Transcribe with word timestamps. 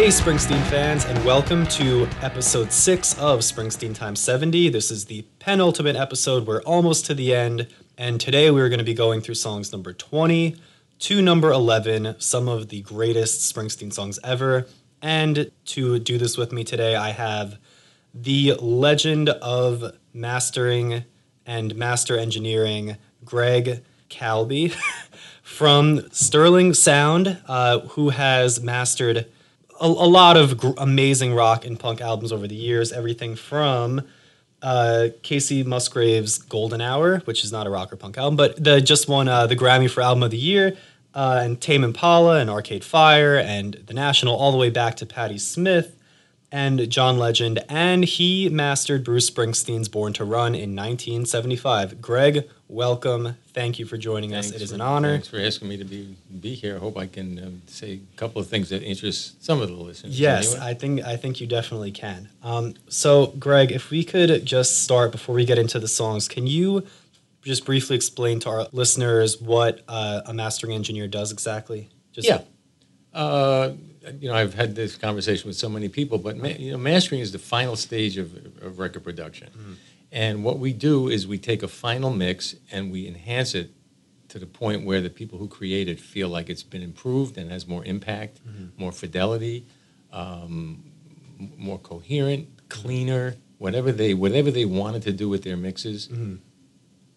Hey, 0.00 0.08
Springsteen 0.08 0.64
fans, 0.70 1.04
and 1.04 1.22
welcome 1.26 1.66
to 1.66 2.08
episode 2.22 2.72
6 2.72 3.18
of 3.18 3.40
Springsteen 3.40 3.94
Times 3.94 4.18
70. 4.18 4.70
This 4.70 4.90
is 4.90 5.04
the 5.04 5.26
penultimate 5.40 5.94
episode. 5.94 6.46
We're 6.46 6.62
almost 6.62 7.04
to 7.04 7.14
the 7.14 7.34
end, 7.34 7.68
and 7.98 8.18
today 8.18 8.50
we're 8.50 8.70
going 8.70 8.78
to 8.78 8.84
be 8.84 8.94
going 8.94 9.20
through 9.20 9.34
songs 9.34 9.72
number 9.72 9.92
20 9.92 10.56
to 11.00 11.20
number 11.20 11.50
11, 11.50 12.14
some 12.18 12.48
of 12.48 12.70
the 12.70 12.80
greatest 12.80 13.54
Springsteen 13.54 13.92
songs 13.92 14.18
ever. 14.24 14.66
And 15.02 15.50
to 15.66 15.98
do 15.98 16.16
this 16.16 16.38
with 16.38 16.50
me 16.50 16.64
today, 16.64 16.96
I 16.96 17.10
have 17.10 17.58
the 18.14 18.54
legend 18.54 19.28
of 19.28 19.98
mastering 20.14 21.04
and 21.44 21.76
master 21.76 22.16
engineering, 22.16 22.96
Greg 23.22 23.84
Calbi 24.08 24.74
from 25.42 26.10
Sterling 26.10 26.72
Sound, 26.72 27.42
uh, 27.46 27.80
who 27.80 28.08
has 28.08 28.62
mastered 28.62 29.26
a, 29.80 29.86
a 29.86 30.08
lot 30.08 30.36
of 30.36 30.58
gr- 30.58 30.70
amazing 30.78 31.34
rock 31.34 31.64
and 31.64 31.78
punk 31.78 32.00
albums 32.00 32.32
over 32.32 32.46
the 32.46 32.54
years. 32.54 32.92
Everything 32.92 33.34
from 33.36 34.06
uh, 34.62 35.08
Kacey 35.22 35.64
Musgraves' 35.64 36.38
Golden 36.38 36.80
Hour, 36.80 37.20
which 37.20 37.44
is 37.44 37.52
not 37.52 37.66
a 37.66 37.70
rock 37.70 37.92
or 37.92 37.96
punk 37.96 38.18
album, 38.18 38.36
but 38.36 38.62
the 38.62 38.80
just 38.80 39.08
won 39.08 39.28
uh, 39.28 39.46
the 39.46 39.56
Grammy 39.56 39.90
for 39.90 40.02
Album 40.02 40.22
of 40.22 40.30
the 40.30 40.36
Year, 40.36 40.76
uh, 41.14 41.40
and 41.42 41.60
Tame 41.60 41.82
Impala 41.82 42.40
and 42.40 42.50
Arcade 42.50 42.84
Fire 42.84 43.36
and 43.36 43.74
The 43.86 43.94
National, 43.94 44.36
all 44.36 44.52
the 44.52 44.58
way 44.58 44.70
back 44.70 44.96
to 44.96 45.06
Patti 45.06 45.38
Smith 45.38 45.96
and 46.52 46.90
John 46.90 47.18
Legend, 47.18 47.60
and 47.68 48.04
he 48.04 48.48
mastered 48.48 49.04
Bruce 49.04 49.30
Springsteen's 49.30 49.88
Born 49.88 50.12
to 50.14 50.24
Run 50.24 50.54
in 50.54 50.74
1975. 50.74 52.00
Greg, 52.00 52.48
welcome. 52.68 53.36
Thank 53.52 53.78
you 53.78 53.86
for 53.86 53.96
joining 53.96 54.34
us. 54.34 54.50
It 54.50 54.60
is 54.60 54.70
for, 54.70 54.76
an 54.76 54.80
honor. 54.80 55.12
Thanks 55.12 55.28
for 55.28 55.38
asking 55.38 55.68
me 55.68 55.76
to 55.76 55.84
be 55.84 56.16
be 56.40 56.54
here. 56.54 56.76
I 56.76 56.78
hope 56.78 56.96
I 56.96 57.06
can 57.06 57.38
um, 57.38 57.62
say 57.66 58.00
a 58.14 58.16
couple 58.16 58.40
of 58.40 58.48
things 58.48 58.68
that 58.70 58.82
interest 58.82 59.42
some 59.44 59.60
of 59.60 59.68
the 59.68 59.74
listeners. 59.74 60.18
Yes, 60.18 60.52
anyway. 60.52 60.66
I 60.66 60.74
think 60.74 61.04
I 61.04 61.16
think 61.16 61.40
you 61.40 61.46
definitely 61.46 61.92
can. 61.92 62.28
Um, 62.42 62.74
so, 62.88 63.28
Greg, 63.38 63.70
if 63.70 63.90
we 63.90 64.02
could 64.04 64.44
just 64.44 64.82
start 64.82 65.12
before 65.12 65.34
we 65.34 65.44
get 65.44 65.58
into 65.58 65.78
the 65.78 65.88
songs, 65.88 66.26
can 66.26 66.46
you 66.46 66.86
just 67.42 67.64
briefly 67.64 67.96
explain 67.96 68.40
to 68.40 68.50
our 68.50 68.66
listeners 68.72 69.40
what 69.40 69.82
uh, 69.88 70.22
a 70.26 70.34
mastering 70.34 70.72
engineer 70.72 71.06
does 71.06 71.32
exactly? 71.32 71.88
Just 72.12 72.28
yeah. 72.28 72.42
Uh, 73.12 73.72
you 74.18 74.28
know, 74.28 74.34
I've 74.34 74.54
had 74.54 74.74
this 74.74 74.96
conversation 74.96 75.48
with 75.48 75.56
so 75.56 75.68
many 75.68 75.88
people, 75.88 76.18
but 76.18 76.36
ma- 76.36 76.48
you 76.48 76.72
know, 76.72 76.78
mastering 76.78 77.20
is 77.20 77.32
the 77.32 77.38
final 77.38 77.76
stage 77.76 78.16
of, 78.18 78.34
of 78.62 78.78
record 78.78 79.04
production. 79.04 79.48
Mm-hmm. 79.50 79.72
And 80.12 80.44
what 80.44 80.58
we 80.58 80.72
do 80.72 81.08
is 81.08 81.26
we 81.26 81.38
take 81.38 81.62
a 81.62 81.68
final 81.68 82.10
mix 82.10 82.56
and 82.72 82.90
we 82.90 83.06
enhance 83.06 83.54
it 83.54 83.70
to 84.28 84.38
the 84.38 84.46
point 84.46 84.84
where 84.84 85.00
the 85.00 85.10
people 85.10 85.38
who 85.38 85.48
create 85.48 85.88
it 85.88 86.00
feel 86.00 86.28
like 86.28 86.48
it's 86.48 86.62
been 86.62 86.82
improved 86.82 87.36
and 87.38 87.50
has 87.50 87.66
more 87.66 87.84
impact, 87.84 88.40
Mm-hmm. 88.46 88.80
more 88.82 88.92
fidelity, 88.92 89.66
um, 90.12 90.82
more 91.56 91.78
coherent, 91.78 92.48
cleaner, 92.68 93.34
whatever 93.58 93.92
they 93.92 94.14
whatever 94.14 94.50
they 94.50 94.64
wanted 94.64 95.02
to 95.02 95.12
do 95.12 95.28
with 95.28 95.42
their 95.42 95.56
mixes. 95.56 96.08
Mm-hmm. 96.08 96.36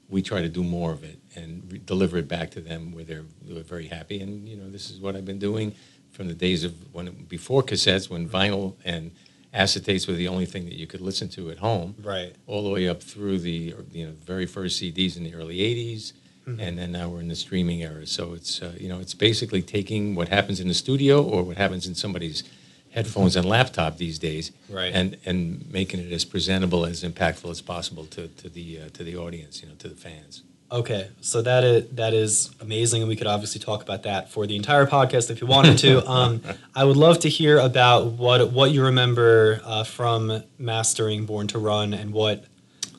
We 0.10 0.22
try 0.22 0.42
to 0.42 0.50
do 0.50 0.64
more 0.64 0.92
of 0.92 1.04
it 1.04 1.18
and 1.36 1.72
re- 1.72 1.82
deliver 1.84 2.18
it 2.18 2.28
back 2.28 2.52
to 2.52 2.62
them 2.62 2.92
where 2.92 3.04
they're, 3.04 3.24
they're 3.42 3.64
very 3.64 3.88
happy. 3.88 4.20
And 4.22 4.48
you 4.48 4.56
know, 4.58 4.70
this 4.70 4.92
is 4.92 5.00
what 5.00 5.16
I've 5.16 5.26
been 5.26 5.40
doing 5.40 5.74
from 6.14 6.28
the 6.30 6.34
days 6.34 6.64
of 6.64 6.74
when 6.96 7.12
before 7.28 7.62
cassettes, 7.64 8.10
when 8.10 8.30
vinyl 8.30 8.76
and 8.86 9.12
acetates 9.54 10.08
were 10.08 10.14
the 10.24 10.28
only 10.28 10.46
thing 10.46 10.66
that 10.66 10.74
you 10.82 10.88
could 10.88 11.02
listen 11.02 11.28
to 11.30 11.52
at 11.52 11.58
home 11.60 11.94
Right. 12.02 12.34
all 12.48 12.64
the 12.64 12.70
way 12.70 12.88
up 12.88 13.04
through 13.04 13.40
the 13.40 13.76
you 13.92 14.06
know 14.06 14.14
very 14.26 14.46
first 14.46 14.82
CDs 14.82 15.18
in 15.18 15.24
the 15.24 15.34
early 15.36 15.58
'80s, 15.58 16.14
Mm-hmm. 16.48 16.60
and 16.60 16.78
then 16.78 16.92
now 16.92 17.08
we're 17.08 17.22
in 17.22 17.30
the 17.30 17.38
streaming 17.38 17.84
era. 17.84 18.06
So 18.06 18.34
it's 18.34 18.62
uh, 18.62 18.74
you 18.78 18.90
know 18.90 19.00
it's 19.00 19.14
basically 19.14 19.62
taking 19.62 20.14
what 20.14 20.28
happens 20.28 20.60
in 20.60 20.68
the 20.68 20.74
studio 20.74 21.24
or 21.24 21.42
what 21.44 21.56
happens 21.58 21.88
in 21.88 21.96
somebody's 21.96 22.44
headphones 22.92 23.36
and 23.38 23.46
laptop 23.46 23.98
these 23.98 24.20
days, 24.20 24.52
Right. 24.70 24.92
and 24.94 25.16
and 25.26 25.40
making 25.72 26.00
it 26.02 26.12
as 26.12 26.26
presentable 26.26 26.86
as 26.86 27.02
impactful 27.04 27.50
as 27.50 27.62
possible 27.62 28.06
to 28.16 28.28
to 28.42 28.50
the 28.50 28.68
uh, 28.82 28.90
to 28.98 29.04
the 29.06 29.16
audience, 29.16 29.62
you 29.62 29.70
know, 29.70 29.76
to 29.76 29.88
the 29.88 29.96
fans. 29.96 30.44
Okay, 30.74 31.08
so 31.22 31.44
that 31.44 31.64
is 31.64 31.88
that 31.92 32.16
is 32.16 32.50
amazing, 32.60 33.04
and 33.04 33.08
we 33.10 33.16
could 33.16 33.28
obviously 33.28 33.62
talk 33.62 33.84
about 33.84 34.04
that 34.04 34.32
for 34.32 34.48
the 34.48 34.56
entire 34.56 34.88
podcast 34.88 35.30
if 35.30 35.40
you 35.40 35.46
wanted 35.46 35.78
to. 35.80 36.04
Um, 36.14 36.42
I 36.76 36.84
would 36.84 36.98
love 36.98 37.20
to 37.20 37.30
hear 37.30 37.60
about 37.60 38.08
what 38.14 38.52
what 38.52 38.72
you 38.72 38.84
remember 38.84 39.62
uh, 39.64 39.84
from 39.84 40.42
mastering 40.58 41.28
Born 41.28 41.46
to 41.50 41.60
Run 41.60 41.94
and 41.94 42.12
what 42.12 42.46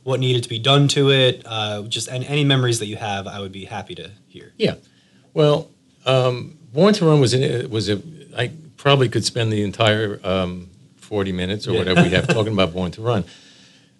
what 0.05 0.21
needed 0.21 0.45
to 0.45 0.49
be 0.49 0.61
done 0.61 0.87
to 0.89 1.11
it. 1.11 1.43
Uh, 1.45 1.83
just 1.83 2.07
and 2.09 2.23
any 2.25 2.45
memories 2.45 2.79
that 2.79 2.87
you 2.87 2.95
have, 2.97 3.27
I 3.27 3.41
would 3.41 3.51
be 3.53 3.65
happy 3.65 3.97
to 3.97 4.13
hear. 4.29 4.53
Yeah, 4.57 4.77
well, 5.33 5.69
um, 6.07 6.57
Born 6.73 6.95
to 6.95 7.07
Run 7.07 7.19
was 7.21 7.35
an, 7.35 7.69
was 7.71 7.89
a 7.91 8.01
I 8.37 8.53
probably 8.77 9.09
could 9.09 9.25
spend 9.25 9.53
the 9.53 9.65
entire 9.65 10.21
um, 10.23 10.71
forty 10.97 11.33
minutes 11.33 11.67
or 11.67 11.73
Yeah. 11.73 11.79
whatever 11.81 12.03
we 12.05 12.11
have 12.11 12.29
talking 12.29 12.53
about 12.59 12.73
Born 12.73 12.93
to 12.93 13.03
Run, 13.03 13.25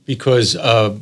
because 0.07 0.55
uh, 0.55 0.97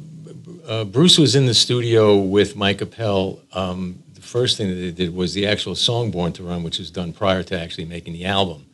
uh, 0.66 0.84
Bruce 0.84 1.18
was 1.18 1.34
in 1.34 1.46
the 1.46 1.54
studio 1.54 2.18
with 2.18 2.56
Mike 2.56 2.80
Appel. 2.80 3.40
Um, 3.52 4.02
the 4.14 4.20
first 4.20 4.56
thing 4.56 4.68
that 4.68 4.74
they 4.74 4.90
did 4.92 5.14
was 5.14 5.34
the 5.34 5.46
actual 5.46 5.74
song 5.74 6.10
Born 6.10 6.32
to 6.34 6.42
Run, 6.42 6.62
which 6.62 6.78
was 6.78 6.90
done 6.90 7.12
prior 7.12 7.42
to 7.44 7.58
actually 7.60 7.84
making 7.86 8.12
the 8.14 8.24
album. 8.24 8.66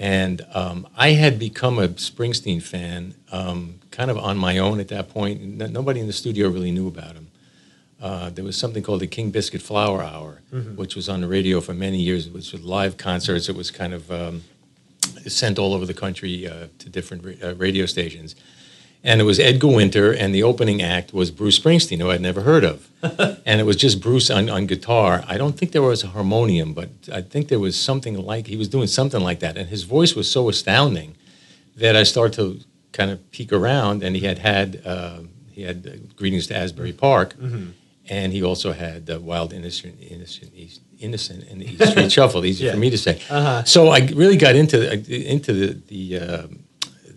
And 0.00 0.46
um, 0.54 0.86
I 0.96 1.10
had 1.10 1.38
become 1.40 1.78
a 1.80 1.88
Springsteen 1.88 2.62
fan 2.62 3.14
um, 3.32 3.80
kind 3.90 4.10
of 4.12 4.18
on 4.18 4.38
my 4.38 4.58
own 4.58 4.78
at 4.78 4.88
that 4.88 5.08
point. 5.08 5.60
N- 5.60 5.72
nobody 5.72 5.98
in 5.98 6.06
the 6.06 6.12
studio 6.12 6.48
really 6.48 6.70
knew 6.70 6.86
about 6.86 7.14
him. 7.14 7.28
Uh, 8.00 8.30
there 8.30 8.44
was 8.44 8.56
something 8.56 8.80
called 8.84 9.00
the 9.00 9.08
King 9.08 9.30
Biscuit 9.32 9.60
Flower 9.60 10.02
Hour, 10.04 10.40
which 10.76 10.94
was 10.94 11.08
on 11.08 11.20
the 11.20 11.26
radio 11.26 11.60
for 11.60 11.74
many 11.74 11.98
years. 11.98 12.28
It 12.28 12.32
was 12.32 12.54
live 12.62 12.96
concerts. 12.96 13.48
It 13.48 13.56
was 13.56 13.72
kind 13.72 13.92
of 13.92 14.08
um, 14.12 14.44
sent 15.26 15.58
all 15.58 15.74
over 15.74 15.84
the 15.84 15.94
country 15.94 16.46
uh, 16.46 16.68
to 16.78 16.88
different 16.88 17.24
ra- 17.24 17.48
uh, 17.50 17.54
radio 17.56 17.84
stations. 17.86 18.36
And 19.04 19.20
it 19.20 19.24
was 19.24 19.38
Edgar 19.38 19.68
Winter, 19.68 20.12
and 20.12 20.34
the 20.34 20.42
opening 20.42 20.82
act 20.82 21.12
was 21.14 21.30
Bruce 21.30 21.58
Springsteen, 21.58 22.00
who 22.00 22.10
I'd 22.10 22.20
never 22.20 22.40
heard 22.42 22.64
of. 22.64 22.88
and 23.46 23.60
it 23.60 23.64
was 23.64 23.76
just 23.76 24.00
Bruce 24.00 24.28
on, 24.28 24.50
on 24.50 24.66
guitar. 24.66 25.24
I 25.28 25.38
don't 25.38 25.56
think 25.56 25.70
there 25.72 25.82
was 25.82 26.02
a 26.02 26.08
harmonium, 26.08 26.74
but 26.74 26.90
I 27.12 27.22
think 27.22 27.46
there 27.48 27.60
was 27.60 27.78
something 27.78 28.16
like, 28.18 28.48
he 28.48 28.56
was 28.56 28.66
doing 28.68 28.88
something 28.88 29.20
like 29.20 29.38
that. 29.40 29.56
And 29.56 29.68
his 29.68 29.84
voice 29.84 30.14
was 30.16 30.28
so 30.30 30.48
astounding 30.48 31.14
that 31.76 31.94
I 31.94 32.02
started 32.02 32.34
to 32.36 32.60
kind 32.92 33.10
of 33.12 33.30
peek 33.30 33.52
around, 33.52 34.02
and 34.02 34.16
he 34.16 34.26
had 34.26 34.38
had, 34.38 34.82
uh, 34.84 35.20
he 35.52 35.62
had 35.62 35.86
uh, 35.86 35.90
Greetings 36.16 36.48
to 36.48 36.56
Asbury 36.56 36.92
Park, 36.92 37.36
and 38.10 38.32
he 38.32 38.42
also 38.42 38.72
had 38.72 39.08
uh, 39.08 39.20
Wild 39.20 39.52
Innocent, 39.52 39.94
Innocent, 40.02 40.50
East, 40.56 40.80
Innocent 40.98 41.44
and 41.48 41.60
the 41.60 41.66
East 41.70 41.90
Street 41.92 42.10
Shuffle, 42.16 42.44
easy 42.44 42.64
Yeah. 42.64 42.72
for 42.72 42.78
me 42.78 42.90
to 42.90 42.98
say. 42.98 43.20
So 43.64 43.88
I 43.90 44.00
really 44.12 44.36
got 44.36 44.56
into, 44.56 44.78
into 45.32 45.52
the, 45.52 45.66
the 45.86 46.18
uh, 46.18 46.46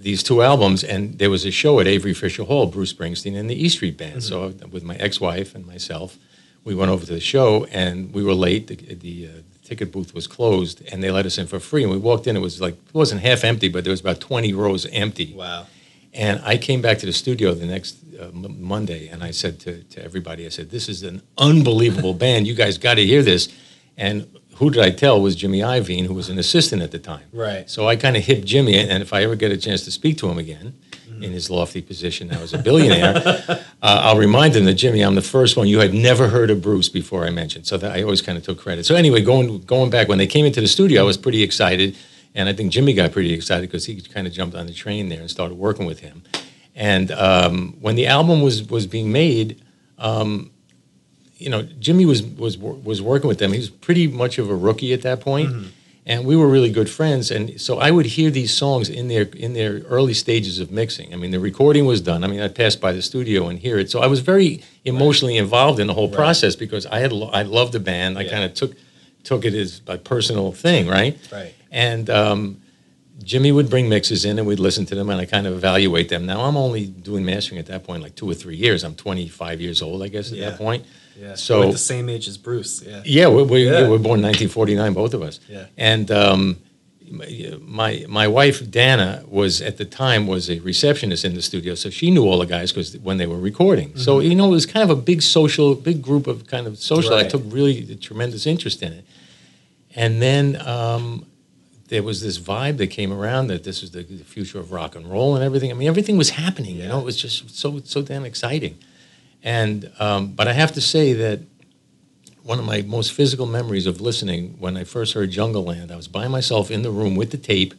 these 0.02 0.24
two 0.24 0.42
albums, 0.42 0.84
and 0.84 1.18
there 1.20 1.30
was 1.30 1.46
a 1.46 1.52
show 1.52 1.80
at 1.80 1.88
Avery 1.88 2.14
Fisher 2.14 2.44
Hall, 2.44 2.66
Bruce 2.66 2.94
Springsteen 2.94 3.38
and 3.38 3.50
the 3.50 3.56
E 3.56 3.70
Street 3.70 3.98
Band. 3.98 4.24
So 4.24 4.54
with 4.72 4.84
my 4.84 4.96
ex-wife 4.96 5.56
and 5.56 5.66
myself, 5.66 6.18
we 6.64 6.76
went 6.76 6.92
over 6.92 7.06
to 7.06 7.14
the 7.14 7.20
show, 7.20 7.66
and 7.66 8.14
we 8.14 8.24
were 8.24 8.34
late. 8.34 8.68
The, 8.68 8.76
the 8.76 9.28
uh, 9.28 9.42
ticket 9.64 9.92
booth 9.92 10.14
was 10.14 10.28
closed, 10.28 10.82
and 10.92 11.04
they 11.04 11.12
let 11.12 11.26
us 11.26 11.38
in 11.38 11.48
for 11.48 11.60
free. 11.60 11.84
And 11.84 11.92
we 11.92 11.98
walked 11.98 12.28
in; 12.28 12.36
it 12.36 12.40
was 12.40 12.62
like 12.62 12.74
it 12.74 12.94
wasn't 12.94 13.22
half 13.22 13.44
empty, 13.44 13.68
but 13.70 13.84
there 13.84 13.92
was 13.92 14.02
about 14.02 14.20
twenty 14.20 14.54
rows 14.54 14.86
empty. 14.88 15.34
Wow. 15.34 15.68
And 16.14 16.42
I 16.44 16.58
came 16.58 16.82
back 16.82 16.98
to 17.00 17.06
the 17.06 17.14
studio 17.14 17.54
the 17.54 17.66
next 17.66 17.98
uh, 18.20 18.26
m- 18.26 18.62
Monday, 18.62 19.08
and 19.08 19.24
I 19.24 19.32
said 19.32 19.62
to, 19.62 19.82
to 19.84 20.04
everybody, 20.04 20.46
I 20.46 20.50
said, 20.50 20.70
"This 20.70 20.90
is 20.90 21.04
an 21.04 21.22
unbelievable 21.38 22.14
band. 22.26 22.48
You 22.48 22.56
guys 22.56 22.78
got 22.78 22.96
to 22.96 23.06
hear 23.06 23.24
this." 23.24 23.50
And 23.98 24.28
who 24.62 24.70
did 24.70 24.84
I 24.84 24.92
tell 24.92 25.20
was 25.20 25.36
Jimmy 25.36 25.62
Iovine, 25.62 26.06
who 26.06 26.14
was 26.14 26.30
an 26.30 26.38
assistant 26.38 26.84
at 26.84 26.92
the 26.92 27.00
time. 27.00 27.24
Right. 27.34 27.68
So 27.68 27.88
I 27.88 27.96
kind 27.96 28.16
of 28.16 28.24
hit 28.24 28.46
Jimmy, 28.46 28.78
and 28.78 29.02
if 29.02 29.12
I 29.12 29.24
ever 29.24 29.36
get 29.36 29.52
a 29.52 29.58
chance 29.58 29.84
to 29.86 29.92
speak 29.92 30.20
to 30.20 30.30
him 30.30 30.38
again, 30.38 30.76
in 31.20 31.32
his 31.32 31.50
lofty 31.50 31.82
position 31.82 32.28
now 32.28 32.40
as 32.42 32.54
a 32.54 32.60
billionaire, 32.60 33.16
uh, 33.48 33.64
I'll 33.82 34.20
remind 34.20 34.56
him 34.56 34.66
that 34.66 34.76
Jimmy, 34.76 35.02
I'm 35.02 35.16
the 35.16 35.22
first 35.24 35.58
one 35.58 35.68
you 35.68 35.80
had 35.80 35.96
never 35.96 36.28
heard 36.28 36.52
of 36.52 36.62
Bruce 36.62 36.90
before 36.90 37.26
I 37.26 37.32
mentioned. 37.32 37.66
So 37.66 37.76
that 37.78 37.92
I 37.92 38.04
always 38.04 38.22
kind 38.22 38.38
of 38.38 38.44
took 38.44 38.60
credit. 38.60 38.86
So 38.86 38.94
anyway, 38.94 39.22
going 39.22 39.62
going 39.62 39.90
back 39.90 40.08
when 40.08 40.20
they 40.20 40.28
came 40.28 40.46
into 40.46 40.62
the 40.62 40.68
studio, 40.68 41.02
I 41.02 41.06
was 41.06 41.18
pretty 41.18 41.42
excited, 41.42 41.98
and 42.36 42.48
I 42.48 42.54
think 42.54 42.72
Jimmy 42.72 42.94
got 42.94 43.12
pretty 43.12 43.34
excited 43.34 43.68
because 43.68 43.88
he 43.88 44.00
kind 44.00 44.28
of 44.28 44.34
jumped 44.34 44.56
on 44.56 44.68
the 44.68 44.74
train 44.74 45.10
there 45.10 45.22
and 45.22 45.30
started 45.30 45.58
working 45.58 45.88
with 45.88 46.02
him. 46.02 46.22
And 46.76 47.10
um, 47.12 47.78
when 47.82 47.96
the 47.96 48.06
album 48.06 48.44
was 48.44 48.70
was 48.70 48.86
being 48.86 49.12
made. 49.12 49.60
Um, 49.98 50.52
you 51.42 51.50
know, 51.50 51.64
Jimmy 51.80 52.06
was 52.06 52.22
was 52.24 52.58
was 52.58 53.02
working 53.02 53.28
with 53.28 53.40
them. 53.40 53.52
He 53.52 53.60
was 53.60 53.70
pretty 53.70 54.08
much 54.08 54.38
of 54.38 54.50
a 54.50 54.56
rookie 54.56 54.94
at 54.94 55.02
that 55.02 55.20
point. 55.22 55.52
point, 55.52 55.68
and 56.06 56.26
we 56.26 56.36
were 56.36 56.48
really 56.48 56.72
good 56.72 56.90
friends. 56.90 57.30
And 57.32 57.60
so 57.62 57.78
I 57.80 57.90
would 57.92 58.06
hear 58.18 58.30
these 58.32 58.54
songs 58.54 58.90
in 58.90 59.08
their 59.08 59.24
in 59.46 59.54
their 59.54 59.80
early 59.90 60.14
stages 60.14 60.60
of 60.60 60.72
mixing. 60.72 61.14
I 61.14 61.18
mean, 61.18 61.32
the 61.32 61.40
recording 61.40 61.86
was 61.86 62.02
done. 62.02 62.24
I 62.24 62.28
mean, 62.28 62.42
I 62.42 62.48
passed 62.48 62.80
by 62.82 62.92
the 62.92 63.02
studio 63.02 63.48
and 63.50 63.60
hear 63.60 63.78
it. 63.80 63.90
So 63.92 64.00
I 64.02 64.08
was 64.08 64.20
very 64.20 64.62
emotionally 64.86 65.38
involved 65.38 65.80
in 65.80 65.88
the 65.88 65.94
whole 65.94 66.10
process 66.10 66.56
because 66.56 66.86
I 66.86 67.00
had 67.00 67.12
I 67.34 67.44
loved 67.44 67.74
the 67.74 67.80
band. 67.80 68.18
I 68.18 68.22
Yeah. 68.24 68.32
kind 68.32 68.44
of 68.46 68.54
took 68.54 68.74
took 69.24 69.46
it 69.46 69.54
as 69.54 69.82
a 69.88 69.98
personal 69.98 70.52
thing, 70.52 70.88
right? 70.88 71.16
Right. 71.32 71.54
And 71.72 72.10
um, 72.10 72.58
Jimmy 73.24 73.52
would 73.52 73.70
bring 73.70 73.88
mixes 73.88 74.26
in 74.26 74.40
and 74.40 74.48
we'd 74.48 74.60
listen 74.60 74.86
to 74.88 74.96
them 74.96 75.10
and 75.12 75.22
I 75.22 75.26
kind 75.26 75.46
of 75.46 75.54
evaluate 75.54 76.10
them. 76.10 76.26
Now 76.26 76.42
I'm 76.42 76.58
only 76.58 76.88
doing 76.88 77.24
mastering 77.24 77.60
at 77.60 77.68
that 77.68 77.84
point 77.84 78.02
like 78.02 78.16
two 78.16 78.28
or 78.30 78.34
three 78.34 78.56
years. 78.56 78.84
I'm 78.84 78.96
25 78.96 79.62
years 79.62 79.82
old, 79.84 80.02
I 80.02 80.08
guess, 80.08 80.32
at 80.32 80.38
Yeah. 80.40 80.50
that 80.50 80.58
point. 80.58 80.84
Yeah. 81.20 81.36
So 81.36 81.60
We're 81.60 81.66
like 81.66 81.74
the 81.74 81.78
same 81.80 82.10
age 82.10 82.28
as 82.28 82.38
Bruce. 82.38 82.82
Yeah. 82.82 83.02
yeah, 83.06 83.28
we, 83.28 83.44
we, 83.44 83.66
Yeah. 83.66 83.72
yeah, 83.72 83.90
we're 83.90 83.98
born 83.98 84.22
1949, 84.22 84.94
both 84.94 85.14
of 85.14 85.22
us. 85.22 85.40
Yeah. 85.50 85.66
And 85.78 86.10
um, 86.12 86.58
my 87.62 88.06
my 88.08 88.28
wife 88.28 88.70
Dana 88.72 89.24
was 89.28 89.62
at 89.62 89.78
the 89.78 89.86
time 89.86 90.28
was 90.28 90.50
a 90.50 90.60
receptionist 90.60 91.26
in 91.26 91.34
the 91.36 91.42
studio, 91.42 91.76
so 91.76 91.90
she 91.90 92.10
knew 92.10 92.24
all 92.26 92.40
the 92.40 92.46
guys 92.46 92.72
because 92.72 92.98
when 93.00 93.18
they 93.18 93.28
were 93.28 93.38
recording. 93.40 93.96
So 93.98 94.20
you 94.20 94.34
know, 94.36 94.48
it 94.48 94.52
was 94.52 94.66
kind 94.66 94.84
of 94.90 94.98
a 94.98 95.02
big 95.02 95.22
social, 95.22 95.76
big 95.76 96.02
group 96.02 96.28
of 96.28 96.48
kind 96.48 96.68
of 96.68 96.78
social. 96.78 97.14
I 97.14 97.24
Mm-hmm. 97.24 97.30
Took 97.30 97.44
really 97.54 97.92
a 97.92 97.96
tremendous 97.96 98.46
interest 98.48 98.82
in 98.82 98.94
it. 98.94 99.06
And 99.96 100.22
then 100.22 100.56
um, 100.66 101.26
there 101.90 102.02
was 102.02 102.22
this 102.22 102.40
vibe 102.40 102.78
that 102.78 102.88
came 102.88 103.12
around 103.12 103.48
that 103.48 103.66
this 103.66 103.82
was 103.82 103.92
the, 103.92 104.04
the 104.04 104.24
future 104.24 104.58
of 104.60 104.72
rock 104.72 104.96
and 104.96 105.06
roll 105.12 105.36
and 105.36 105.44
everything. 105.44 105.70
I 105.70 105.74
mean, 105.74 105.90
everything 105.90 106.18
was 106.18 106.30
happening. 106.32 106.78
You 106.78 106.88
know, 106.88 107.00
it 107.00 107.06
was 107.06 107.18
just 107.18 107.50
so 107.58 107.82
so 107.84 108.02
damn 108.02 108.24
exciting. 108.24 108.78
And 109.44 109.92
um, 110.00 110.34
but 110.34 110.48
I 110.48 110.54
have 110.54 110.72
to 110.74 110.82
say 110.82 111.14
that 111.14 111.40
one 112.44 112.60
of 112.60 112.66
my 112.66 112.82
most 112.82 113.14
physical 113.14 113.46
memories 113.46 113.86
of 113.86 114.02
listening 114.02 114.56
when 114.60 114.78
I 114.78 114.84
first 114.84 115.14
heard 115.14 115.32
Jungleland, 115.32 115.92
I 115.92 115.96
was 115.96 116.08
by 116.08 116.28
myself 116.28 116.72
in 116.72 116.82
the 116.82 116.92
room 116.92 117.16
with 117.16 117.32
the 117.32 117.38
tape, 117.38 117.74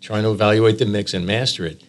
trying 0.00 0.24
to 0.24 0.30
evaluate 0.30 0.78
the 0.78 0.86
mix 0.86 1.14
and 1.14 1.26
master 1.26 1.64
it. 1.64 1.82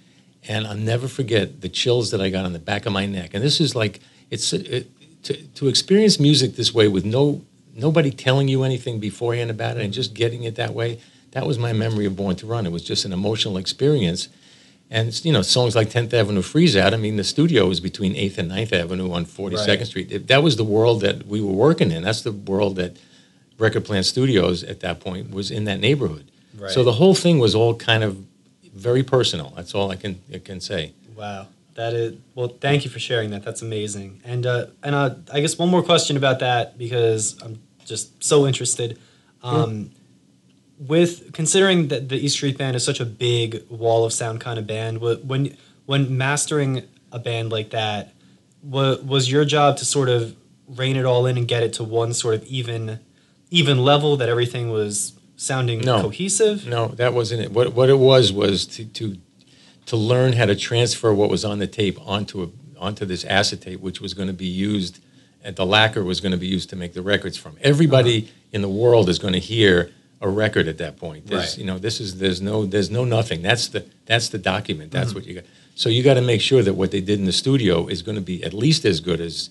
And 0.47 0.65
I'll 0.65 0.75
never 0.75 1.07
forget 1.07 1.61
the 1.61 1.69
chills 1.69 2.11
that 2.11 2.21
I 2.21 2.29
got 2.29 2.45
on 2.45 2.53
the 2.53 2.59
back 2.59 2.85
of 2.85 2.93
my 2.93 3.05
neck. 3.05 3.31
And 3.33 3.43
this 3.43 3.59
is 3.59 3.75
like 3.75 3.99
it's 4.29 4.53
it, 4.53 4.87
to 5.23 5.33
to 5.33 5.67
experience 5.67 6.19
music 6.19 6.55
this 6.55 6.73
way 6.73 6.87
with 6.87 7.05
no 7.05 7.41
nobody 7.75 8.11
telling 8.11 8.47
you 8.47 8.63
anything 8.63 8.99
beforehand 8.99 9.49
about 9.49 9.77
it 9.77 9.83
and 9.83 9.93
just 9.93 10.13
getting 10.13 10.43
it 10.43 10.55
that 10.55 10.73
way. 10.73 10.99
That 11.31 11.45
was 11.45 11.59
my 11.59 11.73
memory 11.73 12.05
of 12.05 12.15
Born 12.15 12.35
to 12.37 12.47
Run. 12.47 12.65
It 12.65 12.71
was 12.71 12.83
just 12.83 13.05
an 13.05 13.13
emotional 13.13 13.57
experience. 13.57 14.29
And 14.91 15.23
you 15.23 15.31
know, 15.31 15.43
songs 15.43 15.75
like 15.75 15.89
10th 15.89 16.13
Avenue 16.13 16.41
Freeze 16.41 16.75
Out. 16.75 16.93
I 16.93 16.97
mean, 16.97 17.15
the 17.15 17.23
studio 17.23 17.67
was 17.67 17.79
between 17.79 18.15
8th 18.15 18.39
and 18.39 18.49
9th 18.51 18.73
Avenue 18.73 19.11
on 19.11 19.25
42nd 19.25 19.67
Right. 19.67 19.85
Street. 19.87 20.27
That 20.27 20.41
was 20.41 20.55
the 20.55 20.63
world 20.63 21.01
that 21.01 21.27
we 21.27 21.41
were 21.41 21.53
working 21.53 21.91
in. 21.91 22.01
That's 22.03 22.21
the 22.23 22.31
world 22.31 22.75
that 22.77 22.97
Record 23.59 23.85
Plant 23.85 24.05
Studios 24.05 24.63
at 24.63 24.79
that 24.79 24.99
point 24.99 25.31
was 25.31 25.51
in 25.51 25.65
that 25.65 25.79
neighborhood. 25.79 26.31
Right. 26.57 26.71
So 26.71 26.83
the 26.83 26.93
whole 26.93 27.13
thing 27.13 27.37
was 27.39 27.53
all 27.53 27.75
kind 27.75 28.03
of 28.03 28.25
very 28.73 29.03
personal. 29.03 29.53
That's 29.55 29.75
all 29.75 29.91
I 29.91 29.95
can 29.95 30.21
I 30.33 30.39
can 30.39 30.59
say. 30.59 30.93
Wow, 31.15 31.47
that 31.75 31.93
is 31.93 32.15
well. 32.35 32.47
Thank 32.47 32.83
you 32.85 32.89
for 32.89 32.99
sharing 32.99 33.29
that. 33.31 33.43
That's 33.43 33.61
amazing. 33.61 34.21
And 34.23 34.45
uh, 34.45 34.67
and 34.81 34.95
uh, 34.95 35.15
I 35.31 35.41
guess 35.41 35.57
one 35.57 35.69
more 35.69 35.83
question 35.83 36.17
about 36.17 36.39
that 36.39 36.77
because 36.77 37.39
I'm 37.43 37.59
just 37.85 38.23
so 38.23 38.47
interested. 38.47 38.97
Um, 39.43 39.91
With 40.79 41.33
considering 41.33 41.89
that 41.89 42.07
the 42.07 42.15
East 42.15 42.35
Street 42.35 42.57
Band 42.57 42.75
is 42.75 42.85
such 42.85 43.01
a 43.01 43.05
big 43.05 43.63
wall 43.69 44.05
of 44.05 44.13
sound 44.13 44.39
kind 44.39 44.57
of 44.57 44.65
band, 44.65 45.01
when 45.01 45.57
when 45.85 46.17
mastering 46.17 46.83
a 47.11 47.19
band 47.19 47.51
like 47.51 47.71
that, 47.71 48.13
wa- 48.63 48.97
was 49.03 49.29
your 49.29 49.43
job 49.43 49.75
to 49.77 49.85
sort 49.85 50.07
of 50.07 50.35
rein 50.67 50.95
it 50.95 51.05
all 51.05 51.25
in 51.25 51.37
and 51.37 51.47
get 51.47 51.63
it 51.63 51.73
to 51.73 51.83
one 51.83 52.13
sort 52.13 52.35
of 52.35 52.43
even 52.45 52.99
even 53.51 53.83
level 53.83 54.15
that 54.17 54.29
everything 54.29 54.69
was 54.69 55.13
sounding 55.35 55.79
No. 55.81 56.01
cohesive? 56.01 56.67
No, 56.67 56.89
that 56.89 57.13
wasn't 57.13 57.41
it. 57.41 57.51
What 57.51 57.73
what 57.73 57.89
it 57.89 57.99
was 57.99 58.31
was 58.31 58.65
to 58.67 58.85
to 58.85 59.17
to 59.87 59.97
learn 59.97 60.33
how 60.33 60.45
to 60.45 60.55
transfer 60.55 61.13
what 61.13 61.29
was 61.29 61.43
on 61.43 61.59
the 61.59 61.67
tape 61.67 61.99
onto 62.07 62.43
a 62.43 62.47
onto 62.79 63.05
this 63.05 63.25
acetate, 63.25 63.81
which 63.81 63.99
was 63.99 64.13
going 64.13 64.27
to 64.27 64.33
be 64.33 64.45
used, 64.47 64.99
and 65.43 65.55
the 65.55 65.65
lacquer 65.65 66.03
was 66.03 66.21
going 66.21 66.31
to 66.31 66.37
be 66.37 66.47
used 66.47 66.69
to 66.69 66.75
make 66.77 66.93
the 66.93 67.01
records 67.01 67.35
from. 67.35 67.57
Everybody 67.61 68.19
uh-huh. 68.19 68.31
in 68.53 68.61
the 68.61 68.69
world 68.69 69.09
is 69.09 69.19
going 69.19 69.33
to 69.33 69.39
hear 69.39 69.91
a 70.21 70.29
record 70.29 70.67
at 70.67 70.77
that 70.79 70.97
point. 70.97 71.27
There's, 71.27 71.51
Right. 71.51 71.57
You 71.59 71.65
know, 71.65 71.77
this 71.79 71.99
is 72.01 72.19
there's 72.19 72.41
no 72.41 72.65
there's 72.65 72.89
no 72.91 73.05
nothing. 73.05 73.41
That's 73.41 73.67
the 73.69 73.85
that's 74.05 74.29
the 74.29 74.37
document. 74.37 74.91
Mm-hmm. 74.91 74.99
That's 74.99 75.15
what 75.15 75.25
you 75.25 75.35
got. 75.35 75.45
So 75.75 75.87
you 75.89 76.03
got 76.03 76.15
to 76.15 76.21
make 76.21 76.41
sure 76.41 76.61
that 76.61 76.73
what 76.73 76.91
they 76.91 76.99
did 77.01 77.19
in 77.19 77.25
the 77.25 77.31
studio 77.31 77.87
is 77.87 78.01
going 78.01 78.15
to 78.15 78.21
be 78.21 78.43
at 78.43 78.53
least 78.53 78.83
as 78.83 78.99
good 78.99 79.21
as 79.21 79.49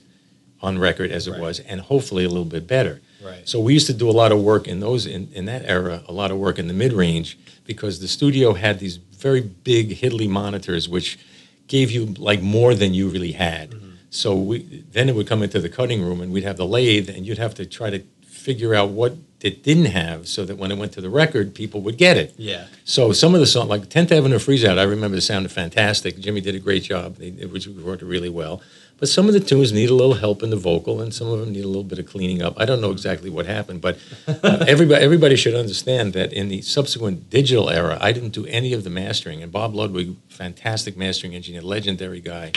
on 0.61 0.79
record 0.79 1.11
as 1.11 1.27
it 1.27 1.33
Right. 1.33 1.41
was, 1.41 1.61
and 1.61 1.81
hopefully 1.81 2.25
a 2.25 2.29
little 2.29 2.45
bit 2.45 2.67
better. 2.67 3.01
Right. 3.25 3.49
So 3.49 3.61
we 3.61 3.73
used 3.73 3.87
to 3.87 3.95
do 3.95 4.11
a 4.11 4.13
lot 4.13 4.31
of 4.33 4.43
work 4.43 4.67
in 4.69 4.81
those 4.81 5.07
in, 5.07 5.29
in 5.33 5.47
that 5.47 5.63
era, 5.65 6.03
a 6.07 6.13
lot 6.13 6.31
of 6.31 6.37
work 6.39 6.59
in 6.59 6.67
the 6.69 6.75
mid 6.75 6.93
range 6.93 7.39
because 7.65 8.01
the 8.01 8.09
studio 8.09 8.53
had 8.55 8.79
these 8.79 8.97
very 8.97 9.41
big 9.41 9.91
Hidley 10.01 10.29
monitors, 10.29 10.89
which 10.89 11.19
gave 11.67 11.91
you 11.91 12.07
like 12.19 12.43
more 12.43 12.75
than 12.75 12.93
you 12.95 13.09
really 13.09 13.33
had. 13.33 13.71
Mm-hmm. 13.71 13.89
So 14.11 14.35
we 14.37 14.85
then 14.93 15.09
it 15.09 15.15
would 15.15 15.27
come 15.27 15.43
into 15.43 15.61
the 15.61 15.69
cutting 15.69 16.03
room 16.03 16.21
and 16.21 16.33
we'd 16.33 16.45
have 16.45 16.57
the 16.57 16.67
lathe 16.67 17.09
and 17.09 17.27
you'd 17.27 17.39
have 17.39 17.55
to 17.55 17.65
try 17.67 17.91
to 17.91 18.01
figure 18.27 18.75
out 18.75 18.91
what 18.91 19.15
it 19.41 19.63
didn't 19.63 19.87
have 19.87 20.27
so 20.27 20.45
that 20.45 20.57
when 20.57 20.73
it 20.73 20.79
went 20.79 20.93
to 20.93 21.01
the 21.01 21.11
record, 21.11 21.55
people 21.55 21.81
would 21.83 21.97
get 21.97 22.17
it. 22.17 22.35
Yeah. 22.37 22.67
So 22.85 23.13
some 23.13 23.35
of 23.35 23.41
the 23.41 23.47
songs, 23.47 23.69
like 23.69 23.83
10th 23.83 24.11
Avenue 24.11 24.39
Freeze 24.39 24.65
Out, 24.65 24.79
I 24.79 24.83
remember 24.83 25.17
it 25.17 25.21
sounded 25.21 25.53
fantastic. 25.53 26.19
Jimmy 26.19 26.41
did 26.41 26.55
a 26.55 26.59
great 26.59 26.83
job. 26.83 27.17
They, 27.17 27.29
it 27.29 27.51
was 27.53 27.69
recorded 27.69 28.07
really 28.07 28.31
well. 28.31 28.61
But 28.99 29.09
some 29.09 29.29
of 29.29 29.33
the 29.33 29.39
tunes 29.39 29.73
need 29.73 29.91
a 29.91 29.95
little 29.95 30.15
help 30.15 30.43
in 30.43 30.51
the 30.51 30.57
vocal, 30.57 31.01
and 31.01 31.15
some 31.15 31.29
of 31.29 31.39
them 31.39 31.53
need 31.53 31.65
a 31.65 31.69
little 31.69 31.85
bit 31.85 32.01
of 32.01 32.07
cleaning 32.07 32.43
up. 32.43 32.55
I 32.61 32.65
don't 32.65 32.81
know 32.81 32.91
exactly 32.91 33.31
what 33.31 33.47
happened, 33.47 33.81
but 33.81 33.97
uh, 34.27 34.65
everybody, 34.67 35.05
everybody 35.05 35.37
should 35.37 35.55
understand 35.55 36.15
that 36.15 36.33
in 36.33 36.49
the 36.49 36.63
subsequent 36.63 37.31
digital 37.31 37.71
era, 37.71 37.97
I 38.01 38.11
didn't 38.11 38.31
do 38.31 38.45
any 38.47 38.73
of 38.73 38.83
the 38.83 38.91
mastering. 38.91 39.41
And 39.41 39.53
Bob 39.53 39.73
Ludwig, 39.73 40.17
fantastic 40.29 40.97
mastering 40.97 41.37
engineer, 41.37 41.63
legendary 41.63 42.21
guy, 42.21 42.51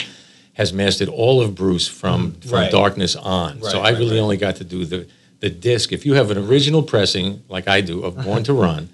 has 0.54 0.72
mastered 0.72 1.08
all 1.08 1.40
of 1.40 1.54
Bruce 1.54 1.86
from, 1.86 2.32
from 2.40 2.50
Right. 2.50 2.72
Darkness 2.72 3.14
on. 3.14 3.60
Right, 3.60 3.70
so 3.70 3.78
I 3.80 3.92
right, 3.92 3.98
really 3.98 4.18
only 4.18 4.36
got 4.36 4.56
to 4.56 4.64
do 4.64 4.84
the, 4.84 5.06
the 5.42 5.50
disc. 5.50 5.92
If 5.92 6.06
you 6.06 6.14
have 6.14 6.30
an 6.30 6.38
original 6.38 6.82
pressing, 6.82 7.42
like 7.48 7.68
I 7.68 7.80
do, 7.82 8.02
of 8.04 8.16
Born 8.24 8.44
to 8.44 8.54
Run, 8.54 8.88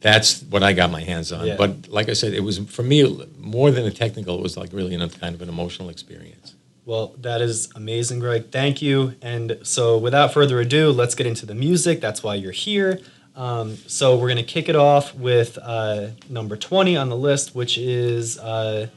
that's 0.00 0.42
what 0.42 0.62
I 0.62 0.74
got 0.74 0.90
my 0.90 1.00
hands 1.00 1.32
on. 1.32 1.46
Yeah. 1.46 1.56
But 1.56 1.88
like 1.88 2.10
I 2.10 2.12
said, 2.12 2.34
it 2.34 2.40
was 2.40 2.58
for 2.58 2.82
me 2.82 3.26
more 3.38 3.70
than 3.70 3.86
a 3.86 3.90
technical. 3.90 4.36
It 4.36 4.42
was 4.42 4.56
like 4.56 4.70
really 4.72 4.94
a 4.94 5.08
kind 5.08 5.34
of 5.34 5.40
an 5.40 5.48
emotional 5.48 5.88
experience. 5.88 6.54
Well, 6.84 7.14
that 7.20 7.40
is 7.40 7.70
amazing, 7.74 8.18
Greg. 8.18 8.50
Thank 8.50 8.82
you. 8.82 9.14
And 9.22 9.58
so, 9.62 9.96
without 9.96 10.34
further 10.34 10.60
ado, 10.60 10.90
let's 10.90 11.14
get 11.14 11.26
into 11.26 11.46
the 11.46 11.54
music. 11.54 12.00
That's 12.00 12.22
why 12.22 12.34
you're 12.34 12.52
here. 12.52 13.00
Um, 13.34 13.76
so, 13.86 14.16
we're 14.16 14.26
going 14.26 14.36
to 14.36 14.42
kick 14.42 14.68
it 14.68 14.76
off 14.76 15.14
with 15.14 15.58
uh, 15.62 16.08
number 16.28 16.56
20 16.56 16.96
on 16.96 17.08
the 17.08 17.16
list, 17.16 17.54
which 17.54 17.78
is 17.78 18.36
uh, 18.38 18.88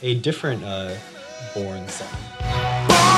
a 0.00 0.14
different 0.14 0.62
uh, 0.64 0.94
Born 1.54 1.88
song. 1.88 2.08
Born 2.88 3.08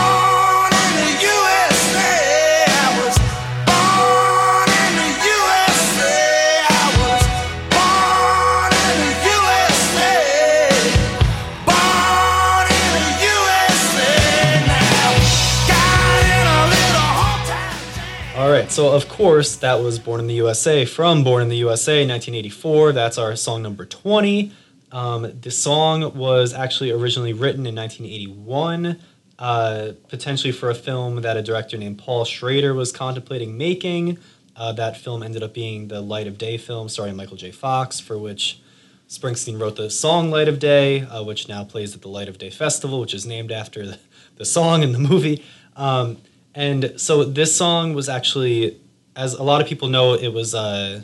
right. 18.60 18.70
So, 18.70 18.92
of 18.92 19.08
course, 19.08 19.56
that 19.56 19.80
was 19.80 19.98
Born 19.98 20.20
in 20.20 20.26
the 20.26 20.34
USA 20.34 20.84
from 20.84 21.24
Born 21.24 21.42
in 21.42 21.48
the 21.48 21.56
USA 21.56 22.06
1984. 22.06 22.92
That's 22.92 23.16
our 23.16 23.34
song 23.36 23.62
number 23.62 23.86
20. 23.86 24.52
Um, 24.92 25.40
the 25.40 25.50
song 25.50 26.14
was 26.16 26.52
actually 26.52 26.90
originally 26.90 27.32
written 27.32 27.66
in 27.66 27.74
1981, 27.74 28.98
uh, 29.38 29.92
potentially 30.08 30.52
for 30.52 30.68
a 30.68 30.74
film 30.74 31.22
that 31.22 31.36
a 31.36 31.42
director 31.42 31.78
named 31.78 31.98
Paul 31.98 32.24
Schrader 32.24 32.74
was 32.74 32.92
contemplating 32.92 33.56
making. 33.56 34.18
Uh, 34.56 34.72
that 34.72 34.96
film 34.96 35.22
ended 35.22 35.42
up 35.42 35.54
being 35.54 35.88
the 35.88 36.00
Light 36.00 36.26
of 36.26 36.36
Day 36.36 36.58
film 36.58 36.88
starring 36.88 37.16
Michael 37.16 37.36
J. 37.36 37.52
Fox, 37.52 37.98
for 37.98 38.18
which 38.18 38.60
Springsteen 39.08 39.60
wrote 39.60 39.76
the 39.76 39.88
song 39.88 40.30
Light 40.30 40.48
of 40.48 40.58
Day, 40.58 41.02
uh, 41.02 41.22
which 41.22 41.48
now 41.48 41.64
plays 41.64 41.94
at 41.94 42.02
the 42.02 42.08
Light 42.08 42.28
of 42.28 42.36
Day 42.36 42.50
Festival, 42.50 43.00
which 43.00 43.14
is 43.14 43.24
named 43.24 43.52
after 43.52 43.86
the, 43.86 43.98
the 44.36 44.44
song 44.44 44.82
in 44.82 44.92
the 44.92 44.98
movie. 44.98 45.44
Um, 45.76 46.18
and 46.54 46.94
so 46.96 47.24
this 47.24 47.56
song 47.56 47.94
was 47.94 48.08
actually, 48.08 48.80
as 49.14 49.34
a 49.34 49.42
lot 49.42 49.60
of 49.60 49.66
people 49.66 49.88
know, 49.88 50.14
it 50.14 50.28
was 50.28 50.54
uh, 50.54 51.02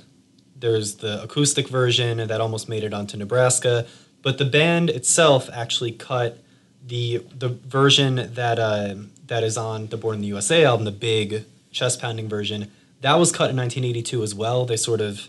there's 0.58 0.96
the 0.96 1.22
acoustic 1.22 1.68
version 1.68 2.26
that 2.26 2.40
almost 2.40 2.68
made 2.68 2.82
it 2.82 2.92
onto 2.92 3.16
Nebraska, 3.16 3.86
but 4.22 4.38
the 4.38 4.44
band 4.44 4.90
itself 4.90 5.48
actually 5.52 5.92
cut 5.92 6.42
the 6.84 7.24
the 7.36 7.48
version 7.48 8.32
that 8.34 8.58
uh, 8.58 8.94
that 9.26 9.42
is 9.42 9.56
on 9.56 9.88
the 9.88 9.96
Born 9.96 10.16
in 10.16 10.20
the 10.20 10.28
USA 10.28 10.64
album, 10.64 10.84
the 10.84 10.92
big 10.92 11.44
chest 11.70 12.00
pounding 12.00 12.28
version. 12.28 12.70
That 13.02 13.14
was 13.14 13.30
cut 13.30 13.50
in 13.50 13.56
1982 13.56 14.22
as 14.22 14.34
well. 14.34 14.64
They 14.64 14.76
sort 14.76 15.00
of 15.00 15.28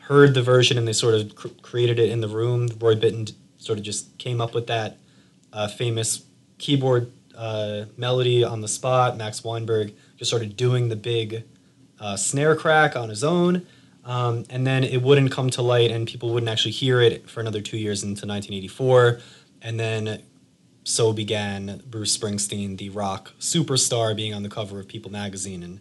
heard 0.00 0.34
the 0.34 0.42
version 0.42 0.78
and 0.78 0.86
they 0.86 0.92
sort 0.92 1.14
of 1.14 1.34
cr- 1.34 1.48
created 1.62 1.98
it 1.98 2.10
in 2.10 2.20
the 2.20 2.28
room. 2.28 2.68
Roy 2.78 2.94
Bittan 2.94 3.32
sort 3.56 3.78
of 3.78 3.84
just 3.84 4.16
came 4.18 4.40
up 4.40 4.54
with 4.54 4.66
that 4.66 4.98
uh, 5.52 5.66
famous 5.68 6.24
keyboard 6.58 7.10
uh, 7.36 7.86
melody 7.96 8.42
on 8.44 8.60
the 8.60 8.68
spot. 8.68 9.16
Max 9.16 9.44
Weinberg 9.44 9.92
just 10.16 10.30
started 10.30 10.56
doing 10.56 10.88
the 10.88 10.96
big 10.96 11.44
uh, 12.00 12.16
snare 12.16 12.56
crack 12.56 12.96
on 12.96 13.08
his 13.08 13.22
own. 13.22 13.66
Um, 14.04 14.44
and 14.50 14.66
then 14.66 14.84
it 14.84 15.02
wouldn't 15.02 15.32
come 15.32 15.50
to 15.50 15.62
light, 15.62 15.90
and 15.90 16.06
people 16.06 16.32
wouldn't 16.32 16.50
actually 16.50 16.70
hear 16.70 17.00
it 17.00 17.28
for 17.28 17.40
another 17.40 17.60
two 17.60 17.76
years 17.76 18.02
into 18.02 18.26
1984. 18.26 19.20
And 19.62 19.80
then 19.80 20.22
so 20.84 21.12
began 21.12 21.82
Bruce 21.86 22.16
Springsteen, 22.16 22.78
the 22.78 22.90
rock 22.90 23.32
superstar, 23.40 24.14
being 24.14 24.32
on 24.32 24.44
the 24.44 24.48
cover 24.48 24.78
of 24.78 24.86
People 24.86 25.10
magazine. 25.10 25.64
And 25.64 25.80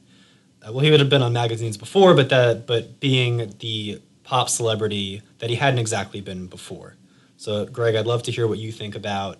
uh, 0.68 0.74
well, 0.74 0.84
he 0.84 0.90
would 0.90 1.00
have 1.00 1.10
been 1.10 1.22
on 1.22 1.34
magazines 1.34 1.78
before, 1.78 2.16
but 2.16 2.30
that 2.30 2.66
but 2.66 3.00
being 3.00 3.54
the 3.60 4.02
pop 4.24 4.50
celebrity 4.50 5.22
that 5.38 5.52
he 5.52 5.56
hadn't 5.56 5.78
exactly 5.78 6.22
been 6.22 6.48
before. 6.48 6.96
So, 7.38 7.66
Greg, 7.66 7.96
I'd 7.96 8.08
love 8.08 8.24
to 8.24 8.32
hear 8.32 8.48
what 8.48 8.58
you 8.58 8.72
think 8.72 8.96
about 8.96 9.38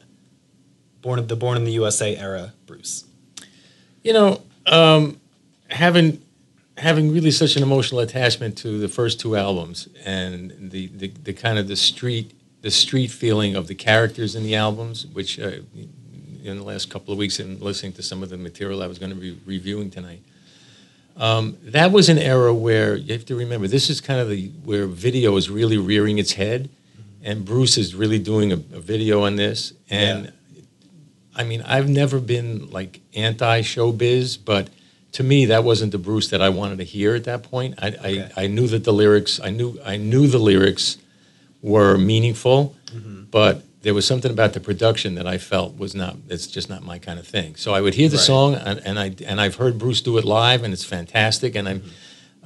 born 1.06 1.28
the 1.28 1.36
Born 1.36 1.56
in 1.56 1.66
the 1.66 1.72
USA 1.74 2.18
era, 2.18 2.54
Bruce. 2.66 3.06
You 4.04 4.14
know, 4.14 4.42
um, 4.66 5.20
having 5.70 6.22
having 6.78 7.14
really 7.14 7.32
such 7.32 7.56
an 7.56 7.64
emotional 7.64 8.02
attachment 8.02 8.58
to 8.58 8.80
the 8.80 8.90
first 8.90 9.20
two 9.22 9.38
albums 9.38 9.88
and 10.04 10.52
the, 10.60 10.88
the, 10.88 11.08
the 11.08 11.32
kind 11.32 11.58
of 11.58 11.70
the 11.70 11.76
street 11.76 12.34
the 12.62 12.72
street 12.72 13.12
feeling 13.12 13.56
of 13.56 13.68
the 13.68 13.76
characters 13.76 14.36
in 14.36 14.44
the 14.44 14.56
albums, 14.56 15.06
which 15.06 15.40
uh, 15.40 15.52
in 16.44 16.58
the 16.58 16.64
last 16.64 16.90
couple 16.90 17.12
of 17.12 17.20
weeks 17.20 17.40
and 17.40 17.62
listening 17.62 17.94
to 17.94 18.02
some 18.02 18.24
of 18.24 18.30
the 18.30 18.38
material 18.38 18.82
I 18.82 18.88
was 18.88 18.98
going 18.98 19.12
to 19.12 19.16
be 19.16 19.40
reviewing 19.46 19.92
tonight. 19.92 20.22
Um, 21.16 21.58
that 21.62 21.92
was 21.92 22.10
an 22.10 22.18
era 22.18 22.54
where 22.54 22.96
you 22.96 23.14
have 23.14 23.26
to 23.28 23.36
remember 23.36 23.68
this 23.68 23.92
is 23.92 24.02
kind 24.02 24.20
of 24.20 24.30
the 24.30 24.48
where 24.64 24.88
video 24.88 25.38
is 25.38 25.52
really 25.52 25.78
rearing 25.78 26.18
its 26.18 26.34
head, 26.34 26.70
and 27.24 27.46
Bruce 27.46 27.78
is 27.78 27.94
really 27.94 28.18
doing 28.18 28.52
a, 28.52 28.56
a 28.56 28.82
video 28.82 29.24
on 29.24 29.36
this. 29.36 29.74
And 29.92 30.34
I 31.36 31.44
mean, 31.44 31.62
I've 31.64 31.90
never 31.90 32.20
been 32.20 32.70
like 32.72 33.02
anti 33.16 33.62
showbiz, 33.62 34.38
but 34.44 34.70
to 35.14 35.24
me, 35.24 35.46
that 35.46 35.64
wasn't 35.64 35.92
the 35.92 35.98
Bruce 35.98 36.30
that 36.30 36.42
I 36.42 36.50
wanted 36.50 36.78
to 36.80 36.84
hear 36.84 37.16
at 37.16 37.24
that 37.26 37.44
point. 37.44 37.76
I, 37.82 37.88
Okay. 37.90 38.30
I, 38.36 38.44
I 38.44 38.48
knew 38.48 38.68
that 38.68 38.84
the 38.84 38.94
lyrics, 38.94 39.40
I 39.42 39.50
knew, 39.50 39.80
I 39.86 39.98
knew 39.98 40.28
the 40.28 40.40
lyrics 40.40 40.98
were 41.62 41.98
meaningful, 41.98 42.76
but 43.32 43.64
there 43.82 43.94
was 43.94 44.06
something 44.06 44.32
about 44.32 44.54
the 44.54 44.60
production 44.60 45.16
that 45.16 45.28
I 45.28 45.38
felt 45.38 45.78
was 45.78 45.94
not. 45.94 46.16
It's 46.30 46.48
just 46.48 46.70
not 46.70 46.84
my 46.84 46.98
kind 47.00 47.20
of 47.20 47.28
thing. 47.28 47.56
So 47.56 47.74
I 47.74 47.82
would 47.82 47.94
hear 47.94 48.10
the 48.10 48.18
Right. 48.18 48.26
song, 48.26 48.56
and, 48.56 48.80
and 48.86 49.00
I 49.00 49.14
and 49.26 49.40
I've 49.42 49.56
heard 49.56 49.78
Bruce 49.78 50.02
do 50.02 50.18
it 50.18 50.26
live, 50.26 50.64
and 50.64 50.74
it's 50.74 50.84
fantastic. 50.86 51.56
And 51.56 51.68
I'm, 51.70 51.84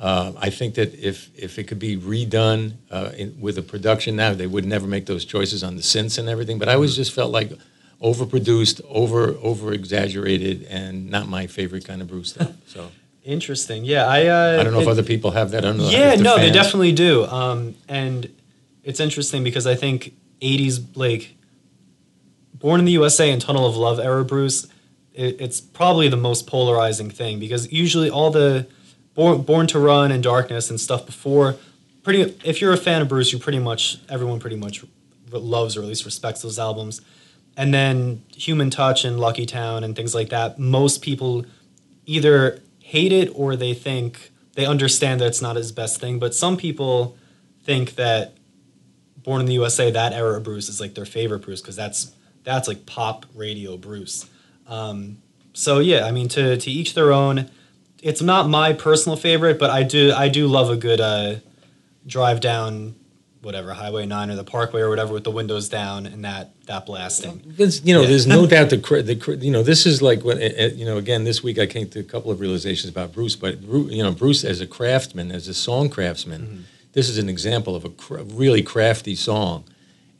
uh, 0.01 0.33
I 0.37 0.49
think 0.49 0.75
that 0.75 0.93
if 0.95 1.29
if 1.37 1.57
it 1.59 1.65
could 1.67 1.79
be 1.79 1.95
redone 1.97 2.73
uh, 2.91 3.11
in, 3.17 3.39
with 3.39 3.57
a 3.57 3.61
production 3.61 4.15
now, 4.15 4.33
they 4.33 4.47
would 4.47 4.65
never 4.65 4.87
make 4.87 5.05
those 5.05 5.23
choices 5.25 5.63
on 5.63 5.75
the 5.75 5.81
synths 5.81 6.17
and 6.19 6.27
everything. 6.29 6.57
But 6.59 6.67
I 6.69 6.73
always 6.73 6.95
just 6.95 7.13
felt 7.13 7.31
like 7.31 7.51
overproduced, 8.01 8.81
over 8.87 9.35
over 9.41 9.73
exaggerated, 9.73 10.63
and 10.69 11.09
not 11.09 11.27
my 11.27 11.47
favorite 11.47 11.85
kind 11.85 12.01
of 12.01 12.07
Bruce 12.07 12.29
stuff. 12.29 12.53
So 12.67 12.91
Interesting. 13.23 13.83
Yeah, 13.85 14.05
I. 14.07 14.25
Uh, 14.25 14.59
I 14.59 14.63
don't 14.63 14.73
know 14.73 14.79
if 14.79 14.87
other 14.87 15.03
people 15.03 15.31
have 15.31 15.51
that. 15.51 15.63
I 15.63 15.67
don't 15.67 15.77
know. 15.77 15.89
Yeah, 15.89 16.15
no, 16.15 16.37
they 16.37 16.49
definitely 16.51 16.93
do. 16.93 17.25
Um, 17.25 17.75
and 17.87 18.33
it's 18.83 18.99
interesting 18.99 19.43
because 19.43 19.67
I 19.67 19.75
think 19.75 20.13
'80s 20.41 20.95
like 20.95 21.35
Born 22.53 22.79
in 22.79 22.85
the 22.85 22.93
USA 22.93 23.31
and 23.31 23.41
Tunnel 23.41 23.65
of 23.65 23.75
Love 23.75 23.99
era 23.99 24.25
Bruce, 24.25 24.67
it, 25.13 25.39
it's 25.39 25.61
probably 25.61 26.07
the 26.09 26.17
most 26.17 26.47
polarizing 26.47 27.09
thing 27.09 27.39
because 27.39 27.71
usually 27.71 28.09
all 28.09 28.31
the 28.31 28.67
Born, 29.13 29.41
Born 29.43 29.67
to 29.67 29.79
Run 29.79 30.11
and 30.11 30.23
Darkness 30.23 30.69
and 30.69 30.79
stuff 30.79 31.05
before, 31.05 31.55
pretty. 32.03 32.35
If 32.43 32.61
you're 32.61 32.73
a 32.73 32.77
fan 32.77 33.01
of 33.01 33.09
Bruce, 33.09 33.31
you 33.33 33.37
pretty 33.39 33.59
much 33.59 33.99
everyone 34.09 34.39
pretty 34.39 34.57
much 34.57 34.83
loves 35.29 35.77
or 35.77 35.81
at 35.81 35.87
least 35.87 36.05
respects 36.05 36.41
those 36.41 36.57
albums. 36.57 37.01
And 37.57 37.73
then 37.73 38.23
Human 38.35 38.69
Touch 38.69 39.03
and 39.03 39.19
Lucky 39.19 39.45
Town 39.45 39.83
and 39.83 39.95
things 39.95 40.15
like 40.15 40.29
that. 40.29 40.57
Most 40.57 41.01
people 41.01 41.45
either 42.05 42.61
hate 42.79 43.11
it 43.11 43.27
or 43.35 43.55
they 43.55 43.73
think 43.73 44.31
they 44.53 44.65
understand 44.65 45.21
that 45.21 45.27
it's 45.27 45.41
not 45.41 45.55
his 45.55 45.71
best 45.71 45.99
thing. 45.99 46.19
But 46.19 46.33
some 46.33 46.57
people 46.57 47.17
think 47.63 47.95
that 47.95 48.33
Born 49.23 49.41
in 49.41 49.47
the 49.47 49.53
USA, 49.53 49.91
that 49.91 50.13
era 50.13 50.37
of 50.37 50.43
Bruce 50.43 50.69
is 50.69 50.79
like 50.79 50.95
their 50.95 51.05
favorite 51.05 51.39
Bruce 51.39 51.61
because 51.61 51.75
that's 51.75 52.13
that's 52.43 52.67
like 52.67 52.85
pop 52.85 53.25
radio 53.35 53.77
Bruce. 53.77 54.29
Um, 54.65 55.17
so 55.53 55.79
yeah, 55.79 56.05
I 56.05 56.11
mean 56.11 56.29
to 56.29 56.57
to 56.57 56.71
each 56.71 56.93
their 56.93 57.11
own. 57.11 57.49
It's 58.01 58.21
not 58.21 58.49
my 58.49 58.71
personal 58.71 59.17
favorite, 59.17 59.59
but 59.59 59.69
I 59.69 59.83
do 59.83 60.13
I 60.15 60.29
do 60.29 60.47
love 60.47 60.69
a 60.69 60.77
good 60.77 61.01
uh, 61.01 61.35
drive 62.07 62.39
down 62.39 62.95
whatever 63.41 63.73
Highway 63.73 64.05
Nine 64.05 64.29
or 64.29 64.35
the 64.35 64.43
Parkway 64.43 64.81
or 64.81 64.89
whatever 64.89 65.13
with 65.13 65.23
the 65.23 65.31
windows 65.31 65.69
down 65.69 66.05
and 66.05 66.23
that 66.25 66.51
that 66.65 66.85
blasting. 66.85 67.41
There's, 67.45 67.83
you 67.85 67.93
know, 67.93 68.01
Yeah. 68.01 68.07
there's 68.09 68.27
no 68.27 68.45
doubt 68.55 68.69
the, 68.69 68.77
the 68.77 69.37
you 69.41 69.51
know 69.51 69.63
this 69.63 69.85
is 69.85 70.01
like 70.01 70.23
when 70.23 70.37
uh, 70.37 70.49
uh, 70.59 70.65
you 70.75 70.85
know 70.85 70.97
again 70.97 71.23
this 71.23 71.41
week 71.43 71.57
I 71.57 71.65
came 71.65 71.87
to 71.89 71.99
a 71.99 72.03
couple 72.03 72.31
of 72.31 72.39
realizations 72.39 72.89
about 72.91 73.13
Bruce, 73.13 73.35
but 73.35 73.61
you 73.61 74.03
know 74.03 74.11
Bruce 74.11 74.43
as 74.43 74.59
a 74.61 74.67
craftsman, 74.67 75.31
as 75.31 75.47
a 75.47 75.53
song 75.53 75.89
craftsman, 75.89 76.65
this 76.93 77.07
is 77.09 77.17
an 77.17 77.29
example 77.29 77.75
of 77.75 77.85
a 77.85 77.89
cr- 77.89 78.17
really 78.19 78.61
crafty 78.61 79.15
song, 79.15 79.63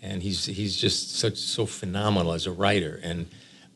and 0.02 0.24
he's 0.24 0.46
he's 0.46 0.76
just 0.78 1.16
such 1.18 1.38
so 1.38 1.66
phenomenal 1.66 2.32
as 2.34 2.46
a 2.48 2.52
writer. 2.52 3.00
And 3.04 3.28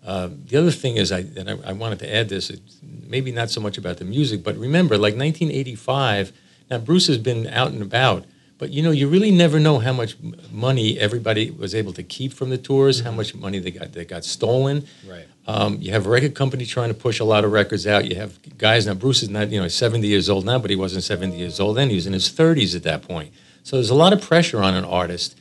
uh, 0.06 0.30
the 0.48 0.58
other 0.58 0.72
thing 0.72 0.96
is 0.98 1.12
I 1.12 1.20
and 1.36 1.50
I, 1.50 1.58
I 1.66 1.74
wanted 1.74 2.00
to 2.00 2.14
add 2.16 2.30
this, 2.30 2.50
it's 2.50 2.78
maybe 2.82 3.32
not 3.32 3.50
so 3.50 3.60
much 3.62 3.78
about 3.78 3.98
the 3.98 4.06
music, 4.06 4.42
but 4.44 4.56
remember 4.58 4.96
like 4.98 5.16
1985. 5.16 6.32
Now 6.72 6.78
Bruce 6.78 7.08
has 7.08 7.18
been 7.18 7.46
out 7.48 7.72
and 7.72 7.82
about. 7.82 8.24
But 8.64 8.72
you 8.72 8.82
know, 8.82 8.92
you 8.92 9.10
really 9.10 9.30
never 9.30 9.60
know 9.60 9.80
how 9.80 9.92
much 9.92 10.16
money 10.50 10.98
everybody 10.98 11.52
was 11.52 11.76
able 11.76 11.92
to 12.00 12.02
keep 12.02 12.32
from 12.32 12.50
the 12.50 12.58
tours, 12.58 13.02
how 13.02 13.12
much 13.12 13.36
money 13.36 13.60
they 13.60 13.72
got 13.72 13.92
that 13.92 14.08
got 14.08 14.24
stolen. 14.24 14.88
Right. 15.06 15.26
Um, 15.46 15.80
you 15.82 15.92
have 15.92 16.06
a 16.06 16.10
record 16.10 16.34
company 16.34 16.66
trying 16.66 16.88
to 16.88 16.94
push 16.94 17.20
a 17.20 17.26
lot 17.26 17.44
of 17.44 17.52
records 17.52 17.86
out. 17.86 18.06
You 18.06 18.16
have 18.16 18.40
guys 18.58 18.86
now. 18.88 18.94
Bruce 18.94 19.22
is 19.22 19.28
not 19.30 19.50
you 19.50 19.60
know 19.60 19.68
70 19.68 20.08
years 20.08 20.30
old 20.30 20.46
now, 20.46 20.60
but 20.60 20.70
he 20.70 20.78
wasn't 20.78 21.04
70 21.04 21.36
years 21.36 21.60
old 21.60 21.76
then. 21.76 21.90
He 21.90 21.96
was 21.96 22.08
in 22.08 22.14
his 22.14 22.30
30s 22.30 22.74
at 22.74 22.84
that 22.84 23.02
point. 23.02 23.34
So 23.64 23.76
there's 23.76 23.90
a 23.90 23.96
lot 23.96 24.14
of 24.14 24.22
pressure 24.22 24.64
on 24.64 24.76
an 24.76 24.86
artist 24.86 25.38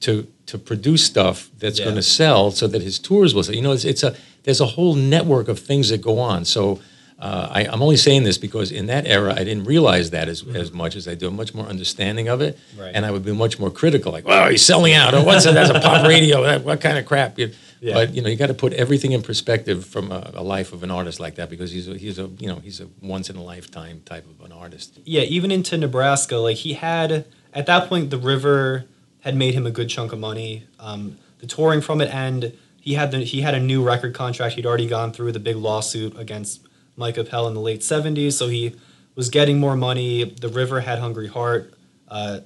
to 0.00 0.26
to 0.44 0.58
produce 0.58 1.02
stuff 1.02 1.50
that's 1.58 1.78
Yeah. 1.78 1.86
going 1.86 1.96
to 1.96 2.02
sell, 2.02 2.50
so 2.50 2.66
that 2.66 2.82
his 2.82 2.98
tours 2.98 3.34
will 3.34 3.42
sell. 3.42 3.54
You 3.54 3.62
know, 3.62 3.72
it's, 3.72 3.86
it's 3.86 4.02
a 4.02 4.14
there's 4.42 4.60
a 4.60 4.66
whole 4.76 4.94
network 4.94 5.48
of 5.48 5.58
things 5.60 5.88
that 5.88 6.02
go 6.02 6.18
on. 6.18 6.44
So. 6.44 6.78
Uh, 7.18 7.48
I, 7.50 7.66
I'm 7.66 7.80
only 7.82 7.96
saying 7.96 8.24
this 8.24 8.36
because 8.36 8.70
in 8.70 8.86
that 8.86 9.06
era 9.06 9.32
I 9.32 9.42
didn't 9.42 9.64
realize 9.64 10.10
that 10.10 10.28
as, 10.28 10.44
as 10.54 10.70
much 10.72 10.96
as 10.96 11.08
I 11.08 11.14
do. 11.14 11.30
Much 11.30 11.54
more 11.54 11.64
understanding 11.66 12.28
of 12.28 12.42
it. 12.42 12.58
Right. 12.78 12.92
and 12.94 13.06
I 13.06 13.10
would 13.10 13.24
be 13.24 13.32
much 13.32 13.58
more 13.58 13.70
critical. 13.70 14.12
Like, 14.12 14.26
"Well, 14.26 14.50
he's 14.50 14.64
selling 14.66 14.92
out. 14.92 15.14
Oh, 15.14 15.24
what's 15.24 15.44
that? 15.44 15.54
That's 15.54 15.70
a 15.70 15.80
pop 15.80 16.06
radio. 16.06 16.42
That, 16.42 16.62
what 16.64 16.80
kind 16.80 16.98
of 16.98 17.06
crap?" 17.06 17.38
You- 17.38 17.52
Yeah. 17.80 17.94
But 17.94 18.14
you 18.14 18.20
know, 18.22 18.28
you 18.28 18.36
got 18.36 18.48
to 18.48 18.54
put 18.54 18.72
everything 18.74 19.12
in 19.12 19.22
perspective 19.22 19.84
from 19.86 20.10
a, 20.12 20.30
a 20.34 20.42
life 20.42 20.72
of 20.72 20.82
an 20.82 20.90
artist 20.90 21.20
like 21.20 21.34
that 21.36 21.48
because 21.50 21.70
he's 21.72 21.88
a, 21.88 21.96
he's 21.96 22.18
a 22.18 22.26
you 22.38 22.48
know 22.48 22.56
he's 22.56 22.80
a 22.80 22.88
once 23.02 23.30
in 23.30 23.36
a 23.36 23.42
lifetime 23.42 24.00
type 24.04 24.24
of 24.32 24.44
an 24.46 24.52
artist. 24.52 24.98
yeah, 25.04 25.22
even 25.22 25.50
into 25.50 25.76
Nebraska, 25.78 26.36
like 26.36 26.56
he 26.56 26.72
had 26.74 27.24
at 27.54 27.64
that 27.66 27.88
point, 27.88 28.10
the 28.10 28.18
river 28.18 28.84
had 29.20 29.34
made 29.36 29.54
him 29.54 29.66
a 29.66 29.70
good 29.70 29.88
chunk 29.88 30.12
of 30.12 30.18
money. 30.18 30.64
Um, 30.80 31.16
the 31.38 31.46
touring 31.46 31.80
from 31.82 32.00
it, 32.00 32.10
and 32.12 32.52
he 32.80 32.94
had 32.94 33.10
the 33.10 33.18
he 33.18 33.40
had 33.42 33.54
a 33.54 33.60
new 33.60 33.82
record 33.82 34.14
contract. 34.14 34.54
He'd 34.56 34.66
already 34.66 34.86
gone 34.88 35.12
through 35.12 35.32
the 35.32 35.40
big 35.40 35.56
lawsuit 35.56 36.18
against 36.18 36.60
Mike 36.96 37.18
Appel 37.18 37.46
in 37.46 37.54
the 37.54 37.60
late 37.60 37.80
'70s, 37.80 38.32
so 38.32 38.48
he 38.48 38.74
was 39.14 39.30
getting 39.30 39.58
more 39.58 39.76
money. 39.76 40.24
The 40.24 40.48
River 40.48 40.80
had 40.80 40.98
"Hungry 40.98 41.28
Heart," 41.28 41.74
uh, 42.08 42.40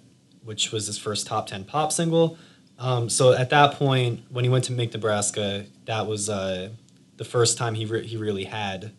which 0.45 0.73
was 0.73 0.87
his 0.87 0.99
first 0.99 1.27
top 1.27 1.47
ten 1.47 1.65
pop 1.65 1.93
single. 1.93 2.39
Um, 2.79 3.11
so 3.11 3.33
at 3.35 3.51
that 3.51 3.75
point, 3.75 4.25
when 4.31 4.45
he 4.45 4.49
went 4.51 4.65
to 4.65 4.73
make 4.73 4.93
Nebraska, 4.93 5.67
that 5.85 6.07
was 6.07 6.31
uh, 6.31 6.71
the 7.19 7.25
first 7.25 7.59
time 7.59 7.75
he 7.75 7.85
re- 7.85 8.07
he 8.07 8.17
really 8.17 8.45
had 8.45 8.93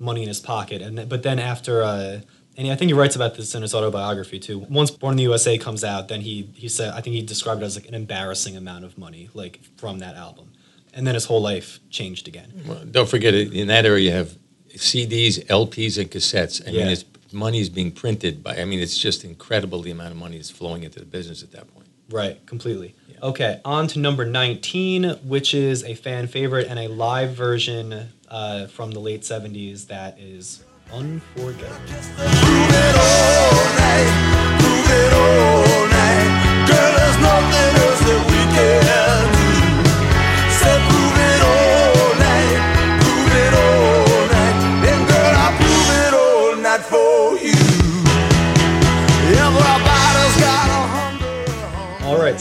money 0.00 0.22
in 0.22 0.28
his 0.28 0.40
pocket. 0.40 0.82
And 0.82 1.08
but 1.08 1.22
then 1.22 1.38
after, 1.38 1.82
uh, 1.82 2.20
and 2.56 2.70
I 2.70 2.74
think 2.74 2.88
he 2.88 2.92
writes 2.92 3.14
about 3.14 3.36
this 3.36 3.54
in 3.54 3.62
his 3.62 3.74
autobiography 3.74 4.40
too. 4.40 4.58
Once 4.68 4.90
Born 4.90 5.12
in 5.12 5.16
the 5.18 5.22
USA 5.22 5.56
comes 5.56 5.84
out, 5.84 6.08
then 6.08 6.22
he 6.22 6.50
he 6.54 6.68
said 6.68 6.92
I 6.92 7.00
think 7.00 7.14
he 7.14 7.22
described 7.22 7.62
it 7.62 7.66
as 7.66 7.76
like 7.76 7.86
an 7.86 7.94
embarrassing 7.94 8.56
amount 8.56 8.84
of 8.84 8.98
money 8.98 9.30
like 9.34 9.60
from 9.76 10.00
that 10.00 10.16
album, 10.16 10.52
and 10.92 11.06
then 11.06 11.14
his 11.14 11.26
whole 11.26 11.40
life 11.40 11.78
changed 11.90 12.26
again. 12.26 12.52
Well, 12.66 12.84
don't 12.84 13.08
forget. 13.08 13.34
In 13.34 13.68
that 13.68 13.86
area, 13.86 14.10
you 14.10 14.16
have 14.16 14.36
CDs, 14.76 15.44
LPs, 15.46 15.98
and 15.98 16.10
cassettes. 16.10 16.66
I 16.66 16.70
Yeah. 16.70 16.84
mean, 16.84 16.92
it's 16.92 17.04
money 17.32 17.60
is 17.60 17.68
being 17.68 17.90
printed 17.92 18.42
by. 18.42 18.56
I 18.56 18.64
mean, 18.64 18.80
it's 18.80 18.96
just 18.98 19.24
incredible 19.24 19.80
the 19.82 19.90
amount 19.90 20.10
of 20.12 20.16
money 20.16 20.36
that's 20.36 20.50
flowing 20.50 20.82
into 20.82 20.98
the 20.98 21.06
business 21.06 21.42
at 21.42 21.52
that 21.52 21.72
point. 21.74 21.86
Right, 22.10 22.44
completely. 22.46 22.94
Okay, 23.22 23.60
on 23.64 23.86
to 23.88 23.98
number 24.00 24.24
19, 24.26 25.04
which 25.24 25.54
is 25.54 25.84
a 25.84 25.94
fan 25.94 26.26
favorite 26.26 26.66
and 26.68 26.78
a 26.78 26.88
live 26.88 27.34
version 27.34 28.08
uh, 28.28 28.66
from 28.66 28.90
the 28.90 28.98
late 29.00 29.22
70s 29.22 29.86
that 29.86 30.18
is 30.18 30.62
unforgettable. 30.92 31.78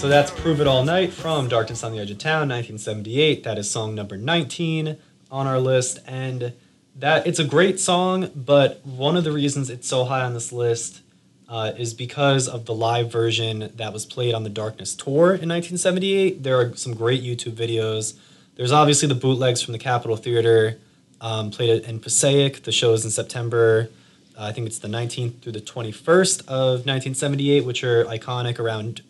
So 0.02 0.08
that's 0.08 0.32
Prove 0.32 0.60
It 0.60 0.66
All 0.66 0.84
Night 0.84 1.14
from 1.14 1.48
Darkness 1.48 1.84
on 1.84 1.92
the 1.92 2.00
Edge 2.00 2.10
of 2.10 2.18
Town, 2.18 2.50
1978. 2.50 3.44
That 3.44 3.60
is 3.60 3.70
song 3.70 3.94
number 3.94 4.18
19 4.18 4.98
on 5.30 5.46
our 5.46 5.60
list. 5.60 6.00
And 6.08 6.54
that 6.96 7.28
it's 7.28 7.38
a 7.38 7.44
great 7.44 7.80
song, 7.80 8.32
but 8.36 8.84
one 8.84 9.16
of 9.16 9.24
the 9.24 9.32
reasons 9.32 9.70
it's 9.70 9.88
so 9.88 10.06
high 10.06 10.22
on 10.22 10.34
this 10.34 10.52
list 10.52 11.02
uh, 11.48 11.74
is 11.78 11.94
because 11.94 12.48
of 12.48 12.66
the 12.66 12.74
live 12.74 13.12
version 13.12 13.72
that 13.76 13.94
was 13.94 14.08
played 14.08 14.34
on 14.34 14.42
the 14.42 14.50
Darkness 14.50 14.96
tour 14.96 15.36
in 15.36 15.48
1978. 15.48 16.42
There 16.42 16.60
are 16.60 16.76
some 16.76 16.96
great 16.96 17.22
YouTube 17.22 17.54
videos. 17.54 18.18
There's 18.56 18.72
obviously 18.72 19.08
the 19.08 19.14
bootlegs 19.14 19.62
from 19.62 19.74
the 19.74 19.78
Capitol 19.78 20.18
Theater, 20.18 20.80
um, 21.22 21.52
played 21.52 21.84
in 21.84 22.00
Passaic. 22.00 22.64
The 22.64 22.72
show 22.72 22.94
is 22.94 23.06
in 23.06 23.12
September. 23.12 23.92
I 24.36 24.52
think 24.52 24.66
it's 24.66 24.80
the 24.80 24.88
19th 24.88 25.42
through 25.42 25.52
the 25.52 25.62
21st 25.62 26.48
of 26.48 26.88
1978, 26.88 27.66
which 27.66 27.84
are 27.84 28.04
iconic 28.06 28.58
around 28.58 29.04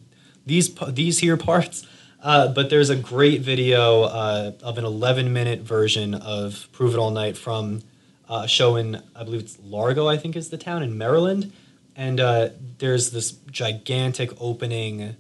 these 0.52 0.76
these 0.90 1.20
here 1.20 1.38
parts. 1.38 1.88
Uh, 2.22 2.48
but 2.50 2.70
there's 2.70 2.92
a 2.92 2.96
great 2.96 3.42
video 3.42 4.04
uh, 4.04 4.52
of 4.62 4.78
an 4.78 4.86
11 4.86 5.34
minute 5.34 5.62
version 5.62 6.14
of 6.14 6.68
Prove 6.72 6.94
It 6.94 7.00
All 7.00 7.10
Night 7.10 7.36
from 7.36 7.82
uh, 8.30 8.42
a 8.44 8.48
show 8.48 8.76
in, 8.76 9.02
I 9.16 9.24
believe 9.24 9.42
it's 9.42 9.58
Largo, 9.64 10.08
I 10.08 10.18
think 10.18 10.36
is 10.36 10.50
the 10.50 10.58
town 10.58 10.84
in 10.84 10.96
Maryland. 10.96 11.52
And 11.96 12.20
uh, 12.20 12.50
there's 12.78 13.10
this 13.10 13.32
gigantic 13.32 14.30
opening, 14.40 15.16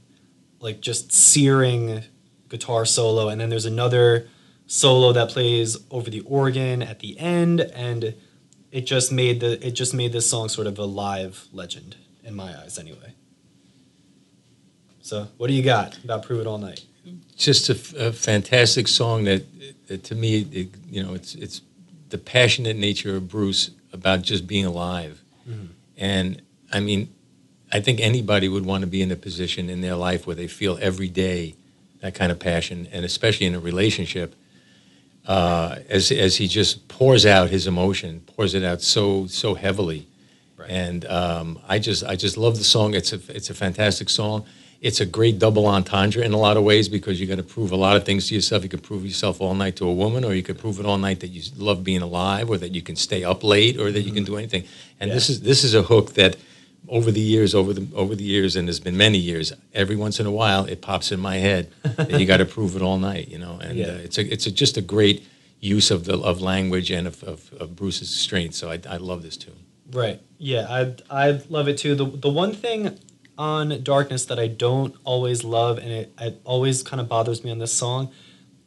like 0.60 0.80
just 0.80 1.12
searing 1.12 2.04
guitar 2.50 2.86
solo. 2.86 3.30
And 3.30 3.42
then 3.42 3.50
there's 3.50 3.66
another 3.66 4.28
solo 4.68 5.12
that 5.12 5.30
plays 5.30 5.78
over 5.90 6.12
the 6.12 6.22
organ 6.22 6.84
at 6.84 7.00
the 7.00 7.18
end. 7.18 7.62
And 7.62 8.14
it 8.72 8.82
just 8.82 9.12
made 9.12 9.40
the 9.40 9.66
it 9.66 9.72
just 9.72 9.94
made 9.94 10.14
this 10.14 10.30
song 10.30 10.50
sort 10.50 10.68
of 10.68 10.78
a 10.78 10.86
live 10.86 11.48
legend 11.52 11.96
in 12.24 12.36
my 12.36 12.56
eyes 12.62 12.78
anyway. 12.78 13.16
So 15.02 15.28
what 15.38 15.48
do 15.48 15.54
you 15.54 15.64
got 15.64 15.98
about 16.04 16.24
Prove 16.24 16.42
It 16.42 16.48
All 16.48 16.58
Night? 16.58 16.86
just 17.36 17.70
a, 17.70 17.74
f- 17.74 17.94
a 17.96 18.14
fantastic 18.14 18.88
song 18.88 19.24
that, 19.24 19.44
that 19.88 20.04
to 20.04 20.14
me, 20.16 20.42
it, 20.52 20.68
you 20.90 21.02
know, 21.04 21.14
it's 21.16 21.34
it's 21.36 21.62
the 22.10 22.18
passionate 22.20 22.78
nature 22.78 23.16
of 23.16 23.28
Bruce 23.28 23.72
about 23.92 24.22
just 24.22 24.46
being 24.46 24.66
alive, 24.66 25.22
and 25.98 26.42
I 26.72 26.80
mean, 26.80 27.10
I 27.74 27.80
think 27.82 28.00
anybody 28.00 28.48
would 28.48 28.66
want 28.66 28.82
to 28.82 28.88
be 28.88 29.02
in 29.02 29.12
a 29.12 29.16
position 29.16 29.70
in 29.70 29.82
their 29.82 29.96
life 29.96 30.28
where 30.28 30.36
they 30.36 30.48
feel 30.48 30.78
every 30.82 31.10
day 31.10 31.56
that 32.02 32.14
kind 32.14 32.32
of 32.32 32.40
passion, 32.40 32.88
and 32.92 33.04
especially 33.04 33.48
in 33.48 33.56
a 33.56 33.60
relationship, 33.60 34.36
uh, 35.28 35.78
as 35.90 36.12
as 36.12 36.36
he 36.38 36.48
just 36.48 36.88
pours 36.88 37.26
out 37.26 37.50
his 37.50 37.66
emotion, 37.66 38.22
pours 38.36 38.54
it 38.54 38.64
out 38.64 38.82
so 38.84 39.26
so 39.28 39.56
heavily, 39.56 40.08
and 40.70 41.06
um, 41.06 41.60
I 41.68 41.80
just 41.80 42.04
I 42.04 42.16
just 42.16 42.38
love 42.38 42.58
the 42.58 42.64
song. 42.64 42.94
It's 42.94 43.14
a 43.14 43.20
it's 43.30 43.50
a 43.50 43.56
fantastic 43.56 44.10
song. 44.10 44.46
It's 44.82 45.00
a 45.00 45.06
great 45.06 45.38
double 45.38 45.68
entendre 45.68 46.24
in 46.24 46.34
a 46.34 46.38
lot 46.38 46.58
of 46.58 46.64
ways 46.64 46.90
because 46.90 47.22
you 47.22 47.28
got 47.28 47.36
to 47.38 47.44
prove 47.44 47.72
a 47.72 47.76
lot 47.76 47.96
of 47.96 48.04
things 48.04 48.28
to 48.30 48.36
yourself. 48.36 48.64
You 48.64 48.70
can 48.70 48.80
prove 48.80 49.06
yourself 49.06 49.40
all 49.40 49.54
night 49.54 49.76
to 49.76 49.86
a 49.88 49.94
woman, 49.94 50.24
or 50.24 50.34
you 50.34 50.42
could 50.42 50.58
prove 50.58 50.80
it 50.80 50.86
all 50.88 50.98
night 50.98 51.20
that 51.20 51.28
you 51.28 51.44
love 51.56 51.84
being 51.84 52.02
alive, 52.02 52.50
or 52.50 52.58
that 52.58 52.74
you 52.74 52.82
can 52.82 52.96
stay 52.96 53.24
up 53.24 53.44
late, 53.44 53.80
or 53.80 53.92
that 53.92 54.02
you 54.02 54.12
can 54.12 54.24
do 54.24 54.38
anything. 54.38 54.64
And 55.00 55.12
this 55.12 55.30
is 55.30 55.42
this 55.42 55.64
is 55.64 55.76
a 55.76 55.84
hook 55.84 56.14
that 56.16 56.36
over 56.88 57.12
the 57.12 57.22
years, 57.22 57.54
over 57.54 57.74
the 57.74 57.86
over 57.96 58.16
the 58.16 58.24
years, 58.24 58.56
and 58.56 58.68
there's 58.68 58.80
been 58.80 58.98
many 58.98 59.20
years. 59.20 59.54
Every 59.74 59.96
once 59.96 60.20
in 60.20 60.26
a 60.26 60.32
while, 60.32 60.66
it 60.66 60.82
pops 60.82 61.12
in 61.12 61.20
my 61.20 61.38
head 61.38 61.70
that 61.84 62.20
you 62.20 62.26
got 62.26 62.38
to 62.38 62.46
prove 62.46 62.76
it 62.76 62.82
all 62.82 62.98
night, 62.98 63.28
you 63.28 63.38
know. 63.38 63.60
And 63.62 63.78
Yeah. 63.78 63.86
uh, 63.86 64.06
it's 64.06 64.18
a 64.18 64.34
it's 64.34 64.48
a, 64.48 64.52
just 64.52 64.78
a 64.78 64.82
great 64.82 65.24
use 65.60 65.92
of 65.92 66.06
the 66.06 66.18
of 66.18 66.42
language 66.42 66.90
and 66.90 67.06
of, 67.06 67.22
of, 67.24 67.54
of 67.60 67.76
Bruce's 67.76 68.10
strength. 68.10 68.56
So 68.56 68.72
I, 68.72 68.80
I 68.90 68.98
love 68.98 69.22
this 69.22 69.38
tune. 69.38 69.60
Right. 69.92 70.20
Yeah, 70.40 70.66
I 70.68 70.96
I 71.28 71.40
love 71.50 71.68
it 71.68 71.78
too. 71.78 71.94
The 71.94 72.06
the 72.06 72.30
one 72.32 72.52
thing 72.54 72.98
on 73.42 73.82
Darkness 73.82 74.26
that 74.26 74.38
I 74.38 74.46
don't 74.46 74.94
always 75.04 75.44
love 75.44 75.80
and 75.80 75.90
it, 75.90 76.14
it 76.22 76.40
always 76.44 76.84
kind 76.84 77.02
of 77.02 77.10
bothers 77.10 77.44
me 77.44 77.50
on 77.50 77.58
this 77.58 77.74
song 77.74 78.12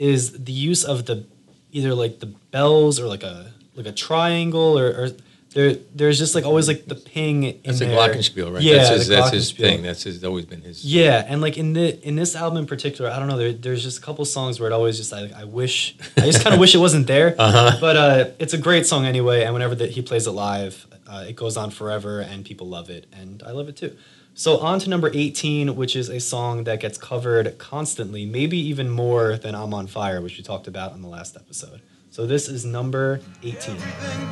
is 0.01 0.33
the 0.33 0.53
use 0.53 0.83
of 0.83 1.07
the 1.07 1.25
either 1.71 1.95
like 1.95 2.19
the 2.19 2.27
bells 2.27 2.99
or 2.99 3.07
like 3.07 3.23
a 3.23 3.53
like 3.77 3.87
a 3.87 3.93
triangle 3.93 4.77
or, 4.77 4.89
or 4.89 5.11
there 5.55 5.75
there's 5.95 6.19
just 6.19 6.35
like 6.35 6.45
always 6.45 6.67
like 6.67 6.87
the 6.87 6.97
ping 6.97 7.45
in 7.45 7.61
That's 7.65 7.81
a 7.81 7.85
there. 7.85 7.97
glockenspiel, 7.97 8.53
right? 8.53 8.63
Yeah, 8.63 8.79
that's 8.79 8.91
his, 8.91 9.09
that's 9.09 9.31
his 9.31 9.53
thing. 9.53 9.83
That's 9.83 10.03
his 10.03 10.25
always 10.25 10.45
been 10.47 10.63
his. 10.63 10.85
Yeah, 10.85 11.25
and 11.29 11.41
like 11.41 11.57
in 11.57 11.73
the 11.75 12.05
in 12.05 12.17
this 12.17 12.35
album 12.35 12.59
in 12.59 12.67
particular, 12.67 13.09
I 13.09 13.21
don't 13.21 13.29
know. 13.29 13.39
There, 13.39 13.53
there's 13.53 13.85
just 13.85 13.99
a 13.99 14.03
couple 14.03 14.25
songs 14.25 14.59
where 14.59 14.69
it 14.69 14.73
always 14.73 14.97
just 14.97 15.13
I, 15.13 15.31
I 15.37 15.45
wish 15.45 15.97
I 16.17 16.23
just 16.23 16.43
kind 16.43 16.55
of 16.55 16.59
wish 16.59 16.75
it 16.75 16.79
wasn't 16.79 17.07
there. 17.07 17.37
Uh-huh. 17.45 17.77
But 17.81 17.97
uh, 17.97 18.25
it's 18.41 18.55
a 18.55 18.59
great 18.59 18.87
song 18.87 19.07
anyway, 19.07 19.45
and 19.45 19.53
whenever 19.55 19.77
that 19.77 19.91
he 19.91 20.03
plays 20.03 20.27
it 20.27 20.33
live, 20.33 20.87
uh, 21.07 21.25
it 21.29 21.37
goes 21.37 21.57
on 21.57 21.71
forever, 21.71 22.21
and 22.21 22.45
people 22.45 22.67
love 22.67 22.91
it, 22.91 23.07
and 23.13 23.41
I 23.47 23.53
love 23.53 23.69
it 23.69 23.77
too. 23.77 23.97
So 24.37 24.59
on 24.59 24.81
to 24.81 24.91
number 24.91 25.13
18, 25.15 25.77
which 25.77 25.95
is 25.95 26.09
a 26.09 26.19
song 26.19 26.65
that 26.65 26.81
gets 26.81 26.99
covered 26.99 27.57
constantly, 27.59 28.27
maybe 28.27 28.59
even 28.59 28.91
more 28.91 29.37
than 29.37 29.55
"I'm 29.55 29.73
on 29.73 29.87
Fire," 29.87 30.21
which 30.21 30.37
we 30.37 30.43
talked 30.43 30.67
about 30.67 30.91
on 30.91 31.03
the 31.03 31.09
last 31.09 31.37
episode. 31.37 31.81
So 32.11 32.27
this 32.27 32.49
is 32.49 32.65
number 32.65 33.21
18. 33.45 33.77
Everything 33.77 34.31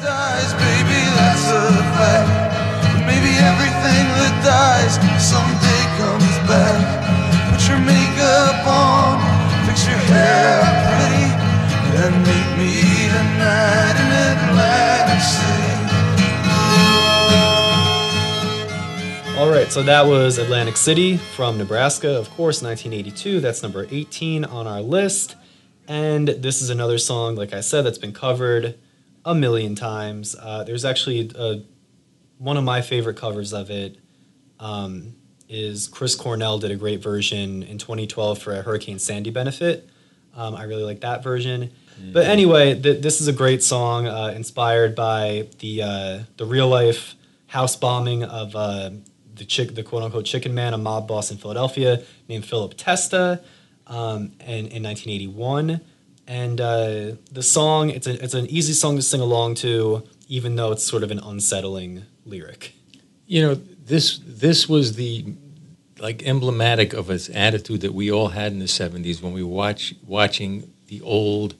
All 19.43 19.51
right, 19.51 19.73
so 19.73 19.83
that 19.83 20.07
was 20.07 20.39
Atlantic 20.39 20.77
City 20.77 21.17
from 21.17 21.59
Nebraska, 21.59 22.17
of 22.17 22.31
course, 22.31 22.63
1982. 22.63 23.41
That's 23.41 23.61
number 23.61 23.89
18 23.91 24.45
on 24.45 24.69
our 24.69 24.81
list. 24.81 25.35
And 25.89 26.29
this 26.29 26.63
is 26.63 26.71
another 26.71 26.97
song, 26.97 27.35
like 27.35 27.53
I 27.53 27.61
said, 27.61 27.83
that's 27.83 27.99
been 27.99 28.13
covered 28.13 28.79
a 29.25 29.35
million 29.35 29.75
times. 29.75 30.37
Uh, 30.39 30.63
there's 30.63 30.85
actually 30.85 31.33
uh 31.37 31.57
one 32.39 32.57
of 32.57 32.63
my 32.63 32.83
favorite 32.83 33.17
covers 33.17 33.53
of 33.53 33.69
it 33.69 33.99
um, 34.61 35.17
is 35.49 35.89
Chris 35.89 36.15
Cornell 36.15 36.61
did 36.61 36.71
a 36.71 36.77
great 36.77 37.03
version 37.03 37.65
in 37.65 37.79
2012 37.79 38.39
for 38.39 38.53
a 38.53 38.63
Hurricane 38.63 39.01
Sandy 39.01 39.31
benefit. 39.31 39.91
Um, 40.37 40.55
I 40.55 40.63
really 40.65 40.85
like 40.85 41.01
that 41.01 41.25
version. 41.25 41.73
But 42.13 42.27
anyway, 42.27 42.81
th- 42.81 43.03
this 43.03 43.21
is 43.21 43.27
a 43.27 43.33
great 43.33 43.65
song 43.65 44.07
uh, 44.07 44.33
inspired 44.37 44.95
by 44.95 45.49
the 45.59 45.83
uh, 45.83 46.19
the 46.37 46.47
real 46.47 46.69
life 46.69 47.17
house 47.49 47.75
bombing 47.75 48.23
of 48.23 48.55
uh, 48.55 48.91
the 49.35 49.45
chick, 49.45 49.75
the 49.75 49.83
quote 49.83 50.03
unquote 50.03 50.25
chicken 50.25 50.55
man, 50.55 50.75
a 50.75 50.79
mob 50.79 51.09
boss 51.09 51.31
in 51.31 51.37
Philadelphia 51.37 52.03
named 52.29 52.45
Philip 52.45 52.75
Testa, 52.77 53.43
um, 53.87 54.33
and 54.41 54.69
in 54.69 54.83
1981. 54.83 55.81
And 56.27 56.61
uh, 56.61 57.13
the 57.31 57.43
song, 57.43 57.91
it's 57.91 58.07
a, 58.07 58.23
it's 58.23 58.35
an 58.35 58.47
easy 58.47 58.73
song 58.73 58.97
to 58.97 59.03
sing 59.03 59.21
along 59.21 59.57
to, 59.57 60.05
even 60.29 60.57
though 60.57 60.73
it's 60.73 60.85
sort 60.85 61.03
of 61.03 61.11
an 61.11 61.19
unsettling 61.19 62.05
lyric. 62.25 62.75
You 63.27 63.43
know, 63.43 63.55
this 63.55 64.21
this 64.25 64.69
was 64.69 64.95
the 64.97 65.35
like 65.99 66.23
emblematic 66.25 66.93
of 66.93 67.07
this 67.07 67.31
attitude 67.33 67.81
that 67.83 67.95
we 67.95 68.11
all 68.11 68.29
had 68.29 68.53
in 68.53 68.59
the 68.59 68.67
'70s 68.67 69.23
when 69.23 69.33
we 69.33 69.43
watch 69.43 69.95
watching 70.07 70.73
the 70.87 71.01
old 71.01 71.55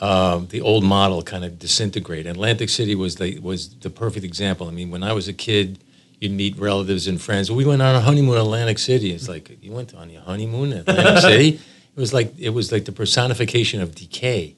um, 0.00 0.48
the 0.48 0.60
old 0.60 0.84
model 0.84 1.22
kind 1.22 1.44
of 1.44 1.58
disintegrate. 1.58 2.26
Atlantic 2.26 2.68
City 2.68 2.94
was 2.94 3.16
the 3.16 3.38
was 3.40 3.74
the 3.76 3.90
perfect 3.90 4.24
example. 4.24 4.68
I 4.68 4.70
mean, 4.70 4.90
when 4.90 5.02
I 5.02 5.12
was 5.12 5.26
a 5.28 5.32
kid, 5.32 5.82
you'd 6.20 6.32
meet 6.32 6.58
relatives 6.58 7.06
and 7.06 7.20
friends. 7.20 7.50
We 7.50 7.64
went 7.64 7.82
on 7.82 7.94
a 7.94 8.00
honeymoon 8.00 8.36
in 8.36 8.40
Atlantic 8.42 8.78
City. 8.78 9.12
It's 9.12 9.28
like 9.28 9.62
you 9.62 9.72
went 9.72 9.94
on 9.94 10.10
your 10.10 10.22
honeymoon 10.22 10.72
in 10.72 10.78
Atlantic 10.78 11.18
City. 11.22 11.48
It 11.96 12.00
was 12.00 12.12
like 12.12 12.38
it 12.38 12.50
was 12.50 12.72
like 12.72 12.84
the 12.84 12.92
personification 12.92 13.80
of 13.80 13.94
decay. 13.94 14.56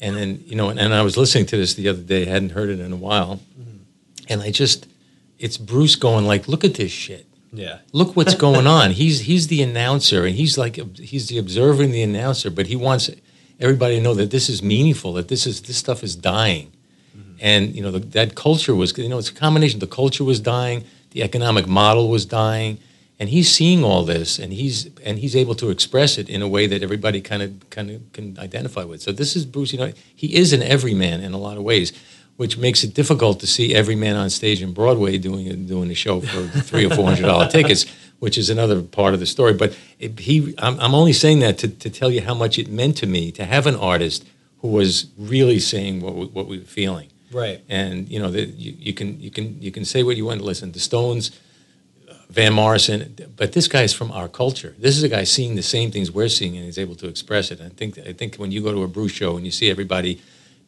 And 0.00 0.16
then 0.16 0.42
you 0.46 0.56
know, 0.56 0.68
and, 0.70 0.78
and 0.78 0.92
I 0.94 1.02
was 1.02 1.16
listening 1.16 1.46
to 1.46 1.56
this 1.56 1.74
the 1.74 1.88
other 1.88 2.02
day. 2.02 2.22
I 2.26 2.30
hadn't 2.30 2.50
heard 2.50 2.68
it 2.68 2.80
in 2.80 2.92
a 2.92 2.96
while, 2.96 3.40
mm-hmm. 3.58 3.78
and 4.28 4.42
I 4.42 4.50
just 4.50 4.86
it's 5.38 5.56
Bruce 5.56 5.96
going 5.96 6.26
like, 6.26 6.48
look 6.48 6.64
at 6.64 6.74
this 6.74 6.92
shit 6.92 7.26
Yeah. 7.52 7.78
look 7.92 8.16
what's 8.16 8.34
going 8.46 8.66
on. 8.66 8.92
He's 8.92 9.20
he's 9.20 9.46
the 9.48 9.62
announcer, 9.62 10.24
and 10.26 10.34
he's 10.36 10.58
like 10.58 10.76
he's 10.98 11.28
the 11.28 11.38
observer 11.38 11.82
and 11.82 11.94
the 11.94 12.02
announcer, 12.02 12.50
but 12.50 12.66
he 12.66 12.76
wants 12.76 13.10
everybody 13.60 13.96
to 13.96 14.02
know 14.02 14.14
that 14.14 14.30
this 14.30 14.48
is 14.48 14.62
meaningful, 14.62 15.12
that 15.14 15.28
this 15.28 15.46
is 15.46 15.62
this 15.62 15.76
stuff 15.76 16.02
is 16.02 16.16
dying, 16.16 16.72
and 17.44 17.76
you 17.76 17.82
know 17.82 17.90
the, 17.90 17.98
that 17.98 18.34
culture 18.34 18.74
was 18.74 18.96
you 18.96 19.08
know 19.08 19.18
it's 19.18 19.28
a 19.28 19.34
combination. 19.34 19.78
The 19.78 19.86
culture 19.86 20.24
was 20.24 20.40
dying, 20.40 20.82
the 21.10 21.22
economic 21.22 21.66
model 21.66 22.08
was 22.08 22.24
dying, 22.24 22.78
and 23.20 23.28
he's 23.28 23.52
seeing 23.52 23.84
all 23.84 24.02
this, 24.02 24.38
and 24.38 24.50
he's 24.52 24.88
and 25.04 25.18
he's 25.18 25.36
able 25.36 25.54
to 25.56 25.68
express 25.68 26.16
it 26.16 26.30
in 26.30 26.40
a 26.40 26.48
way 26.48 26.66
that 26.66 26.82
everybody 26.82 27.20
kind 27.20 27.42
of 27.42 27.50
kind 27.68 27.90
of 27.90 28.12
can 28.14 28.38
identify 28.38 28.84
with. 28.84 29.02
So 29.02 29.12
this 29.12 29.36
is 29.36 29.44
Bruce. 29.44 29.74
You 29.74 29.78
know, 29.78 29.92
he 30.16 30.34
is 30.34 30.54
an 30.54 30.62
everyman 30.62 31.20
in 31.20 31.34
a 31.34 31.38
lot 31.38 31.58
of 31.58 31.62
ways, 31.62 31.92
which 32.38 32.56
makes 32.56 32.82
it 32.82 32.94
difficult 32.94 33.40
to 33.40 33.46
see 33.46 33.74
every 33.74 33.94
man 33.94 34.16
on 34.16 34.30
stage 34.30 34.62
in 34.62 34.72
Broadway 34.72 35.18
doing 35.18 35.46
a, 35.46 35.54
doing 35.54 35.90
a 35.90 35.94
show 35.94 36.22
for 36.22 36.48
three 36.62 36.86
or 36.86 36.94
four 36.94 37.04
hundred 37.04 37.26
dollar 37.26 37.46
tickets, 37.46 37.84
which 38.20 38.38
is 38.38 38.48
another 38.48 38.80
part 38.80 39.12
of 39.12 39.20
the 39.20 39.26
story. 39.26 39.52
But 39.52 39.76
it, 39.98 40.18
he, 40.18 40.54
I'm, 40.56 40.80
I'm 40.80 40.94
only 40.94 41.12
saying 41.12 41.40
that 41.40 41.58
to, 41.58 41.68
to 41.68 41.90
tell 41.90 42.10
you 42.10 42.22
how 42.22 42.32
much 42.32 42.58
it 42.58 42.68
meant 42.68 42.96
to 42.98 43.06
me 43.06 43.30
to 43.32 43.44
have 43.44 43.66
an 43.66 43.76
artist 43.76 44.24
who 44.60 44.68
was 44.68 45.08
really 45.18 45.58
saying 45.58 46.00
what 46.00 46.32
what 46.32 46.46
we 46.46 46.58
were 46.58 46.64
feeling. 46.64 47.10
Right. 47.34 47.62
And 47.68 48.08
you 48.08 48.18
know, 48.20 48.30
the, 48.30 48.42
you, 48.44 48.74
you 48.78 48.94
can 48.94 49.20
you 49.20 49.30
can 49.30 49.60
you 49.60 49.72
can 49.72 49.84
say 49.84 50.02
what 50.02 50.16
you 50.16 50.24
want 50.24 50.40
to 50.40 50.46
listen. 50.46 50.72
The 50.72 50.80
Stones, 50.80 51.32
Van 52.30 52.52
Morrison, 52.52 53.16
but 53.36 53.52
this 53.52 53.68
guy's 53.68 53.92
from 53.92 54.10
our 54.12 54.28
culture. 54.28 54.74
This 54.78 54.96
is 54.96 55.02
a 55.02 55.08
guy 55.08 55.24
seeing 55.24 55.56
the 55.56 55.62
same 55.62 55.90
things 55.90 56.10
we're 56.10 56.28
seeing, 56.28 56.56
and 56.56 56.64
he's 56.64 56.78
able 56.78 56.94
to 56.96 57.08
express 57.08 57.50
it. 57.50 57.60
I 57.60 57.68
think 57.68 57.98
I 57.98 58.12
think 58.12 58.36
when 58.36 58.52
you 58.52 58.62
go 58.62 58.72
to 58.72 58.82
a 58.82 58.88
Bruce 58.88 59.12
show 59.12 59.36
and 59.36 59.44
you 59.44 59.52
see 59.52 59.70
everybody 59.70 60.20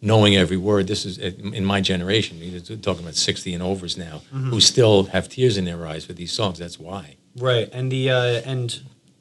knowing 0.02 0.37
every 0.37 0.59
word, 0.59 0.87
this 0.87 1.07
is 1.07 1.18
in 1.18 1.64
my 1.64 1.81
generation. 1.81 2.38
You're 2.38 2.61
talking 2.79 3.02
about 3.02 3.16
sixty 3.16 3.55
and 3.55 3.62
overs 3.62 3.96
now, 3.96 4.22
who 4.31 4.61
still 4.61 5.05
have 5.05 5.29
tears 5.29 5.57
in 5.57 5.64
their 5.64 5.87
eyes 5.87 6.09
with 6.09 6.16
these 6.16 6.33
songs. 6.33 6.59
That's 6.59 6.79
why. 6.79 7.16
Right, 7.37 7.68
and 7.72 7.92
the 7.92 8.11
uh, 8.11 8.42
and 8.44 8.81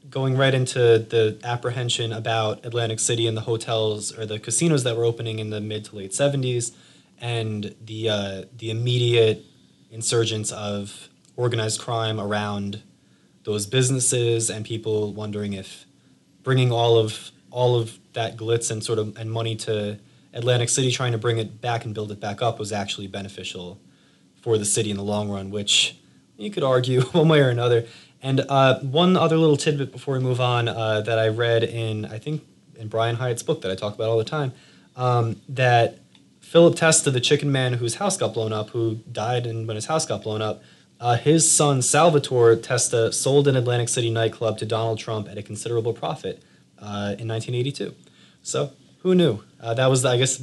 going 0.10 0.38
right 0.38 0.54
into 0.54 0.80
the 0.80 1.38
apprehension 1.44 2.14
about 2.14 2.66
Atlantic 2.66 3.00
City 3.00 3.28
and 3.28 3.36
the 3.36 3.42
hotels 3.42 4.18
or 4.18 4.26
the 4.26 4.40
casinos 4.40 4.84
that 4.84 4.96
were 4.96 5.04
opening 5.04 5.40
in 5.40 5.50
the 5.50 5.60
mid 5.60 5.86
to 5.86 5.96
late 5.96 6.14
seventies, 6.14 6.72
and 7.20 7.76
the 7.84 8.10
uh, 8.10 8.44
the 8.58 8.70
immediate 8.70 9.46
insurgence 9.92 10.52
of 10.52 11.10
organized 11.36 11.80
crime 11.80 12.20
around 12.20 12.82
those 13.44 13.66
businesses 13.66 14.50
and 14.50 14.66
people 14.66 15.14
wondering 15.14 15.54
if 15.54 15.86
bringing 16.44 16.72
all 16.72 16.98
of 16.98 17.32
all 17.52 17.76
of 17.76 18.00
that 18.14 18.38
glitz 18.38 18.72
and 18.72 18.84
sort 18.84 19.00
of 19.00 19.18
and 19.18 19.32
money 19.32 19.56
to 19.56 20.00
Atlantic 20.36 20.68
City, 20.70 20.92
trying 20.92 21.14
to 21.14 21.18
bring 21.18 21.38
it 21.38 21.62
back 21.62 21.86
and 21.86 21.96
build 21.96 22.12
it 22.12 22.20
back 22.20 22.42
up, 22.42 22.60
was 22.60 22.72
actually 22.72 23.08
beneficial 23.08 23.80
for 24.42 24.58
the 24.58 24.66
city 24.66 24.92
in 24.92 24.98
the 24.98 25.04
long 25.04 25.30
run, 25.30 25.50
which 25.50 25.98
you 26.38 26.52
could 26.52 26.64
argue 26.64 27.02
one 27.14 27.30
way 27.30 27.40
or 27.40 27.50
another. 27.50 27.88
And 28.22 28.42
uh, 28.50 28.80
one 28.80 29.16
other 29.16 29.38
little 29.38 29.58
tidbit 29.58 29.92
before 29.92 30.16
we 30.16 30.20
move 30.20 30.42
on 30.42 30.68
uh, 30.68 31.02
that 31.02 31.18
I 31.18 31.30
read 31.30 31.64
in, 31.64 32.06
I 32.06 32.20
think, 32.20 32.44
in 32.76 32.88
Brian 32.88 33.16
Hiatt's 33.16 33.44
book 33.44 33.62
that 33.62 33.72
I 33.72 33.76
talk 33.76 33.94
about 33.94 34.10
all 34.10 34.18
the 34.18 34.24
time, 34.24 34.52
um, 34.96 35.42
that 35.50 36.00
Philip 36.46 36.76
Testa, 36.76 37.10
the 37.10 37.20
chicken 37.20 37.52
man 37.52 37.74
whose 37.74 37.96
house 37.96 38.18
got 38.18 38.36
blown 38.36 38.54
up, 38.54 38.70
who 38.70 39.00
died 39.12 39.48
in, 39.48 39.66
when 39.66 39.76
his 39.76 39.88
house 39.88 40.06
got 40.06 40.22
blown 40.22 40.44
up, 40.44 40.62
uh, 41.00 41.18
his 41.18 41.52
son 41.52 41.82
Salvatore 41.82 42.56
Testa 42.56 43.12
sold 43.12 43.48
an 43.48 43.56
Atlantic 43.56 43.90
City 43.90 44.12
nightclub 44.12 44.60
to 44.60 44.66
Donald 44.66 45.00
Trump 45.00 45.28
at 45.28 45.40
a 45.40 45.44
considerable 45.44 45.92
profit 45.92 46.44
uh, 46.80 47.18
in 47.18 47.28
1982. 47.28 47.96
So 48.44 48.72
who 49.00 49.16
knew? 49.16 49.40
Uh, 49.60 49.74
that 49.74 49.88
was, 49.88 50.06
I 50.06 50.18
guess, 50.18 50.40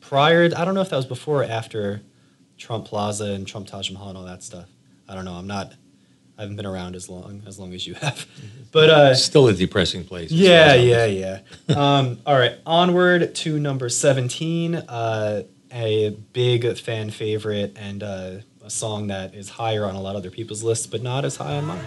prior. 0.00 0.44
I 0.56 0.64
don't 0.64 0.74
know 0.74 0.82
if 0.82 0.90
that 0.90 0.96
was 0.96 1.04
before 1.04 1.42
or 1.42 1.44
after 1.44 2.02
Trump 2.56 2.86
Plaza 2.86 3.24
and 3.24 3.46
Trump 3.46 3.66
Taj 3.66 3.90
Mahal 3.90 4.10
and 4.10 4.18
all 4.18 4.24
that 4.24 4.44
stuff. 4.44 4.68
I 5.08 5.16
don't 5.16 5.24
know. 5.24 5.34
I'm 5.34 5.48
not. 5.48 5.72
I 6.36 6.42
haven't 6.42 6.56
been 6.56 6.66
around 6.66 6.96
as 6.96 7.08
long 7.08 7.42
as 7.46 7.58
long 7.58 7.72
as 7.74 7.86
you 7.86 7.94
have. 7.94 8.26
But 8.72 8.90
uh, 8.90 9.14
Still 9.14 9.46
a 9.46 9.52
depressing 9.52 10.02
place. 10.02 10.32
as 10.32 10.36
far 10.36 10.46
yeah, 10.48 10.72
as 10.72 10.84
yeah, 11.14 11.40
yeah. 11.68 11.74
um, 11.76 12.18
all 12.26 12.34
right, 12.36 12.56
onward 12.66 13.32
to 13.36 13.60
number 13.60 13.88
17, 13.88 14.74
uh, 14.74 15.42
a 15.72 16.10
big 16.32 16.76
fan 16.78 17.10
favorite 17.10 17.76
and 17.80 18.02
uh, 18.02 18.30
a 18.64 18.70
song 18.70 19.06
that 19.08 19.32
is 19.32 19.48
higher 19.48 19.84
on 19.84 19.94
a 19.94 20.00
lot 20.00 20.16
of 20.16 20.22
other 20.22 20.30
people's 20.30 20.64
lists, 20.64 20.88
but 20.88 21.02
not 21.04 21.24
as 21.24 21.36
high 21.36 21.56
on 21.56 21.66
mine. 21.66 21.84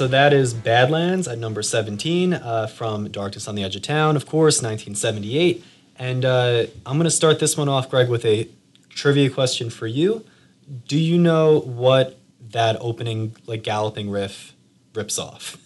So 0.00 0.08
that 0.08 0.32
is 0.32 0.54
Badlands 0.54 1.28
at 1.28 1.36
number 1.36 1.60
17 1.60 2.32
uh, 2.32 2.66
from 2.68 3.10
Darkness 3.10 3.46
on 3.46 3.54
the 3.54 3.62
Edge 3.62 3.76
of 3.76 3.82
Town, 3.82 4.16
of 4.16 4.24
course, 4.24 4.62
1978. 4.62 5.62
And 5.98 6.24
uh, 6.24 6.64
I'm 6.86 6.96
going 6.96 7.04
to 7.04 7.10
start 7.10 7.38
this 7.38 7.54
one 7.54 7.68
off, 7.68 7.90
Greg, 7.90 8.08
with 8.08 8.24
a 8.24 8.48
trivia 8.88 9.28
question 9.28 9.68
for 9.68 9.86
you. 9.86 10.24
Do 10.88 10.98
you 10.98 11.18
know 11.18 11.60
what 11.60 12.18
that 12.48 12.78
opening, 12.80 13.36
like 13.44 13.62
galloping 13.62 14.08
riff, 14.08 14.54
rips 14.94 15.18
off? 15.18 15.58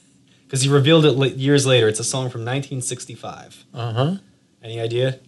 Because 0.46 0.62
he 0.62 0.68
revealed 0.68 1.04
it 1.04 1.12
la- 1.12 1.26
years 1.26 1.64
later. 1.64 1.86
It's 1.86 2.00
a 2.00 2.04
song 2.04 2.22
from 2.22 2.40
1965. 2.40 3.64
Uh 3.72 3.92
huh. 3.92 4.16
Any 4.64 4.80
idea? 4.80 5.20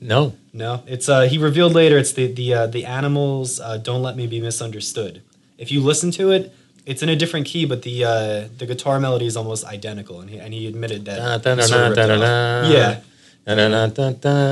No. 0.00 0.36
No, 0.52 0.84
it's 0.86 1.08
uh, 1.08 1.22
he 1.22 1.36
revealed 1.36 1.74
later. 1.74 1.98
It's 1.98 2.12
the 2.12 2.32
the 2.32 2.54
uh, 2.54 2.66
the 2.68 2.84
animals. 2.84 3.58
Uh, 3.58 3.76
Don't 3.76 4.02
let 4.02 4.16
me 4.16 4.28
be 4.28 4.40
misunderstood. 4.40 5.22
If 5.58 5.72
you 5.72 5.80
listen 5.80 6.12
to 6.12 6.30
it, 6.30 6.54
it's 6.86 7.02
in 7.02 7.08
a 7.08 7.16
different 7.16 7.46
key, 7.46 7.66
but 7.66 7.82
the 7.82 8.04
uh, 8.04 8.48
the 8.58 8.66
guitar 8.66 8.98
melody 9.00 9.26
is 9.26 9.36
almost 9.36 9.64
identical, 9.66 10.20
and 10.20 10.30
he 10.30 10.38
and 10.38 10.54
he 10.54 10.66
admitted 10.68 11.04
that. 11.06 11.18
he 11.58 11.62
sort 11.68 11.80
of 11.82 11.90
ripped 11.90 11.98
it 12.10 12.22
off. 12.22 12.72
Yeah, 12.72 13.00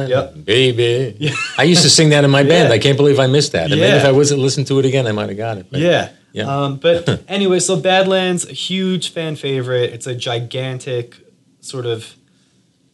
Yep. 0.08 0.44
Baby. 0.44 1.16
Yeah. 1.18 1.30
I 1.58 1.62
used 1.62 1.82
to 1.82 1.90
sing 1.90 2.10
that 2.10 2.24
in 2.24 2.30
my 2.30 2.42
band. 2.52 2.68
Yeah. 2.68 2.74
I 2.74 2.78
can't 2.78 2.96
believe 2.96 3.18
I 3.18 3.26
missed 3.28 3.52
that. 3.52 3.70
And 3.70 3.80
maybe 3.80 3.96
if 3.96 4.04
I 4.04 4.12
wasn't 4.12 4.40
listened 4.40 4.66
to 4.68 4.78
it 4.78 4.84
again, 4.84 5.06
I 5.06 5.12
might 5.12 5.28
have 5.28 5.38
got 5.38 5.58
it. 5.58 5.66
But 5.70 5.80
yeah, 5.80 6.10
Yeah. 6.32 6.44
Um, 6.64 6.76
but 6.76 7.22
anyway, 7.28 7.58
so 7.60 7.76
Badlands, 7.76 8.48
a 8.48 8.52
huge 8.52 9.12
fan 9.12 9.36
favorite. 9.36 9.92
It's 9.92 10.06
a 10.06 10.14
gigantic, 10.14 11.16
sort 11.60 11.86
of 11.86 12.14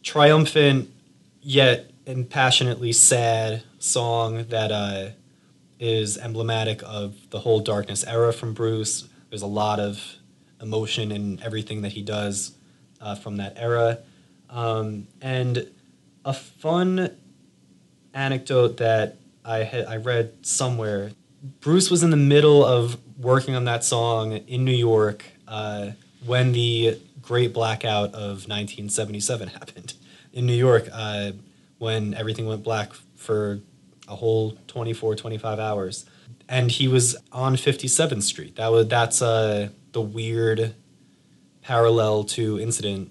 triumphant 0.03 0.89
yet 1.41 1.91
impassionately 2.05 2.91
sad 2.93 3.63
song 3.79 4.45
that 4.49 4.71
uh, 4.71 5.09
is 5.79 6.17
emblematic 6.17 6.81
of 6.83 7.15
the 7.29 7.39
whole 7.39 7.59
darkness 7.59 8.03
era 8.05 8.33
from 8.33 8.53
Bruce. 8.53 9.07
There's 9.31 9.41
a 9.41 9.47
lot 9.47 9.79
of 9.79 10.17
emotion 10.61 11.11
in 11.11 11.41
everything 11.41 11.81
that 11.81 11.93
he 11.93 12.01
does 12.01 12.51
uh, 12.99 13.15
from 13.15 13.37
that 13.37 13.53
era. 13.55 13.99
Um, 14.49 15.07
and 15.21 15.67
a 16.25 16.33
fun 16.33 17.15
anecdote 18.13 18.77
that 18.77 19.15
I 19.45 19.59
had 19.59 19.85
I 19.85 19.95
read 19.95 20.45
somewhere. 20.45 21.11
Bruce 21.61 21.89
was 21.89 22.03
in 22.03 22.11
the 22.11 22.17
middle 22.17 22.63
of 22.63 22.97
working 23.17 23.55
on 23.55 23.63
that 23.65 23.85
song 23.85 24.33
in 24.33 24.65
New 24.65 24.75
York 24.75 25.23
uh, 25.47 25.91
when 26.25 26.51
the 26.51 26.99
Great 27.21 27.53
Blackout 27.53 28.13
of 28.13 28.47
1977 28.49 29.47
happened 29.59 29.93
in 30.33 30.45
New 30.45 30.53
York. 30.53 30.89
Uh, 30.91 31.31
when 31.77 32.13
everything 32.13 32.45
went 32.45 32.63
black 32.63 32.93
for 33.15 33.61
a 34.09 34.15
whole 34.15 34.57
24, 34.67 35.15
25 35.15 35.57
hours, 35.57 36.05
and 36.51 36.69
he 36.69 36.87
was 36.87 37.15
on 37.31 37.55
57th 37.55 38.21
Street. 38.23 38.57
That 38.57 38.71
was 38.71 38.87
that's 38.87 39.21
uh, 39.21 39.69
the 39.93 40.01
weird 40.01 40.75
parallel 41.61 42.25
to 42.25 42.59
incident 42.59 43.09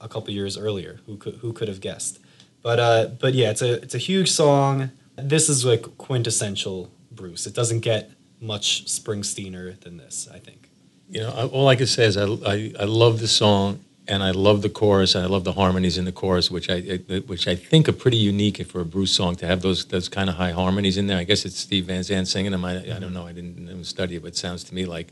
a 0.00 0.08
couple 0.08 0.32
years 0.32 0.56
earlier. 0.56 1.00
Who 1.06 1.16
could 1.16 1.36
who 1.36 1.52
could 1.52 1.68
have 1.68 1.80
guessed? 1.80 2.18
But 2.62 2.80
uh, 2.80 3.06
but 3.20 3.34
yeah, 3.34 3.50
it's 3.50 3.62
a 3.62 3.74
it's 3.74 3.94
a 3.94 3.98
huge 3.98 4.30
song. 4.30 4.90
This 5.16 5.48
is 5.48 5.64
like 5.64 5.82
quintessential 5.98 6.90
Bruce. 7.12 7.46
It 7.46 7.54
doesn't 7.54 7.80
get 7.80 8.10
much 8.40 8.86
Springsteener 8.86 9.78
than 9.80 9.98
this, 9.98 10.26
I 10.32 10.38
think. 10.38 10.70
You 11.10 11.20
know, 11.22 11.30
I- 11.30 11.46
all 11.46 11.68
I 11.68 11.76
can 11.76 11.86
say 11.86 12.04
is 12.04 12.16
I, 12.16 12.24
I, 12.24 12.72
I 12.80 12.84
love 12.84 13.20
the 13.20 13.28
song 13.28 13.80
and 14.10 14.22
I 14.22 14.32
love 14.32 14.60
the 14.62 14.68
chorus 14.68 15.14
and 15.14 15.24
I 15.24 15.28
love 15.28 15.44
the 15.44 15.52
harmonies 15.52 15.96
in 15.96 16.04
the 16.04 16.12
chorus, 16.12 16.50
which 16.50 16.68
I, 16.68 16.78
I 17.10 17.18
which 17.32 17.46
I 17.48 17.54
think 17.56 17.88
are 17.88 17.92
pretty 18.04 18.16
unique 18.18 18.58
for 18.66 18.80
a 18.80 18.84
Bruce 18.84 19.12
song 19.12 19.36
to 19.36 19.46
have 19.46 19.62
those 19.62 19.86
those 19.86 20.08
kind 20.08 20.28
of 20.28 20.36
high 20.36 20.50
harmonies 20.52 20.96
in 20.98 21.06
there. 21.06 21.18
I 21.18 21.24
guess 21.24 21.44
it's 21.46 21.56
Steve 21.58 21.86
Van 21.86 22.02
Zandt 22.02 22.28
singing 22.28 22.52
them. 22.52 22.64
I, 22.64 22.74
I 22.96 22.98
don't 22.98 23.14
know. 23.14 23.26
I 23.26 23.32
didn't, 23.32 23.66
didn't 23.66 23.84
study 23.84 24.16
it, 24.16 24.22
but 24.22 24.28
it 24.28 24.36
sounds 24.36 24.64
to 24.64 24.74
me 24.74 24.84
like 24.84 25.08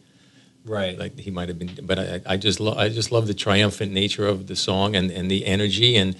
Right. 0.64 0.98
like 0.98 1.18
he 1.18 1.30
might 1.30 1.48
have 1.48 1.58
been. 1.58 1.70
But 1.82 1.98
I, 1.98 2.20
I 2.26 2.37
just 2.37 2.61
lo- 2.61 2.76
I 2.76 2.88
just 2.90 3.11
love 3.11 3.26
the 3.26 3.34
triumphant 3.34 3.90
nature 3.92 4.26
of 4.26 4.48
the 4.48 4.56
song 4.56 4.96
and, 4.96 5.11
and 5.11 5.30
the 5.30 5.46
energy 5.46 5.96
and 5.96 6.14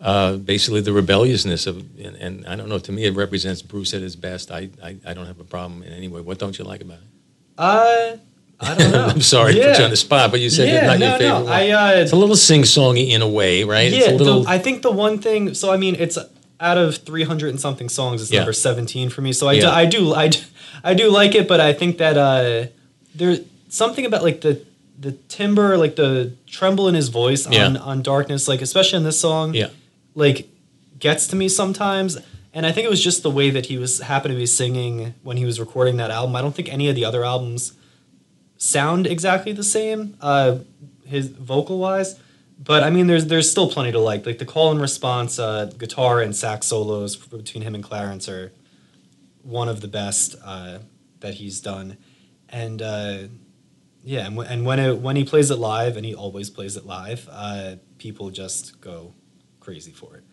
uh, 0.00 0.36
basically 0.36 0.80
the 0.82 0.92
rebelliousness 0.92 1.66
of 1.66 1.76
and, 1.98 2.14
and 2.16 2.46
I 2.46 2.54
don't 2.56 2.68
know. 2.68 2.78
To 2.80 2.92
me, 2.92 3.04
it 3.06 3.14
represents 3.16 3.62
Bruce 3.62 3.94
at 3.94 4.02
his 4.02 4.14
best. 4.16 4.50
I, 4.50 4.68
I, 4.82 4.96
I 5.06 5.14
don't 5.14 5.26
have 5.26 5.40
a 5.40 5.44
problem 5.44 5.82
in 5.82 5.92
any 5.92 6.08
way. 6.08 6.20
What 6.20 6.38
don't 6.38 6.58
you 6.58 6.64
like 6.64 6.82
about 6.82 6.98
it? 6.98 7.08
uh, 7.56 8.16
I 8.60 8.74
don't 8.74 8.90
know. 8.92 9.04
I'm 9.14 9.20
sorry 9.20 9.54
to 9.54 9.60
put 9.62 9.78
you 9.78 9.84
on 9.84 9.90
the 9.90 9.96
spot, 9.96 10.30
but 10.30 10.40
you 10.40 10.50
said 10.50 10.68
Yeah, 10.68 10.74
it's 10.76 10.86
not 10.86 10.98
no, 10.98 11.06
your 11.10 11.18
favorite 11.18 11.44
no. 11.46 11.52
I 11.52 11.70
uh, 11.70 12.00
it's 12.00 12.12
a 12.12 12.16
little 12.16 12.36
sing-songy 12.36 13.10
in 13.10 13.22
a 13.22 13.28
way, 13.28 13.64
right? 13.64 13.90
yeah. 13.90 13.98
it's 14.00 14.08
a 14.08 14.14
little. 14.16 14.42
the- 14.42 14.50
I 14.50 14.58
think 14.58 14.82
the 14.82 14.90
one 14.90 15.18
thing. 15.18 15.54
So 15.54 15.70
I 15.72 15.76
mean, 15.76 15.94
it's 15.98 16.18
out 16.60 16.76
of 16.78 16.96
300 16.96 17.50
and 17.50 17.60
something 17.60 17.88
songs, 17.88 18.20
it's 18.20 18.32
Yeah. 18.32 18.40
number 18.40 18.52
17 18.52 19.10
for 19.10 19.20
me. 19.20 19.32
So 19.32 19.46
I, 19.48 19.52
Yeah. 19.52 19.60
do, 19.62 19.68
I 19.70 19.86
do 19.86 20.14
I 20.14 20.28
do 20.28 20.38
I 20.84 20.94
do 20.94 21.10
like 21.10 21.34
it, 21.34 21.46
but 21.48 21.60
I 21.60 21.72
think 21.72 21.98
that 21.98 22.16
uh, 22.16 22.66
there's 23.14 23.40
something 23.68 24.04
about 24.06 24.22
like 24.22 24.40
the 24.40 24.60
the 24.98 25.12
timbre, 25.28 25.76
like 25.78 25.94
the 25.94 26.32
tremble 26.48 26.88
in 26.88 26.96
his 26.96 27.08
voice 27.10 27.46
on 27.46 27.52
Yeah. 27.52 27.76
on 27.80 28.02
Darkness, 28.02 28.48
like 28.48 28.60
especially 28.62 28.96
in 28.98 29.04
this 29.04 29.20
song, 29.20 29.54
Yeah. 29.54 29.68
like 30.16 30.48
gets 30.98 31.28
to 31.28 31.36
me 31.36 31.48
sometimes. 31.48 32.18
And 32.52 32.66
I 32.66 32.72
think 32.72 32.86
it 32.86 32.90
was 32.90 33.04
just 33.04 33.22
the 33.22 33.30
way 33.30 33.50
that 33.50 33.66
he 33.66 33.78
was 33.78 34.00
happened 34.00 34.32
to 34.32 34.36
be 34.38 34.46
singing 34.46 35.14
when 35.22 35.36
he 35.36 35.44
was 35.44 35.60
recording 35.60 35.96
that 35.98 36.10
album. 36.10 36.34
I 36.34 36.40
don't 36.42 36.54
think 36.56 36.72
any 36.72 36.88
of 36.88 36.96
the 36.96 37.04
other 37.04 37.24
albums 37.24 37.72
sound 38.58 39.06
exactly 39.06 39.52
the 39.52 39.64
same, 39.64 40.16
uh, 40.20 40.58
his 41.06 41.28
vocal 41.28 41.78
wise. 41.78 42.20
But 42.62 42.82
I 42.82 42.90
mean, 42.90 43.06
there's 43.06 43.26
there's 43.26 43.50
still 43.50 43.70
plenty 43.70 43.92
to 43.92 44.00
like. 44.00 44.26
Like 44.26 44.38
the 44.38 44.44
call 44.44 44.70
and 44.72 44.80
response 44.80 45.38
uh, 45.38 45.66
guitar 45.78 46.20
and 46.20 46.34
sax 46.34 46.66
solos 46.66 47.16
between 47.16 47.62
him 47.62 47.74
and 47.74 47.84
Clarence 47.84 48.28
are 48.28 48.52
one 49.42 49.68
of 49.68 49.80
the 49.80 49.88
best 49.88 50.34
uh, 50.44 50.78
that 51.20 51.34
he's 51.34 51.60
done. 51.60 51.96
And 52.48 52.82
uh, 52.82 53.18
yeah, 54.04 54.26
and, 54.26 54.36
w- 54.36 54.48
and 54.50 54.66
when 54.66 54.80
it 54.80 54.98
when 54.98 55.14
he 55.16 55.24
plays 55.24 55.50
it 55.50 55.58
live, 55.58 55.96
and 55.96 56.04
he 56.04 56.14
always 56.14 56.50
plays 56.50 56.76
it 56.76 56.84
live, 56.84 57.28
uh, 57.30 57.76
people 57.98 58.30
just 58.30 58.80
go 58.80 59.14
crazy 59.60 59.92
for 59.92 60.16
it. 60.16 60.24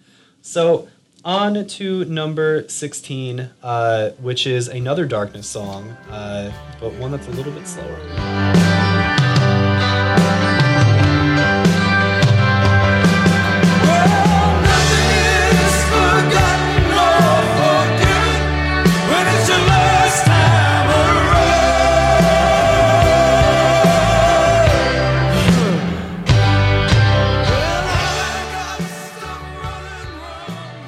So 0.42 0.88
on 1.26 1.66
to 1.66 2.06
number 2.06 2.70
sixteen, 2.70 3.50
uh, 3.64 4.12
which 4.12 4.46
is 4.48 4.68
another 4.68 5.06
Darkness 5.06 5.48
song, 5.48 5.90
uh, 6.10 6.54
but 6.80 6.94
one 6.94 7.12
that's 7.12 7.28
a 7.28 7.32
little 7.32 7.52
bit 7.52 7.68
slower. 7.68 8.75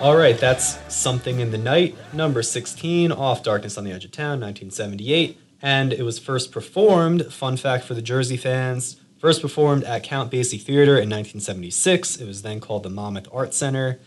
All 0.08 0.16
right, 0.16 0.38
that's 0.38 0.80
Something 0.88 1.42
in 1.42 1.52
the 1.52 1.58
Night, 1.58 1.98
number 2.14 2.42
16, 2.42 3.12
off 3.12 3.44
Darkness 3.44 3.78
on 3.78 3.84
the 3.84 3.92
Edge 3.92 4.06
of 4.06 4.12
Town, 4.12 4.40
1978. 4.40 5.38
And 5.62 5.92
it 5.92 6.04
was 6.04 6.18
first 6.18 6.50
performed, 6.50 7.26
fun 7.26 7.58
fact 7.58 7.84
for 7.84 7.94
the 7.94 8.02
Jersey 8.02 8.38
fans, 8.38 9.02
first 9.20 9.42
performed 9.42 9.84
at 9.84 10.04
Count 10.04 10.32
Basie 10.32 10.62
Theater 10.62 10.94
in 10.94 11.10
1976. 11.10 12.16
It 12.22 12.26
was 12.26 12.42
then 12.42 12.62
called 12.62 12.84
the 12.84 12.90
Monmouth 12.90 13.28
Art 13.34 13.54
Center. 13.54 14.00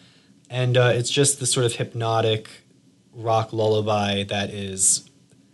And 0.48 0.78
uh, 0.78 0.90
it's 0.94 1.10
just 1.10 1.38
the 1.38 1.44
sort 1.44 1.66
of 1.66 1.74
hypnotic 1.74 2.48
rock 3.12 3.52
lullaby 3.52 4.22
that 4.22 4.48
is, 4.48 5.06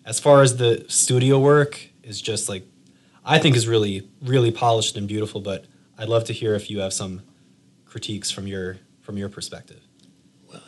as 0.05 0.21
far 0.21 0.43
as 0.43 0.59
the 0.59 0.85
studio 0.87 1.41
work, 1.41 1.89
is 2.05 2.23
just 2.23 2.49
like, 2.49 2.65
I 3.25 3.41
think 3.41 3.57
is 3.57 3.67
really, 3.67 4.09
really 4.23 4.53
polished 4.53 4.97
and 4.97 5.09
beautiful. 5.09 5.41
But 5.41 5.65
I'd 5.99 6.09
love 6.09 6.23
to 6.27 6.33
hear 6.33 6.55
if 6.55 6.71
you 6.71 6.79
have 6.79 6.93
some 6.93 7.23
critiques 7.85 8.31
from 8.31 8.47
your 8.47 8.79
from 9.03 9.19
your 9.19 9.29
perspective. 9.29 9.87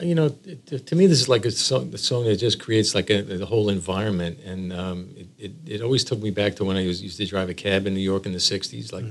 You 0.00 0.14
know, 0.14 0.28
to, 0.28 0.78
to 0.78 0.96
me, 0.96 1.06
this 1.06 1.20
is 1.20 1.28
like 1.28 1.44
a 1.44 1.50
song, 1.50 1.90
the 1.90 1.98
song 1.98 2.24
that 2.24 2.36
just 2.36 2.60
creates 2.60 2.94
like 2.94 3.10
a, 3.10 3.22
the 3.22 3.46
whole 3.46 3.68
environment, 3.68 4.38
and 4.44 4.72
um, 4.72 5.14
it, 5.16 5.26
it, 5.38 5.52
it 5.66 5.82
always 5.82 6.04
took 6.04 6.20
me 6.20 6.30
back 6.30 6.56
to 6.56 6.64
when 6.64 6.76
I 6.76 6.86
was, 6.86 7.02
used 7.02 7.16
to 7.18 7.26
drive 7.26 7.48
a 7.48 7.54
cab 7.54 7.86
in 7.86 7.94
New 7.94 8.00
York 8.00 8.26
in 8.26 8.32
the 8.32 8.38
'60s, 8.38 8.92
like 8.92 9.04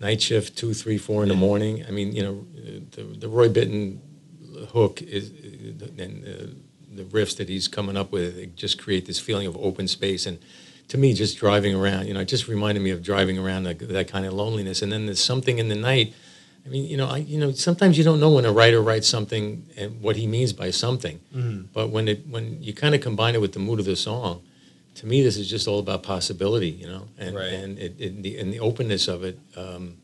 night 0.00 0.20
shift, 0.20 0.56
two, 0.56 0.74
three, 0.74 0.98
four 0.98 1.22
in 1.22 1.28
the 1.28 1.34
morning. 1.34 1.84
I 1.86 1.90
mean, 1.90 2.12
you 2.12 2.22
know, 2.22 2.46
the, 2.92 3.02
the 3.02 3.28
Roy 3.28 3.48
Bittan 3.48 3.98
hook 4.72 5.02
is, 5.02 5.30
and 5.98 6.24
uh, 6.24 6.46
the 6.94 7.04
riffs 7.04 7.36
that 7.36 7.48
he's 7.48 7.68
coming 7.68 7.96
up 7.96 8.12
with, 8.12 8.36
it 8.36 8.56
just 8.56 8.80
create 8.80 9.06
this 9.06 9.18
feeling 9.18 9.46
of 9.46 9.56
open 9.56 9.88
space 9.88 10.26
and. 10.26 10.38
To 10.88 10.98
me, 10.98 11.14
just 11.14 11.38
driving 11.38 11.74
around, 11.74 12.08
you 12.08 12.12
know, 12.12 12.20
it 12.20 12.26
just 12.28 12.46
reminded 12.46 12.82
me 12.82 12.90
of 12.90 13.02
driving 13.02 13.38
around 13.38 13.62
that 13.62 14.06
kind 14.06 14.26
of 14.26 14.34
loneliness. 14.34 14.82
And 14.82 14.92
then 14.92 15.06
there's 15.06 15.24
something 15.24 15.58
in 15.58 15.68
the 15.68 15.74
night 15.74 16.12
I 16.66 16.68
mean, 16.70 16.86
you 16.88 16.96
know, 16.96 17.08
I 17.08 17.18
you 17.18 17.38
know 17.38 17.52
sometimes 17.52 17.98
you 17.98 18.04
don't 18.04 18.20
know 18.20 18.30
when 18.30 18.44
a 18.46 18.52
writer 18.52 18.80
writes 18.80 19.06
something 19.08 19.66
and 19.76 20.00
what 20.00 20.16
he 20.16 20.26
means 20.26 20.52
by 20.52 20.70
something, 20.70 21.20
but 21.72 21.88
when 21.90 22.08
it 22.08 22.26
when 22.26 22.62
you 22.62 22.72
kind 22.72 22.94
of 22.94 23.00
combine 23.02 23.34
it 23.34 23.40
with 23.40 23.52
the 23.52 23.58
mood 23.60 23.78
of 23.80 23.84
the 23.86 23.96
song, 23.96 24.42
to 24.96 25.06
me 25.06 25.22
this 25.22 25.36
is 25.36 25.48
just 25.48 25.68
all 25.68 25.78
about 25.78 26.02
possibility, 26.02 26.70
you 26.70 26.86
know, 26.86 27.08
and 27.18 27.36
Right. 27.36 27.52
and 27.52 27.78
it, 27.78 27.94
it, 27.98 28.22
the 28.22 28.38
and 28.38 28.52
the 28.52 28.60
openness 28.60 29.08
of 29.08 29.24
it. 29.24 29.38
Um, 29.56 29.98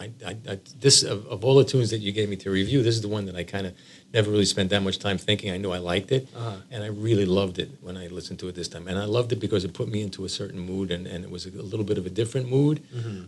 I, 0.00 0.10
I, 0.26 0.36
I 0.48 0.58
this 0.80 1.02
of, 1.02 1.26
of 1.26 1.44
all 1.44 1.54
the 1.56 1.64
tunes 1.64 1.90
that 1.90 1.98
you 1.98 2.12
gave 2.12 2.28
me 2.30 2.36
to 2.36 2.50
review, 2.50 2.82
this 2.82 2.94
is 2.94 3.02
the 3.02 3.08
one 3.08 3.26
that 3.26 3.36
I 3.36 3.44
kind 3.44 3.66
of 3.66 3.74
never 4.14 4.30
really 4.30 4.44
spent 4.44 4.70
that 4.70 4.82
much 4.82 4.98
time 4.98 5.18
thinking. 5.18 5.50
I 5.50 5.56
knew 5.56 5.70
I 5.72 5.78
liked 5.78 6.12
it, 6.12 6.28
and 6.70 6.82
I 6.84 6.88
really 6.88 7.24
loved 7.24 7.58
it 7.58 7.70
when 7.80 7.96
I 7.96 8.08
listened 8.08 8.38
to 8.40 8.48
it 8.48 8.54
this 8.54 8.68
time. 8.68 8.86
And 8.88 8.98
I 8.98 9.04
loved 9.06 9.32
it 9.32 9.40
because 9.40 9.64
it 9.64 9.72
put 9.72 9.88
me 9.88 10.02
into 10.02 10.24
a 10.24 10.28
certain 10.28 10.60
mood, 10.60 10.90
and, 10.90 11.06
and 11.06 11.24
it 11.24 11.30
was 11.30 11.46
a, 11.46 11.50
little 11.50 11.84
bit 11.84 11.98
of 11.98 12.06
a 12.06 12.10
different 12.10 12.48
mood. 12.50 12.82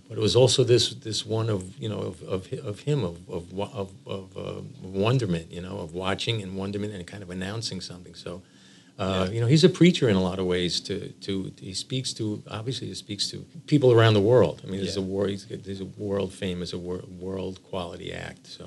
But 0.09 0.19
it 0.19 0.21
was 0.21 0.37
also 0.37 0.65
this 0.65 0.95
this 0.95 1.25
one 1.27 1.49
of 1.49 1.61
you 1.79 1.89
know 1.89 2.01
of 2.11 2.23
of, 2.23 2.53
of 2.71 2.81
him 2.81 3.03
of 3.05 3.17
of 3.29 3.45
of, 3.83 3.91
of 4.07 4.37
uh, 4.37 4.61
wonderment, 4.83 5.51
you 5.51 5.63
know, 5.63 5.79
of 5.79 5.95
watching 5.95 6.43
and 6.43 6.57
wonderment 6.57 6.93
and 6.95 7.07
kind 7.07 7.23
of 7.23 7.31
announcing 7.31 7.81
something. 7.81 8.15
So. 8.15 8.43
Uh, 8.97 9.29
You 9.33 9.41
know, 9.41 9.49
he's 9.49 9.65
a 9.65 9.69
preacher 9.81 10.09
in 10.09 10.15
a 10.15 10.23
lot 10.31 10.39
of 10.39 10.47
ways. 10.47 10.81
To, 10.89 10.95
to 11.27 11.51
he 11.61 11.75
speaks 11.75 12.13
to 12.15 12.25
obviously 12.59 12.87
he 12.87 12.95
speaks 12.95 13.29
to 13.33 13.37
people 13.67 13.91
around 13.91 14.15
the 14.15 14.27
world. 14.33 14.57
I 14.63 14.67
mean, 14.71 14.81
there's 14.83 14.97
Yeah. 14.97 15.03
a 15.03 15.07
world. 15.15 15.31
He's, 15.31 15.45
he's 15.67 15.81
a 15.81 15.91
world 16.09 16.31
famous, 16.33 16.73
a 16.73 16.79
wor- 16.79 17.05
world 17.27 17.57
quality 17.71 18.13
act. 18.13 18.47
So 18.47 18.65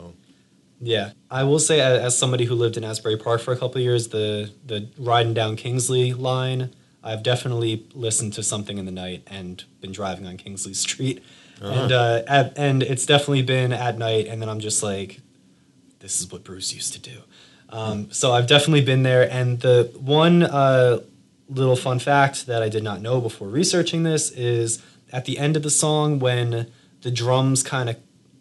Yeah, 0.79 1.11
I 1.31 1.43
will 1.43 1.59
say, 1.59 1.79
as 1.79 2.17
somebody 2.17 2.45
who 2.45 2.53
lived 2.53 2.77
in 2.77 2.83
Asbury 2.83 3.17
Park 3.17 3.41
for 3.41 3.51
a 3.51 3.57
couple 3.57 3.77
of 3.77 3.83
years, 3.83 4.09
the 4.09 4.51
the 4.65 4.89
riding 4.97 5.33
down 5.33 5.55
Kingsley 5.55 6.13
line, 6.13 6.73
I've 7.03 7.23
definitely 7.23 7.87
listened 7.93 8.33
to 8.33 8.43
something 8.43 8.77
in 8.77 8.85
the 8.85 8.91
night 8.91 9.23
and 9.27 9.63
been 9.81 9.91
driving 9.91 10.27
on 10.27 10.37
Kingsley 10.37 10.73
Street, 10.75 11.23
and 11.61 11.91
uh, 11.91 12.21
at, 12.27 12.53
and 12.57 12.83
it's 12.83 13.05
definitely 13.05 13.41
been 13.41 13.73
at 13.73 13.97
night, 13.97 14.27
and 14.27 14.39
then 14.41 14.49
I'm 14.49 14.59
just 14.59 14.83
like, 14.83 15.21
this 15.99 16.21
is 16.21 16.31
what 16.31 16.43
Bruce 16.43 16.73
used 16.73 16.93
to 16.93 16.99
do. 16.99 17.21
Um, 17.69 18.11
so 18.11 18.31
I've 18.31 18.47
definitely 18.47 18.81
been 18.81 19.03
there, 19.03 19.29
and 19.29 19.59
the 19.59 19.91
one 19.99 20.43
uh, 20.43 20.99
little 21.49 21.75
fun 21.75 21.99
fact 21.99 22.45
that 22.45 22.61
I 22.61 22.69
did 22.69 22.83
not 22.83 23.01
know 23.01 23.19
before 23.19 23.47
researching 23.47 24.03
this 24.03 24.29
is 24.31 24.81
at 25.11 25.25
the 25.25 25.39
end 25.39 25.55
of 25.55 25.63
the 25.63 25.69
song 25.69 26.19
when 26.19 26.67
the 27.01 27.11
drums 27.11 27.63
kind 27.63 27.89
of 27.89 27.97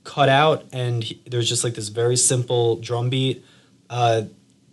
cut 0.07 0.29
out 0.29 0.65
and 0.73 1.05
he, 1.05 1.21
there's 1.27 1.49
just 1.49 1.65
like 1.65 1.75
this 1.75 1.89
very 1.89 2.17
simple 2.17 2.77
drum 2.77 3.11
beat 3.11 3.45
uh, 3.91 4.23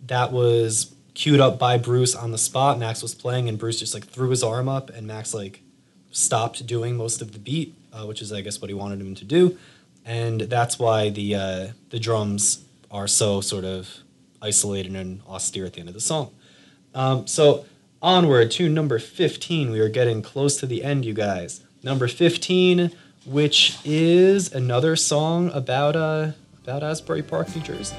that 0.06 0.32
was 0.32 0.94
queued 1.12 1.40
up 1.40 1.58
by 1.58 1.76
Bruce 1.76 2.14
on 2.14 2.30
the 2.30 2.38
spot. 2.38 2.78
Max 2.78 3.02
was 3.02 3.14
playing 3.14 3.48
and 3.48 3.58
Bruce 3.58 3.78
just 3.78 3.92
like 3.92 4.04
threw 4.04 4.30
his 4.30 4.42
arm 4.42 4.68
up 4.68 4.88
and 4.90 5.06
Max 5.06 5.34
like 5.34 5.60
stopped 6.10 6.64
doing 6.66 6.96
most 6.96 7.20
of 7.20 7.32
the 7.32 7.38
beat, 7.38 7.74
uh, 7.92 8.06
which 8.06 8.22
is 8.22 8.32
I 8.32 8.40
guess 8.40 8.60
what 8.60 8.70
he 8.70 8.74
wanted 8.74 9.00
him 9.00 9.14
to 9.16 9.24
do, 9.24 9.58
and 10.04 10.42
that's 10.42 10.78
why 10.78 11.10
the 11.10 11.34
uh, 11.34 11.66
the 11.90 11.98
drums 11.98 12.64
are 12.90 13.08
so 13.08 13.40
sort 13.40 13.64
of 13.64 13.98
isolated 14.40 14.94
and 14.94 15.20
austere 15.28 15.66
at 15.66 15.74
the 15.74 15.80
end 15.80 15.88
of 15.88 15.94
the 15.94 16.00
song. 16.00 16.30
Um, 16.94 17.26
so 17.26 17.64
onward 18.00 18.50
to 18.52 18.68
number 18.68 18.98
15. 18.98 19.70
We 19.70 19.80
are 19.80 19.88
getting 19.88 20.22
close 20.22 20.58
to 20.58 20.66
the 20.66 20.84
end, 20.84 21.04
you 21.04 21.14
guys. 21.14 21.64
Number 21.82 22.06
15, 22.06 22.92
which 23.26 23.78
is 23.84 24.52
another 24.52 24.96
song 24.96 25.50
about 25.52 25.96
uh 25.96 26.32
about 26.62 26.82
Asbury 26.82 27.22
Park, 27.22 27.54
New 27.54 27.62
Jersey. 27.62 27.94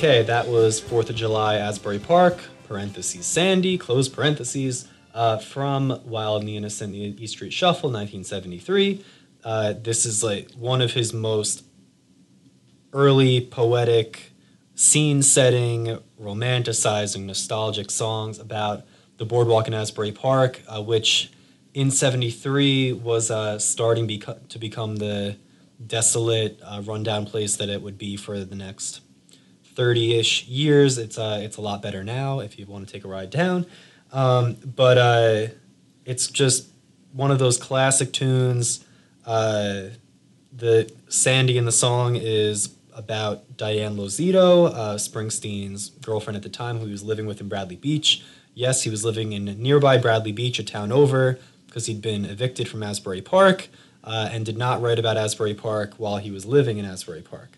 Okay, 0.00 0.22
that 0.22 0.48
was 0.48 0.80
Fourth 0.80 1.10
of 1.10 1.16
July, 1.16 1.56
Asbury 1.56 1.98
Park, 1.98 2.38
parentheses 2.66 3.26
Sandy, 3.26 3.76
close 3.76 4.08
parentheses, 4.08 4.88
uh, 5.12 5.36
from 5.36 6.00
Wild 6.06 6.40
and 6.40 6.48
the 6.48 6.56
Innocent, 6.56 6.94
the 6.94 7.22
East 7.22 7.34
Street 7.34 7.52
Shuffle, 7.52 7.90
1973. 7.90 9.04
Uh, 9.44 9.74
this 9.74 10.06
is 10.06 10.24
like 10.24 10.50
one 10.52 10.80
of 10.80 10.94
his 10.94 11.12
most 11.12 11.64
early 12.94 13.42
poetic, 13.42 14.32
scene 14.74 15.22
setting, 15.22 15.98
romanticizing, 16.18 17.26
nostalgic 17.26 17.90
songs 17.90 18.38
about 18.38 18.86
the 19.18 19.26
boardwalk 19.26 19.68
in 19.68 19.74
Asbury 19.74 20.12
Park, 20.12 20.62
uh, 20.66 20.82
which 20.82 21.30
in 21.74 21.90
73 21.90 22.94
was 22.94 23.30
uh, 23.30 23.58
starting 23.58 24.08
to 24.48 24.58
become 24.58 24.96
the 24.96 25.36
desolate, 25.86 26.58
uh, 26.64 26.80
rundown 26.86 27.26
place 27.26 27.54
that 27.56 27.68
it 27.68 27.82
would 27.82 27.98
be 27.98 28.16
for 28.16 28.42
the 28.42 28.56
next 28.56 29.02
30-ish 29.80 30.46
years. 30.46 30.98
It's 30.98 31.16
uh, 31.16 31.40
it's 31.42 31.56
a 31.56 31.62
lot 31.62 31.80
better 31.80 32.04
now 32.04 32.40
if 32.40 32.58
you 32.58 32.66
want 32.66 32.86
to 32.86 32.92
take 32.92 33.04
a 33.04 33.08
ride 33.08 33.30
down. 33.30 33.64
Um, 34.12 34.56
but 34.64 34.98
uh, 34.98 35.46
it's 36.04 36.26
just 36.26 36.68
one 37.12 37.30
of 37.30 37.38
those 37.38 37.56
classic 37.56 38.12
tunes. 38.12 38.84
Uh, 39.24 39.84
the 40.52 40.92
Sandy 41.08 41.56
in 41.56 41.64
the 41.64 41.72
song 41.72 42.16
is 42.16 42.74
about 42.94 43.56
Diane 43.56 43.96
Lozito, 43.96 44.66
uh, 44.66 44.96
Springsteen's 44.96 45.90
girlfriend 45.90 46.36
at 46.36 46.42
the 46.42 46.50
time, 46.50 46.78
who 46.80 46.86
he 46.86 46.92
was 46.92 47.02
living 47.02 47.24
with 47.24 47.40
in 47.40 47.48
Bradley 47.48 47.76
Beach. 47.76 48.22
Yes, 48.52 48.82
he 48.82 48.90
was 48.90 49.04
living 49.04 49.32
in 49.32 49.44
nearby 49.62 49.96
Bradley 49.96 50.32
Beach, 50.32 50.58
a 50.58 50.64
town 50.64 50.92
over, 50.92 51.38
because 51.66 51.86
he'd 51.86 52.02
been 52.02 52.24
evicted 52.24 52.68
from 52.68 52.82
Asbury 52.82 53.22
Park 53.22 53.68
uh, 54.04 54.28
and 54.30 54.44
did 54.44 54.58
not 54.58 54.82
write 54.82 54.98
about 54.98 55.16
Asbury 55.16 55.54
Park 55.54 55.94
while 55.96 56.18
he 56.18 56.30
was 56.30 56.44
living 56.44 56.76
in 56.76 56.84
Asbury 56.84 57.22
Park. 57.22 57.56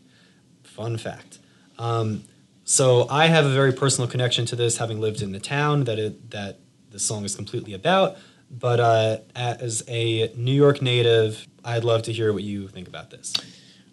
Fun 0.63 0.99
fact. 0.99 1.39
Um, 1.83 2.25
so 2.65 3.09
I 3.11 3.27
have 3.27 3.45
a 3.45 3.53
very 3.53 3.73
personal 3.73 4.09
connection 4.09 4.47
to 4.47 4.57
this, 4.57 4.79
having 4.79 5.01
lived 5.01 5.21
in 5.21 5.33
the 5.33 5.41
town 5.41 5.85
that 5.85 5.99
it, 5.99 6.31
that 6.31 6.59
the 6.91 7.01
song 7.01 7.25
is 7.25 7.35
completely 7.35 7.75
about. 7.75 8.17
But 8.51 8.81
uh, 8.81 9.17
as 9.35 9.83
a 9.89 10.33
New 10.37 10.53
York 10.53 10.81
native, 10.81 11.47
I'd 11.65 11.85
love 11.85 12.03
to 12.05 12.13
hear 12.13 12.33
what 12.33 12.45
you 12.45 12.69
think 12.69 12.87
about 12.87 13.11
this. 13.11 13.33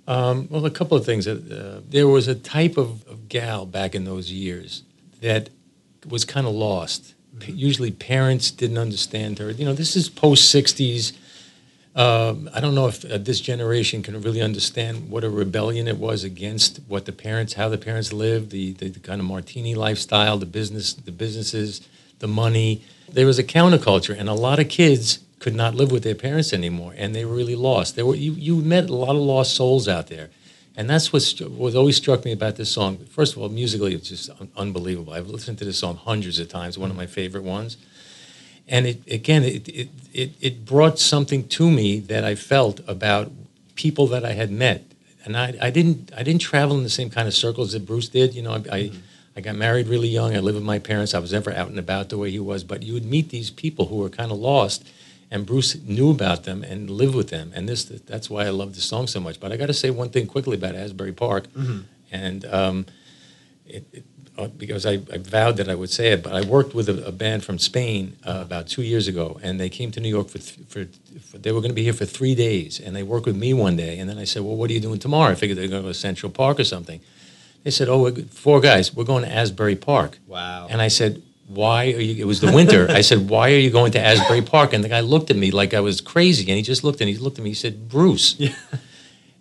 Um, 0.08 0.48
well, 0.50 0.66
a 0.66 0.72
couple 0.72 0.98
of 0.98 1.06
things. 1.06 1.28
Uh, 1.28 1.82
there 1.88 2.08
was 2.08 2.28
a 2.28 2.36
type 2.36 2.78
of, 2.78 3.08
of 3.08 3.30
gal 3.30 3.66
back 3.66 3.96
in 3.96 4.06
those 4.06 4.32
years 4.32 4.84
that 5.22 5.50
was 6.08 6.26
kind 6.26 6.46
of 6.46 6.54
lost. 6.54 7.16
P- 7.40 7.54
Usually, 7.54 7.92
parents 7.92 8.52
didn't 8.52 8.78
understand 8.78 9.40
her. 9.40 9.52
You 9.52 9.66
know, 9.66 9.74
this 9.74 9.96
is 9.96 10.10
post 10.10 10.54
'60s. 10.54 11.14
Um, 12.00 12.50
I 12.54 12.62
don't 12.62 12.76
know 12.76 12.88
if 12.88 13.04
uh, 13.04 13.18
this 13.18 13.42
generation 13.42 14.02
can 14.02 14.22
really 14.22 14.42
understand 14.42 15.10
what 15.10 15.26
a 15.26 15.30
rebellion 15.30 15.86
it 15.86 15.98
was 15.98 16.24
against 16.24 16.80
what 16.88 17.04
the 17.04 17.12
parents, 17.12 17.56
how 17.56 17.68
the 17.68 17.78
parents 17.78 18.14
lived, 18.14 18.52
the, 18.52 18.72
the, 18.72 18.88
the 18.88 19.02
kind 19.02 19.20
of 19.20 19.28
martini 19.28 19.76
lifestyle, 19.76 20.38
the 20.38 20.46
business, 20.46 20.94
the 20.94 21.12
businesses, 21.12 21.86
the 22.20 22.28
money. 22.28 22.86
There 23.12 23.26
was 23.26 23.38
a 23.38 23.44
counterculture, 23.44 24.18
and 24.18 24.30
a 24.30 24.34
lot 24.34 24.60
of 24.60 24.70
kids 24.70 25.20
could 25.40 25.54
not 25.54 25.76
live 25.76 25.92
with 25.92 26.04
their 26.04 26.16
parents 26.16 26.54
anymore, 26.54 26.94
and 26.96 27.14
they 27.14 27.26
were 27.26 27.36
really 27.36 27.58
lost. 27.58 27.98
There 27.98 28.06
were 28.06 28.16
you, 28.16 28.32
you 28.32 28.56
met 28.56 28.90
a 28.90 28.96
lot 28.96 29.18
of 29.18 29.22
lost 29.22 29.54
souls 29.54 29.90
out 29.90 30.08
there, 30.08 30.30
and 30.78 30.90
that's 30.90 31.12
what 31.12 31.22
what 31.50 31.76
always 31.76 31.98
struck 31.98 32.24
me 32.24 32.32
about 32.32 32.56
this 32.56 32.72
song. 32.72 33.00
First 33.10 33.36
of 33.36 33.42
all, 33.42 33.50
musically, 33.50 33.94
it's 33.94 34.08
just 34.08 34.30
un- 34.40 34.52
unbelievable. 34.56 35.12
I've 35.12 35.28
listened 35.28 35.58
to 35.58 35.66
this 35.66 35.80
song 35.80 35.98
hundreds 35.98 36.40
of 36.40 36.48
times. 36.48 36.78
One 36.78 36.92
of 36.92 36.96
my 36.96 37.08
favorite 37.08 37.44
ones 37.44 37.76
and 38.70 38.88
it 38.88 39.12
again 39.12 39.44
it, 39.44 39.68
it 39.68 39.90
it 40.14 40.32
it 40.40 40.66
brought 40.66 41.00
something 41.00 41.48
to 41.50 41.70
me 41.70 42.00
that 42.00 42.24
I 42.24 42.36
felt 42.36 42.80
about 42.88 43.32
people 43.76 44.08
that 44.08 44.24
I 44.24 44.34
had 44.34 44.52
met, 44.52 44.84
and 45.26 45.36
I, 45.36 45.54
I 45.62 45.70
didn't 45.70 46.12
I 46.16 46.24
didn't 46.24 46.42
travel 46.42 46.78
in 46.78 46.84
the 46.84 46.90
same 46.90 47.10
kind 47.10 47.28
of 47.28 47.34
circles 47.34 47.74
that 47.74 47.86
Bruce 47.86 48.10
did. 48.10 48.34
You 48.34 48.44
know, 48.44 48.54
I. 48.54 48.78
I 48.78 48.92
I 49.36 49.42
got 49.42 49.56
married 49.56 49.88
really 49.88 50.10
young. 50.10 50.36
I 50.36 50.40
lived 50.40 50.56
with 50.56 50.66
my 50.66 50.80
parents. 50.80 51.14
I 51.14 51.20
was 51.20 51.32
never 51.32 51.54
out 51.54 51.70
and 51.70 51.80
about 51.80 52.10
the 52.10 52.18
way 52.18 52.30
he 52.30 52.40
was. 52.40 52.66
But 52.66 52.84
you 52.84 52.94
would 52.94 53.06
meet 53.06 53.30
these 53.30 53.50
people 53.50 53.86
who 53.86 53.96
were 53.98 54.10
kind 54.10 54.34
of 54.34 54.38
lost, 54.38 54.84
and 55.32 55.46
Bruce 55.46 55.76
knew 55.84 56.12
about 56.12 56.44
them 56.44 56.62
and 56.62 56.90
lived 56.90 57.16
with 57.16 57.30
them. 57.30 57.54
And 57.56 57.70
this 57.70 57.86
that's 57.86 58.30
why 58.30 58.46
I 58.46 58.50
love 58.50 58.76
this 58.76 58.84
song 58.84 59.08
so 59.08 59.22
much. 59.22 59.40
But 59.40 59.54
I 59.54 59.58
got 59.58 59.68
to 59.68 59.74
say 59.74 59.92
one 59.92 60.10
thing 60.10 60.28
quickly 60.28 60.58
about 60.58 60.76
Asbury 60.76 61.14
Park, 61.14 61.46
and 62.12 62.44
um, 62.46 62.86
it, 63.66 63.86
it, 63.94 64.04
because 64.48 64.86
I, 64.86 64.94
I 65.12 65.18
vowed 65.18 65.58
that 65.58 65.70
I 65.70 65.76
would 65.76 65.90
say 65.90 66.12
it, 66.12 66.24
but 66.24 66.34
I 66.34 66.42
worked 66.42 66.74
with 66.74 66.90
a, 66.90 67.06
a 67.08 67.12
band 67.12 67.44
from 67.44 67.60
Spain 67.60 68.18
uh, 68.26 68.40
about 68.42 68.68
two 68.68 68.82
years 68.82 69.08
ago, 69.08 69.40
and 69.44 69.60
they 69.60 69.70
came 69.70 69.92
to 69.92 70.00
New 70.00 70.10
York 70.10 70.30
for, 70.30 70.38
th- 70.38 70.68
for, 70.68 70.86
for 71.20 71.38
they 71.38 71.52
were 71.52 71.60
going 71.60 71.72
to 71.72 71.76
be 71.76 71.84
here 71.84 71.94
for 71.94 72.06
three 72.06 72.36
days, 72.36 72.80
and 72.80 72.96
they 72.96 73.04
worked 73.04 73.26
with 73.26 73.36
me 73.36 73.54
one 73.54 73.76
day, 73.76 74.00
and 74.00 74.10
then 74.10 74.18
I 74.18 74.24
said, 74.24 74.44
well, 74.44 74.56
what 74.56 74.70
are 74.70 74.74
you 74.74 74.80
doing 74.80 75.00
tomorrow? 75.00 75.32
I 75.32 75.36
figured 75.36 75.58
they're 75.58 75.68
going 75.68 75.82
to 75.82 75.88
go 75.88 75.92
to 75.92 76.00
Central 76.00 76.32
Park 76.32 76.60
or 76.60 76.64
something. 76.64 77.02
They 77.64 77.72
said, 77.72 77.90
oh, 77.90 78.04
we're, 78.04 78.16
four 78.16 78.62
guys, 78.62 78.96
we're 78.96 79.04
going 79.04 79.24
to 79.26 79.32
Asbury 79.32 79.76
Park. 79.76 80.18
Wow. 80.28 80.68
And 80.70 80.82
I 80.82 80.88
said, 80.88 81.22
why 81.48 81.86
are 81.86 82.00
you? 82.00 82.22
It 82.24 82.28
was 82.28 82.42
the 82.42 82.52
winter. 82.52 82.88
I 82.90 83.02
said, 83.02 83.28
why 83.28 83.52
are 83.52 83.58
you 83.58 83.72
going 83.72 83.92
to 83.94 84.00
Asbury 84.00 84.44
Park? 84.44 84.72
And 84.72 84.84
the 84.84 84.90
guy 84.90 85.00
looked 85.00 85.32
at 85.32 85.36
me 85.36 85.52
like 85.52 85.74
I 85.74 85.80
was 85.80 86.00
crazy, 86.00 86.44
and 86.50 86.56
he 86.56 86.62
just 86.62 86.84
looked 86.84 87.02
and 87.02 87.10
he 87.10 87.18
looked 87.18 87.40
at 87.40 87.44
me. 87.44 87.50
He 87.50 87.56
said, 87.56 87.90
Bruce. 87.90 88.40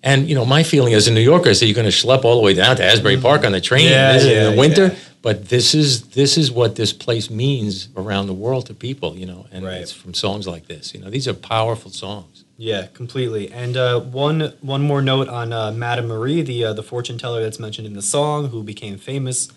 And 0.02 0.28
you 0.28 0.34
know, 0.34 0.44
my 0.44 0.62
feeling 0.62 0.94
as 0.94 1.08
a 1.08 1.12
New 1.12 1.20
Yorker 1.20 1.48
is 1.50 1.60
that 1.60 1.66
you're 1.66 1.74
going 1.74 1.90
to 1.90 1.96
schlep 2.06 2.24
all 2.24 2.36
the 2.36 2.42
way 2.42 2.54
down 2.54 2.76
to 2.76 2.84
Asbury 2.84 3.16
Park 3.16 3.44
on 3.44 3.52
the 3.52 3.60
train. 3.60 3.88
Yeah, 3.88 4.16
yeah, 4.20 4.48
in 4.48 4.54
the 4.54 4.58
winter. 4.60 4.86
yeah. 4.88 4.94
But 5.20 5.48
this 5.48 5.74
is 5.74 6.02
this 6.10 6.38
is 6.38 6.52
what 6.52 6.76
this 6.76 6.92
place 6.92 7.28
means 7.28 7.88
around 7.96 8.28
the 8.28 8.32
world 8.34 8.66
to 8.66 8.74
people, 8.74 9.16
you 9.16 9.26
know, 9.26 9.46
and 9.50 9.64
Right. 9.64 9.80
it's 9.80 9.90
from 9.92 10.14
songs 10.14 10.46
like 10.46 10.68
this. 10.68 10.94
You 10.94 11.00
know, 11.00 11.10
these 11.10 11.26
are 11.26 11.34
powerful 11.34 11.90
songs. 11.90 12.44
Yeah, 12.56 12.86
completely. 12.94 13.50
And 13.50 13.76
uh, 13.76 13.98
one 14.00 14.52
one 14.60 14.82
more 14.82 15.02
note 15.02 15.28
on 15.28 15.52
uh, 15.52 15.72
Madame 15.72 16.06
Marie, 16.06 16.42
the 16.42 16.66
uh, 16.66 16.72
the 16.72 16.84
fortune 16.84 17.18
teller 17.18 17.42
that's 17.42 17.58
mentioned 17.58 17.86
in 17.88 17.94
the 17.94 18.02
song, 18.02 18.50
who 18.50 18.62
became 18.62 18.96
famous, 18.96 19.48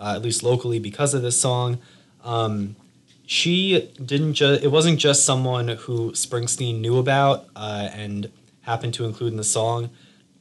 uh, 0.00 0.14
at 0.16 0.22
least 0.22 0.42
locally, 0.42 0.80
because 0.80 1.14
of 1.14 1.22
this 1.22 1.40
song. 1.40 1.78
Um, 2.24 2.74
she 3.26 3.90
didn't 4.04 4.34
just. 4.34 4.64
It 4.64 4.68
wasn't 4.72 4.98
just 4.98 5.24
someone 5.24 5.68
who 5.68 6.10
Springsteen 6.12 6.80
knew 6.80 6.98
about 6.98 7.46
uh, 7.54 7.88
and 7.92 8.30
happened 8.64 8.94
to 8.94 9.04
include 9.04 9.32
in 9.32 9.36
the 9.36 9.44
song. 9.44 9.90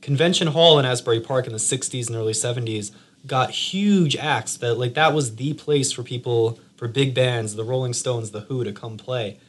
Convention 0.02 0.48
Hall 0.48 0.80
in 0.80 0.86
Asbury 0.86 1.20
Park 1.20 1.46
in 1.48 1.54
the 1.54 1.60
'60s 1.60 2.08
and 2.08 2.16
early 2.16 2.34
'70s 2.34 2.92
got 3.26 3.52
huge 3.52 4.16
acts. 4.18 4.58
That 4.58 4.76
like 4.76 4.94
that 4.96 5.14
was 5.14 5.36
the 5.36 5.54
place 5.54 5.92
for 5.92 6.04
people 6.04 6.60
for 6.76 6.88
big 6.88 7.14
bands, 7.14 7.56
the 7.56 7.64
Rolling 7.64 7.94
Stones, 7.94 8.32
the 8.32 8.42
Who, 8.42 8.64
to 8.64 8.72
come 8.72 8.98
play. 8.98 9.40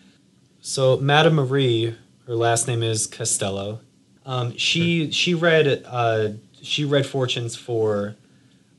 So 0.61 0.97
Madame 0.97 1.35
Marie, 1.35 1.97
her 2.27 2.37
last 2.37 2.69
name 2.69 2.83
is 2.83 3.07
Castello. 3.07 3.81
Um, 4.25 4.57
she 4.57 5.11
she 5.11 5.35
read 5.35 5.85
uh, 5.87 6.31
she 6.63 6.85
read 6.85 7.07
fortunes 7.07 7.57
for 7.57 8.17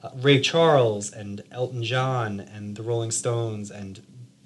uh, 0.02 0.10
Ray 0.16 0.40
Charles 0.40 1.12
and 1.12 1.44
Elton 1.52 1.84
John 1.84 2.40
and 2.40 2.76
the 2.76 2.84
Rolling 2.84 3.12
Stones 3.12 3.70
and 3.70 4.02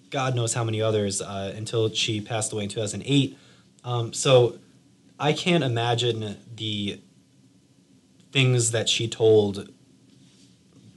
God 0.10 0.36
knows 0.36 0.54
how 0.54 0.64
many 0.64 0.82
others 0.82 1.22
uh, 1.22 1.54
until 1.56 1.90
she 1.92 2.22
passed 2.22 2.52
away 2.52 2.64
in 2.64 2.70
2008. 2.70 3.38
Um, 3.84 4.14
so 4.14 4.58
I 5.19 5.34
can't 5.34 5.63
imagine 5.63 6.38
the 6.55 7.01
things 8.32 8.71
that 8.71 8.88
she 8.88 9.08
told 9.08 9.69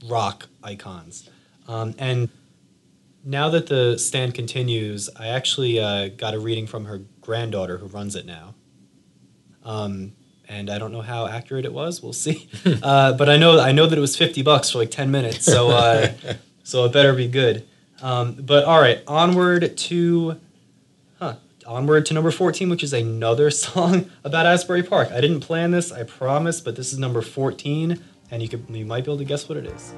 rock 0.05 0.47
icons. 0.63 1.29
Um, 1.67 1.95
and 1.97 2.29
now 3.23 3.49
that 3.49 3.67
the 3.67 3.97
stand 3.97 4.33
continues, 4.33 5.09
I 5.17 5.27
actually 5.27 5.79
uh, 5.79 6.09
got 6.09 6.33
a 6.33 6.39
reading 6.39 6.67
from 6.67 6.85
her 6.85 7.01
granddaughter 7.21 7.77
who 7.77 7.87
runs 7.87 8.15
it 8.15 8.25
now. 8.25 8.55
Um, 9.63 10.13
and 10.49 10.69
I 10.69 10.77
don't 10.77 10.91
know 10.91 11.01
how 11.01 11.25
accurate 11.25 11.65
it 11.65 11.73
was. 11.73 12.03
We'll 12.03 12.13
see. 12.13 12.49
uh, 12.83 13.13
but 13.13 13.29
I 13.29 13.37
know 13.37 13.59
I 13.59 13.71
know 13.71 13.87
that 13.87 13.97
it 13.97 14.01
was 14.01 14.17
fifty 14.17 14.41
bucks 14.41 14.69
for 14.69 14.79
like 14.79 14.91
ten 14.91 15.09
minutes. 15.09 15.45
So 15.45 15.69
uh, 15.69 16.11
so 16.63 16.85
it 16.85 16.91
better 16.91 17.13
be 17.13 17.27
good. 17.27 17.65
Um, 18.01 18.33
but 18.33 18.65
all 18.65 18.81
right, 18.81 19.01
onward 19.07 19.77
to? 19.77 20.39
Onward 21.65 22.05
to 22.07 22.13
number 22.13 22.31
fourteen, 22.31 22.69
which 22.69 22.83
is 22.83 22.93
another 22.93 23.49
song 23.63 24.09
about 24.23 24.45
Asbury 24.45 24.83
Park. 24.83 25.11
I 25.11 25.21
didn't 25.21 25.41
plan 25.41 25.71
this, 25.71 25.91
I 25.91 26.03
promise, 26.03 26.61
but 26.61 26.75
this 26.75 26.93
is 26.93 26.99
number 26.99 27.21
fourteen, 27.21 28.03
and 28.31 28.41
you 28.41 28.49
could 28.49 28.65
you 28.69 28.85
might 28.85 29.05
be 29.05 29.11
able 29.11 29.17
to 29.19 29.25
guess 29.25 29.47
what 29.49 29.57
it 29.57 29.65
is. 29.65 29.93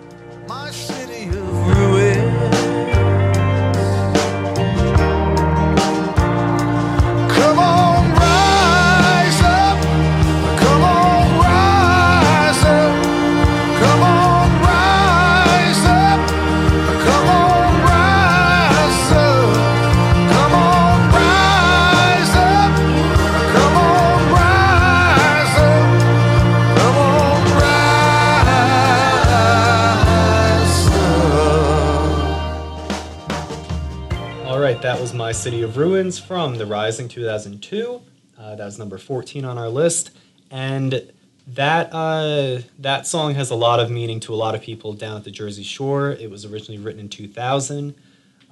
City 35.35 35.61
of 35.61 35.75
Ruins 35.77 36.17
from 36.17 36.57
The 36.57 36.65
Rising 36.65 37.09
2002. 37.09 38.01
Uh, 38.37 38.55
that 38.55 38.65
was 38.65 38.79
number 38.79 38.97
14 38.97 39.43
on 39.43 39.57
our 39.57 39.67
list. 39.69 40.11
And 40.49 41.11
that, 41.45 41.89
uh, 41.91 42.61
that 42.79 43.05
song 43.05 43.35
has 43.35 43.51
a 43.51 43.55
lot 43.55 43.79
of 43.79 43.91
meaning 43.91 44.19
to 44.21 44.33
a 44.33 44.37
lot 44.37 44.55
of 44.55 44.61
people 44.61 44.93
down 44.93 45.17
at 45.17 45.23
the 45.23 45.31
Jersey 45.31 45.61
Shore. 45.61 46.11
It 46.11 46.31
was 46.31 46.45
originally 46.45 46.81
written 46.81 47.01
in 47.01 47.09
2000 47.09 47.93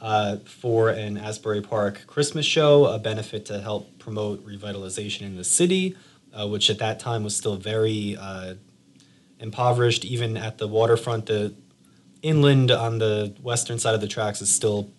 uh, 0.02 0.38
for 0.46 0.90
an 0.90 1.18
Asbury 1.18 1.62
Park 1.62 2.06
Christmas 2.06 2.46
show, 2.46 2.86
a 2.86 3.00
benefit 3.00 3.46
to 3.46 3.62
help 3.62 3.98
promote 3.98 4.46
revitalization 4.46 5.22
in 5.22 5.38
the 5.38 5.46
city, 5.46 5.96
uh, 6.34 6.48
which 6.48 6.70
at 6.70 6.80
that 6.80 7.00
time 7.00 7.24
was 7.24 7.36
still 7.36 7.56
very 7.56 8.18
uh, 8.20 8.56
impoverished. 9.40 10.04
Even 10.06 10.36
at 10.36 10.58
the 10.58 10.68
waterfront, 10.68 11.28
the 11.28 11.56
inland 12.22 12.72
on 12.72 13.00
the 13.00 13.34
western 13.42 13.80
side 13.80 13.96
of 13.96 14.02
the 14.02 14.08
tracks 14.08 14.42
is 14.42 14.54
still 14.54 14.92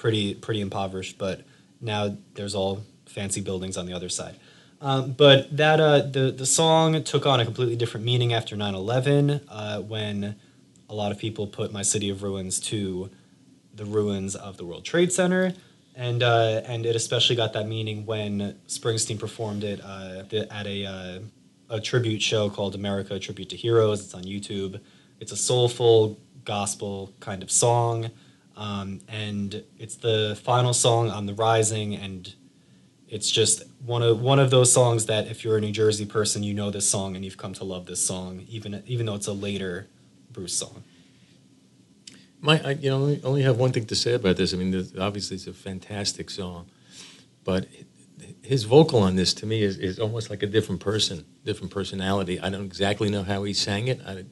pretty 0.00 0.34
pretty 0.34 0.62
impoverished, 0.62 1.18
but 1.18 1.42
now 1.80 2.16
there's 2.34 2.54
all 2.54 2.82
fancy 3.06 3.40
buildings 3.42 3.76
on 3.76 3.84
the 3.86 3.92
other 3.92 4.08
side. 4.08 4.36
Um, 4.80 5.12
but 5.12 5.54
that 5.54 5.78
uh, 5.78 6.00
the 6.00 6.32
the 6.32 6.46
song 6.46 7.02
took 7.04 7.26
on 7.26 7.38
a 7.38 7.44
completely 7.44 7.76
different 7.76 8.06
meaning 8.06 8.32
after 8.32 8.56
9/11, 8.56 9.42
uh, 9.48 9.80
when 9.82 10.36
a 10.88 10.94
lot 10.94 11.12
of 11.12 11.18
people 11.18 11.46
put 11.46 11.70
"My 11.70 11.82
City 11.82 12.08
of 12.08 12.22
Ruins" 12.22 12.58
to 12.60 13.10
the 13.74 13.84
ruins 13.84 14.34
of 14.34 14.56
the 14.56 14.64
World 14.64 14.84
Trade 14.84 15.12
Center. 15.12 15.54
And, 15.96 16.22
uh, 16.22 16.62
and 16.66 16.86
it 16.86 16.96
especially 16.96 17.36
got 17.36 17.52
that 17.52 17.68
meaning 17.68 18.06
when 18.06 18.56
Springsteen 18.68 19.18
performed 19.18 19.64
it 19.64 19.80
uh, 19.84 20.22
at 20.50 20.66
a, 20.66 20.86
uh, 20.86 21.18
a 21.68 21.80
tribute 21.80 22.22
show 22.22 22.48
called 22.48 22.74
America 22.74 23.18
Tribute 23.18 23.50
to 23.50 23.56
Heroes. 23.56 24.00
It's 24.04 24.14
on 24.14 24.22
YouTube. 24.22 24.80
It's 25.18 25.32
a 25.32 25.36
soulful 25.36 26.18
gospel 26.44 27.12
kind 27.20 27.42
of 27.42 27.50
song. 27.50 28.10
Um, 28.60 29.00
and 29.08 29.64
it's 29.78 29.96
the 29.96 30.38
final 30.44 30.74
song 30.74 31.08
on 31.10 31.24
The 31.24 31.32
Rising. 31.32 31.96
And 31.96 32.32
it's 33.08 33.30
just 33.30 33.62
one 33.84 34.02
of 34.02 34.20
one 34.20 34.38
of 34.38 34.50
those 34.50 34.70
songs 34.70 35.06
that 35.06 35.26
if 35.26 35.42
you're 35.42 35.56
a 35.56 35.60
New 35.60 35.72
Jersey 35.72 36.04
person, 36.04 36.42
you 36.42 36.52
know 36.52 36.70
this 36.70 36.88
song 36.88 37.16
and 37.16 37.24
you've 37.24 37.38
come 37.38 37.54
to 37.54 37.64
love 37.64 37.86
this 37.86 38.04
song, 38.04 38.44
even 38.48 38.82
even 38.86 39.06
though 39.06 39.14
it's 39.14 39.26
a 39.26 39.32
later 39.32 39.88
Bruce 40.30 40.52
song. 40.52 40.84
My, 42.42 42.60
I, 42.64 42.70
you 42.72 42.88
know, 42.90 42.96
only, 42.96 43.20
only 43.22 43.42
have 43.42 43.58
one 43.58 43.72
thing 43.72 43.84
to 43.86 43.94
say 43.94 44.14
about 44.14 44.36
this. 44.36 44.54
I 44.54 44.56
mean, 44.56 44.70
there's- 44.70 44.92
obviously, 44.98 45.36
it's 45.36 45.46
a 45.46 45.52
fantastic 45.52 46.30
song, 46.30 46.70
but 47.44 47.66
his 48.42 48.64
vocal 48.64 49.00
on 49.00 49.16
this 49.16 49.34
to 49.34 49.46
me 49.46 49.62
is, 49.62 49.76
is 49.76 49.98
almost 49.98 50.30
like 50.30 50.42
a 50.42 50.46
different 50.46 50.80
person, 50.80 51.26
different 51.44 51.70
personality. 51.70 52.40
I 52.40 52.48
don't 52.48 52.64
exactly 52.64 53.10
know 53.10 53.24
how 53.24 53.42
he 53.44 53.52
sang 53.52 53.88
it, 53.88 54.00
I, 54.06 54.24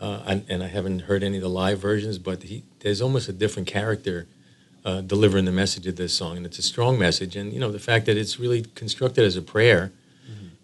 uh, 0.00 0.22
I, 0.26 0.42
and 0.48 0.62
I 0.62 0.68
haven't 0.68 1.00
heard 1.00 1.22
any 1.22 1.36
of 1.36 1.42
the 1.42 1.48
live 1.48 1.78
versions, 1.78 2.18
but 2.18 2.42
he, 2.42 2.64
there's 2.80 3.00
almost 3.00 3.28
a 3.28 3.32
different 3.32 3.68
character 3.68 4.26
uh, 4.84 5.00
delivering 5.00 5.44
the 5.44 5.52
message 5.52 5.86
of 5.86 5.96
this 5.96 6.12
song, 6.12 6.36
and 6.36 6.44
it's 6.46 6.58
a 6.58 6.62
strong 6.62 6.98
message. 6.98 7.36
And 7.36 7.52
you 7.52 7.60
know, 7.60 7.72
the 7.72 7.78
fact 7.78 8.06
that 8.06 8.16
it's 8.16 8.38
really 8.38 8.62
constructed 8.74 9.24
as 9.24 9.36
a 9.36 9.42
prayer, 9.42 9.92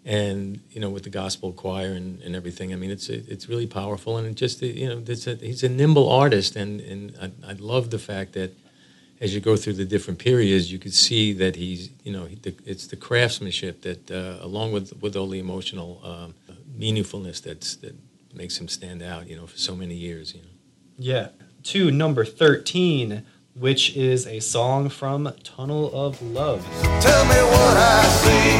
and 0.05 0.59
you 0.71 0.81
know, 0.81 0.89
with 0.89 1.03
the 1.03 1.09
gospel 1.09 1.51
choir 1.51 1.91
and, 1.91 2.21
and 2.21 2.35
everything. 2.35 2.73
I 2.73 2.75
mean, 2.75 2.91
it's 2.91 3.09
it's 3.09 3.47
really 3.47 3.67
powerful, 3.67 4.17
and 4.17 4.27
it 4.27 4.35
just 4.35 4.61
you 4.61 4.87
know, 4.87 5.03
a, 5.07 5.35
he's 5.35 5.63
a 5.63 5.69
nimble 5.69 6.09
artist, 6.09 6.55
and 6.55 6.81
and 6.81 7.15
I, 7.21 7.51
I 7.51 7.53
love 7.53 7.91
the 7.91 7.99
fact 7.99 8.33
that 8.33 8.51
as 9.19 9.35
you 9.35 9.39
go 9.39 9.55
through 9.55 9.73
the 9.73 9.85
different 9.85 10.19
periods, 10.19 10.71
you 10.71 10.79
could 10.79 10.93
see 10.93 11.33
that 11.33 11.55
he's 11.55 11.89
you 12.03 12.11
know, 12.11 12.25
he, 12.25 12.35
the, 12.35 12.55
it's 12.65 12.87
the 12.87 12.95
craftsmanship 12.95 13.81
that, 13.81 14.09
uh, 14.09 14.43
along 14.43 14.71
with 14.71 14.99
with 15.01 15.15
all 15.15 15.27
the 15.27 15.39
emotional 15.39 16.01
um, 16.03 16.33
meaningfulness 16.77 17.41
that's 17.41 17.75
that 17.77 17.95
makes 18.33 18.59
him 18.59 18.67
stand 18.67 19.01
out. 19.01 19.27
You 19.29 19.35
know, 19.37 19.47
for 19.47 19.57
so 19.57 19.75
many 19.75 19.95
years. 19.95 20.33
You 20.33 20.41
know. 20.41 20.47
Yeah. 20.97 21.29
To 21.63 21.91
number 21.91 22.25
thirteen, 22.25 23.23
which 23.53 23.95
is 23.95 24.25
a 24.27 24.39
song 24.39 24.89
from 24.89 25.31
Tunnel 25.43 25.91
of 25.93 26.21
Love. 26.21 26.65
Tell 27.01 27.25
me 27.25 27.35
what 27.35 27.77
I 27.77 28.03
see 28.21 28.51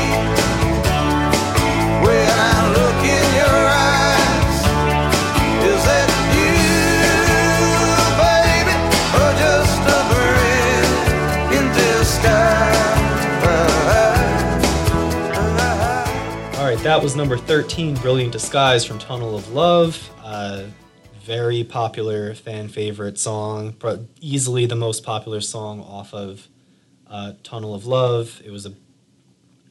when 2.06 2.30
I 2.30 2.68
look 2.76 3.04
in 3.06 3.36
your 3.36 3.68
eyes. 3.70 3.91
That 16.84 17.04
was 17.04 17.16
number 17.16 17.38
13, 17.38 17.94
Brilliant 17.98 18.32
Disguise 18.32 18.84
from 18.84 18.98
Tunnel 18.98 19.36
of 19.36 19.52
Love. 19.54 20.10
Very 21.24 21.64
popular 21.64 22.34
fan 22.34 22.70
favorite 22.70 23.20
song, 23.20 23.76
easily 24.20 24.66
the 24.66 24.76
most 24.76 25.04
popular 25.04 25.42
song 25.42 25.80
off 25.82 26.12
of 26.12 26.48
uh, 27.06 27.34
Tunnel 27.44 27.76
of 27.76 27.86
Love. 27.86 28.42
It 28.44 28.50
was 28.50 28.66
a, 28.66 28.74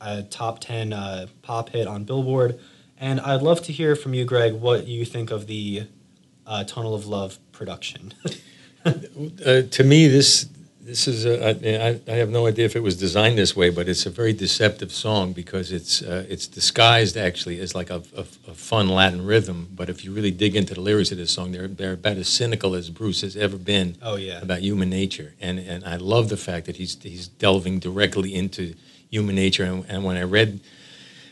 a 0.01 0.23
top 0.23 0.61
10 0.61 0.93
uh, 0.93 1.27
pop 1.43 1.71
hit 1.71 1.89
on 1.89 2.05
Billboard. 2.05 2.61
And 2.97 3.19
I'd 3.19 3.43
love 3.43 3.61
to 3.65 3.73
hear 3.73 3.97
from 3.97 4.15
you, 4.15 4.25
Greg, 4.25 4.55
what 4.55 4.87
you 4.87 5.05
think 5.05 5.33
of 5.33 5.49
the 5.49 5.89
uh, 6.47 6.63
Tunnel 6.63 6.95
of 6.95 7.07
Love 7.07 7.39
production. 7.53 8.15
Uh, 8.83 9.61
to 9.71 9.85
me, 9.85 10.09
this 10.09 10.49
this 10.91 11.07
is 11.07 11.25
a, 11.25 11.51
I, 11.51 12.01
I 12.13 12.17
have 12.17 12.31
no 12.31 12.47
idea 12.47 12.65
if 12.65 12.75
it 12.75 12.83
was 12.83 12.97
designed 12.97 13.39
this 13.39 13.55
way, 13.55 13.71
but 13.71 13.89
it's 13.89 14.07
a 14.07 14.11
very 14.11 14.33
deceptive 14.33 14.91
song 14.93 15.33
because 15.33 15.71
it's 15.71 16.03
uh, 16.03 16.27
it's 16.29 16.47
disguised 16.49 17.17
actually 17.17 17.61
as 17.61 17.75
like 17.75 17.91
a, 17.91 18.03
a, 18.17 18.25
a 18.49 18.55
fun 18.55 18.89
Latin 18.89 19.25
rhythm. 19.25 19.69
But 19.73 19.89
if 19.89 20.05
you 20.05 20.13
really 20.13 20.33
dig 20.33 20.57
into 20.57 20.75
the 20.75 20.81
lyrics 20.81 21.13
of 21.13 21.19
this 21.19 21.31
song, 21.31 21.53
they're 21.53 21.69
they're 21.69 21.93
about 21.93 22.17
as 22.17 22.29
cynical 22.29 22.75
as 22.75 22.91
Bruce 22.91 23.21
has 23.21 23.37
ever 23.37 23.57
been. 23.57 23.97
Oh, 24.03 24.17
yeah. 24.17 24.41
about 24.43 24.61
human 24.61 24.91
nature, 24.91 25.35
and 25.41 25.59
and 25.61 25.85
I 25.85 25.97
love 25.97 26.29
the 26.29 26.37
fact 26.37 26.67
that 26.67 26.77
he's 26.77 27.01
he's 27.03 27.29
delving 27.29 27.79
directly 27.79 28.35
into 28.35 28.75
human 29.11 29.37
nature. 29.37 29.65
And, 29.65 29.85
and 29.89 30.05
when 30.05 30.17
I 30.17 30.25
read 30.25 30.61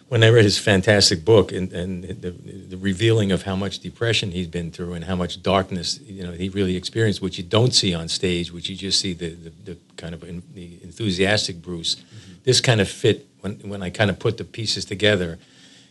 when 0.08 0.24
I 0.24 0.30
read 0.30 0.44
his 0.44 0.58
fantastic 0.58 1.24
book 1.24 1.52
and, 1.52 1.70
and 1.72 2.04
the, 2.04 2.30
the 2.30 2.76
revealing 2.76 3.30
of 3.30 3.42
how 3.42 3.54
much 3.54 3.80
depression 3.80 4.30
he's 4.30 4.46
been 4.46 4.70
through 4.70 4.94
and 4.94 5.04
how 5.04 5.14
much 5.14 5.42
darkness 5.42 6.00
you 6.00 6.24
know 6.24 6.32
he 6.32 6.48
really 6.48 6.76
experienced, 6.76 7.20
which 7.20 7.38
you 7.38 7.44
don't 7.44 7.74
see 7.74 7.94
on 7.94 8.08
stage, 8.08 8.50
which 8.50 8.68
you 8.68 8.76
just 8.76 9.00
see 9.00 9.12
the, 9.12 9.30
the, 9.30 9.52
the 9.64 9.78
kind 9.96 10.14
of 10.14 10.24
in, 10.24 10.42
the 10.54 10.78
enthusiastic 10.82 11.60
Bruce. 11.60 11.96
Mm-hmm. 11.96 12.32
This 12.44 12.60
kind 12.60 12.80
of 12.80 12.88
fit 12.88 13.26
when 13.40 13.56
when 13.68 13.82
I 13.82 13.90
kind 13.90 14.10
of 14.10 14.18
put 14.18 14.38
the 14.38 14.44
pieces 14.44 14.84
together. 14.84 15.38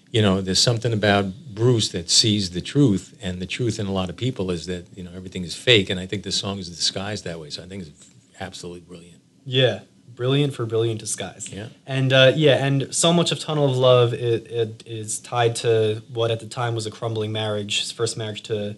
You 0.09 0.21
know, 0.21 0.39
there's 0.39 0.61
something 0.61 0.93
about 0.93 1.25
Bruce 1.53 1.89
that 1.89 2.09
sees 2.09 2.51
the 2.51 2.61
truth, 2.61 3.17
and 3.21 3.41
the 3.41 3.45
truth 3.45 3.77
in 3.77 3.87
a 3.87 3.91
lot 3.91 4.09
of 4.09 4.15
people 4.15 4.51
is 4.51 4.65
that 4.65 4.85
you 4.95 5.03
know 5.03 5.11
everything 5.13 5.43
is 5.43 5.53
fake, 5.53 5.89
and 5.89 5.99
I 5.99 6.07
think 6.07 6.23
this 6.23 6.37
song 6.37 6.59
is 6.59 6.69
disguised 6.69 7.25
that 7.25 7.39
way. 7.39 7.49
So 7.49 7.61
I 7.61 7.67
think 7.67 7.83
it's 7.83 8.09
absolutely 8.39 8.81
brilliant. 8.81 9.21
Yeah, 9.45 9.81
brilliant 10.17 10.53
for 10.53 10.65
brilliant 10.65 10.99
disguise. 10.99 11.47
Yeah. 11.49 11.67
and 11.85 12.11
uh, 12.11 12.33
yeah, 12.35 12.65
and 12.65 12.93
so 12.93 13.13
much 13.13 13.31
of 13.31 13.39
Tunnel 13.39 13.69
of 13.69 13.77
Love 13.77 14.13
it, 14.13 14.47
it 14.51 14.83
is 14.85 15.19
tied 15.19 15.55
to 15.57 16.01
what 16.11 16.31
at 16.31 16.41
the 16.41 16.47
time 16.47 16.75
was 16.75 16.85
a 16.85 16.91
crumbling 16.91 17.31
marriage, 17.31 17.79
his 17.79 17.91
first 17.91 18.17
marriage 18.17 18.43
to 18.43 18.75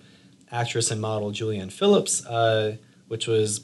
actress 0.52 0.92
and 0.92 1.02
model 1.02 1.32
Julianne 1.32 1.72
Phillips, 1.72 2.24
uh, 2.28 2.78
which 3.08 3.26
was 3.26 3.62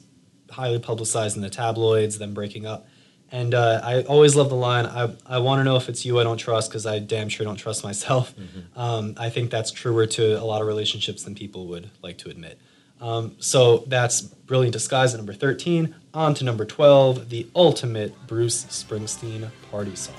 highly 0.49 0.79
publicized 0.79 1.35
in 1.35 1.43
the 1.43 1.49
tabloids, 1.49 2.17
them 2.17 2.33
breaking 2.33 2.65
up. 2.65 2.87
And 3.31 3.53
uh, 3.53 3.81
I 3.83 4.03
always 4.03 4.35
love 4.35 4.49
the 4.49 4.55
line, 4.55 4.85
I, 4.85 5.13
I 5.25 5.39
want 5.39 5.59
to 5.59 5.63
know 5.63 5.75
if 5.75 5.89
it's 5.89 6.05
you 6.05 6.19
I 6.19 6.23
don't 6.23 6.37
trust 6.37 6.69
because 6.69 6.85
I 6.85 6.99
damn 6.99 7.27
sure 7.27 7.43
don't 7.45 7.57
trust 7.57 7.83
myself. 7.83 8.33
Um, 8.75 9.15
I 9.17 9.29
think 9.29 9.51
that's 9.51 9.71
truer 9.71 10.05
to 10.05 10.41
a 10.41 10.45
lot 10.45 10.61
of 10.61 10.67
relationships 10.67 11.23
than 11.23 11.33
people 11.33 11.67
would 11.67 11.89
like 12.03 12.17
to 12.19 12.29
admit. 12.29 12.59
Um, 13.01 13.35
so 13.39 13.83
that's 13.87 14.21
Brilliant 14.21 14.73
Disguise 14.73 15.13
at 15.13 15.17
number 15.17 15.33
13. 15.33 15.95
On 16.13 16.33
to 16.33 16.43
number 16.43 16.65
12, 16.65 17.29
the 17.29 17.47
ultimate 17.55 18.13
Bruce 18.27 18.65
Springsteen 18.65 19.49
party 19.71 19.95
song. 19.95 20.15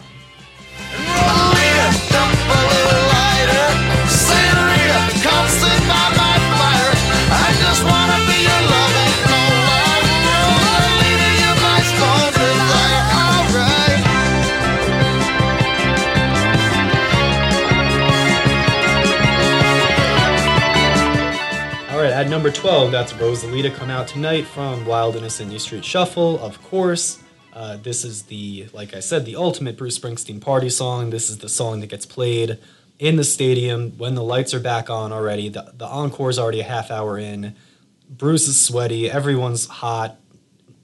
Number 22.46 22.60
12, 22.60 22.92
that's 22.92 23.12
Rosalita 23.14 23.74
Come 23.74 23.90
Out 23.90 24.06
Tonight 24.06 24.46
from 24.46 24.86
Wild 24.86 25.16
Innocent 25.16 25.50
New 25.50 25.58
Street 25.58 25.84
Shuffle, 25.84 26.38
of 26.38 26.62
course. 26.62 27.20
Uh, 27.52 27.76
this 27.76 28.04
is 28.04 28.22
the, 28.24 28.68
like 28.72 28.94
I 28.94 29.00
said, 29.00 29.24
the 29.24 29.34
ultimate 29.34 29.76
Bruce 29.76 29.98
Springsteen 29.98 30.40
party 30.40 30.70
song. 30.70 31.10
This 31.10 31.28
is 31.28 31.38
the 31.38 31.48
song 31.48 31.80
that 31.80 31.88
gets 31.88 32.06
played 32.06 32.60
in 33.00 33.16
the 33.16 33.24
stadium 33.24 33.98
when 33.98 34.14
the 34.14 34.22
lights 34.22 34.54
are 34.54 34.60
back 34.60 34.88
on 34.88 35.12
already. 35.12 35.48
The, 35.48 35.72
the 35.74 35.86
encore 35.86 36.30
is 36.30 36.38
already 36.38 36.60
a 36.60 36.64
half 36.64 36.88
hour 36.88 37.18
in. 37.18 37.56
Bruce 38.08 38.46
is 38.46 38.60
sweaty. 38.60 39.10
Everyone's 39.10 39.66
hot. 39.66 40.14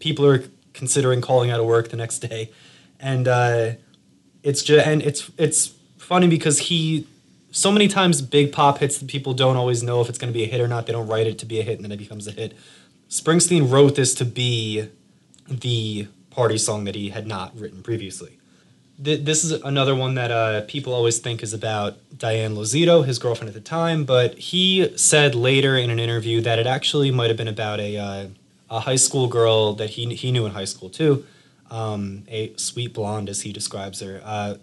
People 0.01 0.27
are 0.27 0.43
considering 0.73 1.21
calling 1.21 1.53
out 1.53 1.61
of 1.61 1.67
work 1.67 1.91
the 1.91 1.97
next 1.97 2.19
day. 2.19 2.51
And 2.99 3.29
uh, 3.29 3.75
it's 4.43 4.65
just, 4.65 4.85
and 4.85 5.01
it's, 5.01 5.31
it's 5.39 5.75
funny 5.97 6.27
because 6.27 6.59
he 6.59 7.07
so 7.53 7.71
many 7.71 7.87
times 7.87 8.23
big 8.23 8.51
pop 8.51 8.79
hits 8.79 8.99
that 8.99 9.09
people 9.09 9.35
don't 9.35 9.57
always 9.57 9.83
know 9.83 10.01
if 10.01 10.09
it's 10.09 10.19
going 10.19 10.33
to 10.33 10.37
be 10.37 10.43
a 10.43 10.49
hit 10.49 10.61
or 10.61 10.67
not. 10.67 10.87
They 10.87 10.93
don't 10.93 11.07
write 11.07 11.27
it 11.27 11.39
to 11.39 11.47
be 11.47 11.61
a 11.61 11.63
hit 11.63 11.77
and 11.77 11.85
then 11.85 11.93
it 11.93 11.99
becomes 11.99 12.27
a 12.27 12.33
hit. 12.33 12.57
Springsteen 13.09 13.71
wrote 13.71 13.95
this 13.95 14.15
to 14.17 14.25
be 14.25 14.89
the 15.47 16.09
party 16.31 16.57
song 16.57 16.85
that 16.85 16.95
he 16.95 17.11
had 17.11 17.27
not 17.27 17.57
written 17.57 17.83
previously. 17.83 18.39
Th- 19.03 19.23
This 19.23 19.45
is 19.45 19.53
another 19.53 19.95
one 19.95 20.15
that 20.15 20.31
uh, 20.31 20.63
people 20.63 20.95
always 20.95 21.19
think 21.19 21.43
is 21.43 21.53
about 21.53 21.99
Diane 22.17 22.55
Lozito, 22.55 23.05
his 23.05 23.19
girlfriend 23.19 23.49
at 23.49 23.55
the 23.55 23.61
time, 23.61 24.05
but 24.05 24.39
he 24.39 24.97
said 24.97 25.35
later 25.35 25.77
in 25.77 25.91
an 25.91 25.99
interview 25.99 26.41
that 26.41 26.59
it 26.59 26.67
actually 26.67 27.11
might 27.11 27.29
have 27.29 27.37
been 27.37 27.49
about 27.49 27.81
a, 27.81 27.99
uh, 27.99 28.27
a 28.71 28.81
high 28.81 28.97
school 28.97 29.29
girl 29.29 29.75
that 29.75 29.91
he, 29.91 30.15
he 30.15 30.33
knew 30.33 30.47
in 30.47 30.53
high 30.53 30.65
school 30.65 30.89
too, 30.89 31.27
um, 31.71 32.25
a 32.29 32.55
sweet 32.57 32.95
blonde 32.95 33.29
as 33.29 33.43
he 33.43 33.53
describes 33.53 34.01
her. 34.01 34.23
Uh, 34.25 34.55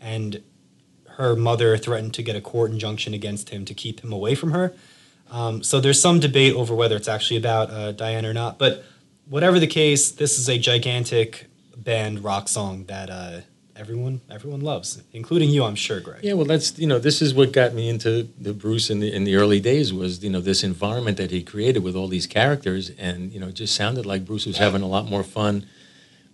and 0.00 0.42
her 1.18 1.34
mother 1.34 1.76
threatened 1.76 2.14
to 2.14 2.22
get 2.22 2.36
a 2.36 2.40
court 2.40 2.70
injunction 2.70 3.12
against 3.12 3.50
him 3.50 3.64
to 3.64 3.74
keep 3.74 4.00
him 4.00 4.12
away 4.12 4.36
from 4.36 4.52
her. 4.52 4.72
Um, 5.30 5.62
so 5.64 5.80
there's 5.80 6.00
some 6.00 6.20
debate 6.20 6.54
over 6.54 6.74
whether 6.74 6.96
it's 6.96 7.08
actually 7.08 7.36
about 7.36 7.70
uh, 7.70 7.92
Diane 7.92 8.24
or 8.24 8.32
not. 8.32 8.56
But 8.56 8.84
whatever 9.28 9.58
the 9.58 9.66
case, 9.66 10.12
this 10.12 10.38
is 10.38 10.48
a 10.48 10.58
gigantic 10.58 11.46
band 11.76 12.22
rock 12.22 12.48
song 12.48 12.84
that 12.84 13.10
uh, 13.10 13.40
everyone 13.74 14.20
everyone 14.30 14.60
loves, 14.60 15.02
including 15.12 15.50
you, 15.50 15.64
I'm 15.64 15.74
sure, 15.74 16.00
Greg. 16.00 16.22
Yeah, 16.22 16.34
well, 16.34 16.46
that's 16.46 16.78
you 16.78 16.86
know, 16.86 17.00
this 17.00 17.20
is 17.20 17.34
what 17.34 17.52
got 17.52 17.74
me 17.74 17.88
into 17.88 18.28
the 18.40 18.54
Bruce 18.54 18.88
in 18.88 19.00
the 19.00 19.12
in 19.12 19.24
the 19.24 19.34
early 19.34 19.58
days 19.58 19.92
was 19.92 20.22
you 20.22 20.30
know 20.30 20.40
this 20.40 20.62
environment 20.62 21.16
that 21.16 21.32
he 21.32 21.42
created 21.42 21.82
with 21.82 21.96
all 21.96 22.06
these 22.06 22.28
characters, 22.28 22.90
and 22.90 23.32
you 23.32 23.40
know, 23.40 23.48
it 23.48 23.54
just 23.54 23.74
sounded 23.74 24.06
like 24.06 24.24
Bruce 24.24 24.46
was 24.46 24.58
having 24.58 24.82
a 24.82 24.88
lot 24.88 25.06
more 25.06 25.24
fun 25.24 25.66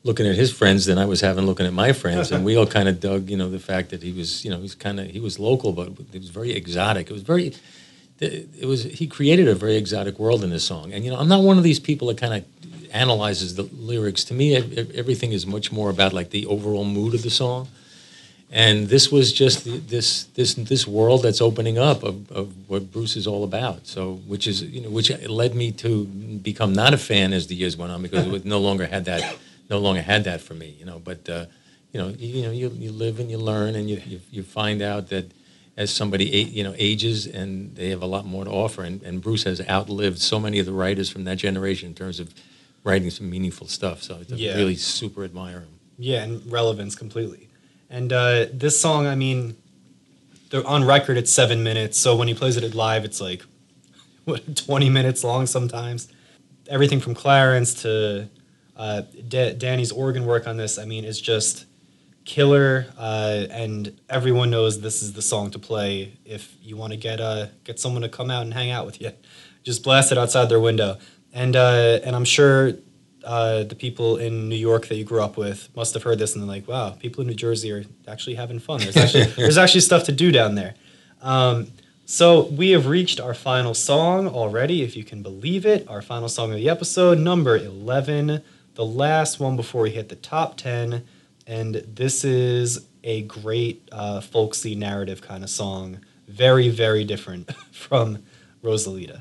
looking 0.05 0.27
at 0.27 0.37
his 0.37 0.53
friends 0.53 0.85
than 0.85 0.99
I 0.99 1.07
was 1.07 1.23
having 1.23 1.47
looking 1.47 1.67
at 1.67 1.73
my 1.73 1.93
friends, 1.93 2.31
and 2.31 2.45
we 2.45 2.57
all 2.59 2.67
kind 2.67 2.89
of 2.89 3.01
dug 3.01 3.29
you 3.29 3.37
know 3.37 3.51
the 3.51 3.59
fact 3.59 3.91
that 3.91 4.03
he 4.03 4.13
was 4.13 4.45
you 4.45 4.51
know 4.51 4.61
he's 4.61 4.75
kind 4.75 5.01
of 5.01 5.07
he 5.09 5.19
was 5.19 5.39
local, 5.41 5.73
but 5.73 5.89
it 6.13 6.21
was 6.21 6.29
very 6.31 6.53
exotic. 6.53 7.11
It 7.11 7.13
was 7.13 7.23
very 7.23 7.55
it 8.21 8.67
was 8.67 8.85
he 8.85 9.07
created 9.07 9.49
a 9.49 9.55
very 9.55 9.77
exotic 9.77 10.19
world 10.19 10.45
in 10.45 10.51
this 10.51 10.65
song, 10.65 10.93
and 10.93 11.05
you 11.05 11.11
know, 11.11 11.19
I'm 11.19 11.29
not 11.29 11.43
one 11.43 11.59
of 11.59 11.65
these 11.65 11.81
people 11.81 12.09
that 12.09 12.19
kind 12.19 12.35
of 12.35 12.45
analyzes 12.93 13.57
the 13.57 13.65
lyrics. 13.65 14.25
To 14.25 14.35
me, 14.35 14.55
everything 14.55 15.33
is 15.33 15.47
much 15.47 15.73
more 15.73 15.91
about 15.91 16.13
like 16.13 16.31
the 16.31 16.47
overall 16.47 16.85
mood 16.85 17.15
of 17.15 17.23
the 17.23 17.31
song. 17.31 17.69
And 18.51 18.89
this 18.89 19.11
was 19.11 19.33
just 19.33 19.65
the, 19.65 19.79
this 19.79 20.25
this 20.35 20.55
this 20.55 20.87
world 20.87 21.23
that's 21.23 21.41
opening 21.41 21.77
up 21.77 22.05
of, 22.05 22.31
of 22.31 22.71
what 22.71 22.93
Bruce 22.93 23.17
is 23.17 23.27
all 23.27 23.43
about. 23.43 23.89
So, 23.89 24.21
which 24.29 24.47
is 24.47 24.63
you 24.63 24.81
know, 24.83 24.91
which 24.91 25.11
led 25.29 25.57
me 25.57 25.73
to 25.73 26.05
become 26.05 26.73
not 26.73 26.95
a 26.95 26.99
fan 26.99 27.33
as 27.33 27.49
the 27.49 27.57
years 27.57 27.77
went 27.77 27.91
on 27.91 28.03
because 28.03 28.29
it 28.29 28.45
no 28.45 28.61
longer 28.61 28.87
had 28.87 29.07
that 29.07 29.37
no 29.69 29.79
longer 29.79 30.03
had 30.03 30.25
that 30.25 30.41
for 30.41 30.55
me. 30.55 30.77
You 30.79 30.85
know, 30.87 30.99
but 30.99 31.29
uh, 31.29 31.47
you 31.93 32.01
know, 32.01 32.09
you, 32.09 32.29
you 32.29 32.43
know, 32.43 32.51
you, 32.51 32.69
you 32.71 32.93
live 32.93 33.21
and 33.21 33.31
you 33.31 33.39
learn 33.39 33.75
and 33.75 33.89
you, 33.89 34.01
you 34.07 34.21
you 34.31 34.43
find 34.43 34.83
out 34.83 35.09
that 35.09 35.33
as 35.77 35.91
somebody 35.91 36.25
you 36.27 36.63
know 36.63 36.75
ages 36.77 37.27
and 37.27 37.75
they 37.77 37.91
have 37.91 38.03
a 38.03 38.07
lot 38.07 38.25
more 38.27 38.45
to 38.45 38.51
offer. 38.51 38.83
And, 38.83 39.03
and 39.03 39.21
Bruce 39.21 39.45
has 39.45 39.61
outlived 39.69 40.19
so 40.19 40.39
many 40.39 40.59
of 40.59 40.67
the 40.67 40.73
writers 40.73 41.11
from 41.11 41.25
that 41.25 41.37
generation 41.39 41.89
in 41.89 41.95
terms 41.95 42.21
of 42.21 42.35
writing 42.85 43.11
some 43.11 43.31
meaningful 43.31 43.67
stuff. 43.67 44.03
So 44.03 44.17
I 44.17 44.19
Yeah. 44.35 44.55
really 44.57 44.77
super 44.77 45.25
admire 45.25 45.61
him. 45.61 45.69
Yeah, 45.99 46.23
and 46.23 46.51
relevance 46.51 46.95
completely. 46.95 47.49
And 47.89 48.13
uh, 48.13 48.47
this 48.53 48.81
song, 48.81 49.07
I 49.07 49.15
mean, 49.15 49.57
on 50.65 50.85
record 50.85 51.17
it's 51.17 51.33
seven 51.33 51.63
minutes. 51.63 51.99
So 51.99 52.15
when 52.17 52.29
he 52.29 52.35
plays 52.35 52.57
it 52.57 52.75
live, 52.75 53.05
it's 53.05 53.21
like 53.21 53.45
what 54.25 54.57
twenty 54.57 54.91
minutes 54.91 55.25
long 55.25 55.47
sometimes. 55.47 56.09
Everything 56.69 57.01
from 57.01 57.15
Clarence 57.15 57.83
to 57.83 58.29
uh, 58.77 59.03
Da- 59.29 59.55
Danny's 59.55 59.93
organ 59.93 60.27
work 60.27 60.47
on 60.47 60.57
this, 60.57 60.79
I 60.79 60.85
mean, 60.85 61.05
is 61.05 61.21
just 61.21 61.67
killer. 62.25 62.87
Uh, 62.99 63.47
and 63.51 63.99
everyone 64.09 64.51
knows 64.51 64.81
this 64.81 65.03
is 65.03 65.13
the 65.13 65.23
song 65.23 65.51
to 65.53 65.59
play 65.59 66.17
if 66.25 66.55
you 66.63 66.77
want 66.77 66.93
to 66.93 66.97
get 66.97 67.21
uh, 67.21 67.47
get 67.65 67.79
someone 67.79 68.03
to 68.03 68.09
come 68.09 68.31
out 68.31 68.43
and 68.43 68.55
hang 68.55 68.71
out 68.71 68.87
with 68.87 69.01
you. 69.01 69.13
Just 69.65 69.83
blast 69.83 70.13
it 70.13 70.19
outside 70.19 70.51
their 70.51 70.61
window. 70.61 70.99
And 71.33 71.57
uh, 71.57 71.99
and 72.05 72.15
I'm 72.15 72.27
sure 72.27 72.75
uh, 73.25 73.63
the 73.65 73.75
people 73.75 74.19
in 74.19 74.49
New 74.49 74.57
York 74.57 74.89
that 74.89 74.97
you 74.97 75.05
grew 75.05 75.23
up 75.23 75.39
with 75.39 75.75
must 75.75 75.95
have 75.95 76.03
heard 76.03 76.19
this 76.19 76.35
and 76.35 76.43
they're 76.43 76.49
like, 76.49 76.69
wow, 76.69 76.91
people 76.91 77.23
in 77.23 77.29
New 77.29 77.35
Jersey 77.35 77.73
are 77.73 77.85
actually 78.07 78.35
having 78.35 78.59
fun. 78.59 78.81
There's 78.81 78.97
actually 78.97 79.25
there's 79.37 79.57
actually 79.57 79.81
stuff 79.81 80.05
to 80.05 80.13
do 80.13 80.31
down 80.31 80.55
there. 80.55 80.75
Um, 81.23 81.69
so 82.07 82.43
we 82.49 82.71
have 82.73 82.87
reached 82.87 83.19
our 83.19 83.33
final 83.33 83.73
song 83.73 84.29
already, 84.29 84.83
if 84.83 84.95
you 84.95 85.05
can 85.05 85.23
believe 85.23 85.65
it. 85.65 85.89
Our 85.89 86.03
final 86.03 86.29
song 86.29 86.51
of 86.51 86.59
the 86.59 86.69
episode, 86.69 87.19
number 87.19 87.57
eleven, 87.57 88.43
the 88.75 88.85
last 88.85 89.39
one 89.41 89.57
before 89.57 89.83
we 89.83 89.91
hit 89.91 90.09
the 90.09 90.17
top 90.17 90.57
ten, 90.57 91.05
and 91.47 91.75
this 91.75 92.25
is 92.25 92.87
a 93.03 93.23
great 93.23 93.89
uh, 93.93 94.21
folksy 94.21 94.75
narrative 94.75 95.23
kind 95.23 95.45
of 95.45 95.51
song. 95.51 96.01
Very 96.29 96.69
very 96.69 97.05
different 97.05 97.55
from 97.73 98.23
Rosalita. 98.63 99.21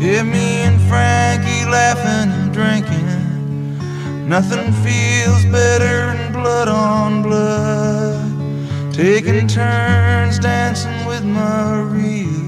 Yeah, 0.00 0.22
me 0.22 0.62
and 0.66 0.80
Frankie 0.88 1.64
laughing 1.70 2.32
and 2.32 2.52
drinking. 2.52 4.28
Nothing 4.28 4.72
feels 4.82 5.44
better 5.52 6.16
than 6.16 6.32
blood 6.32 6.68
on 6.68 7.22
blood. 7.22 8.92
Taking 8.92 9.46
turns 9.46 10.38
dancing 10.38 11.06
with 11.06 11.24
Maria 11.24 12.43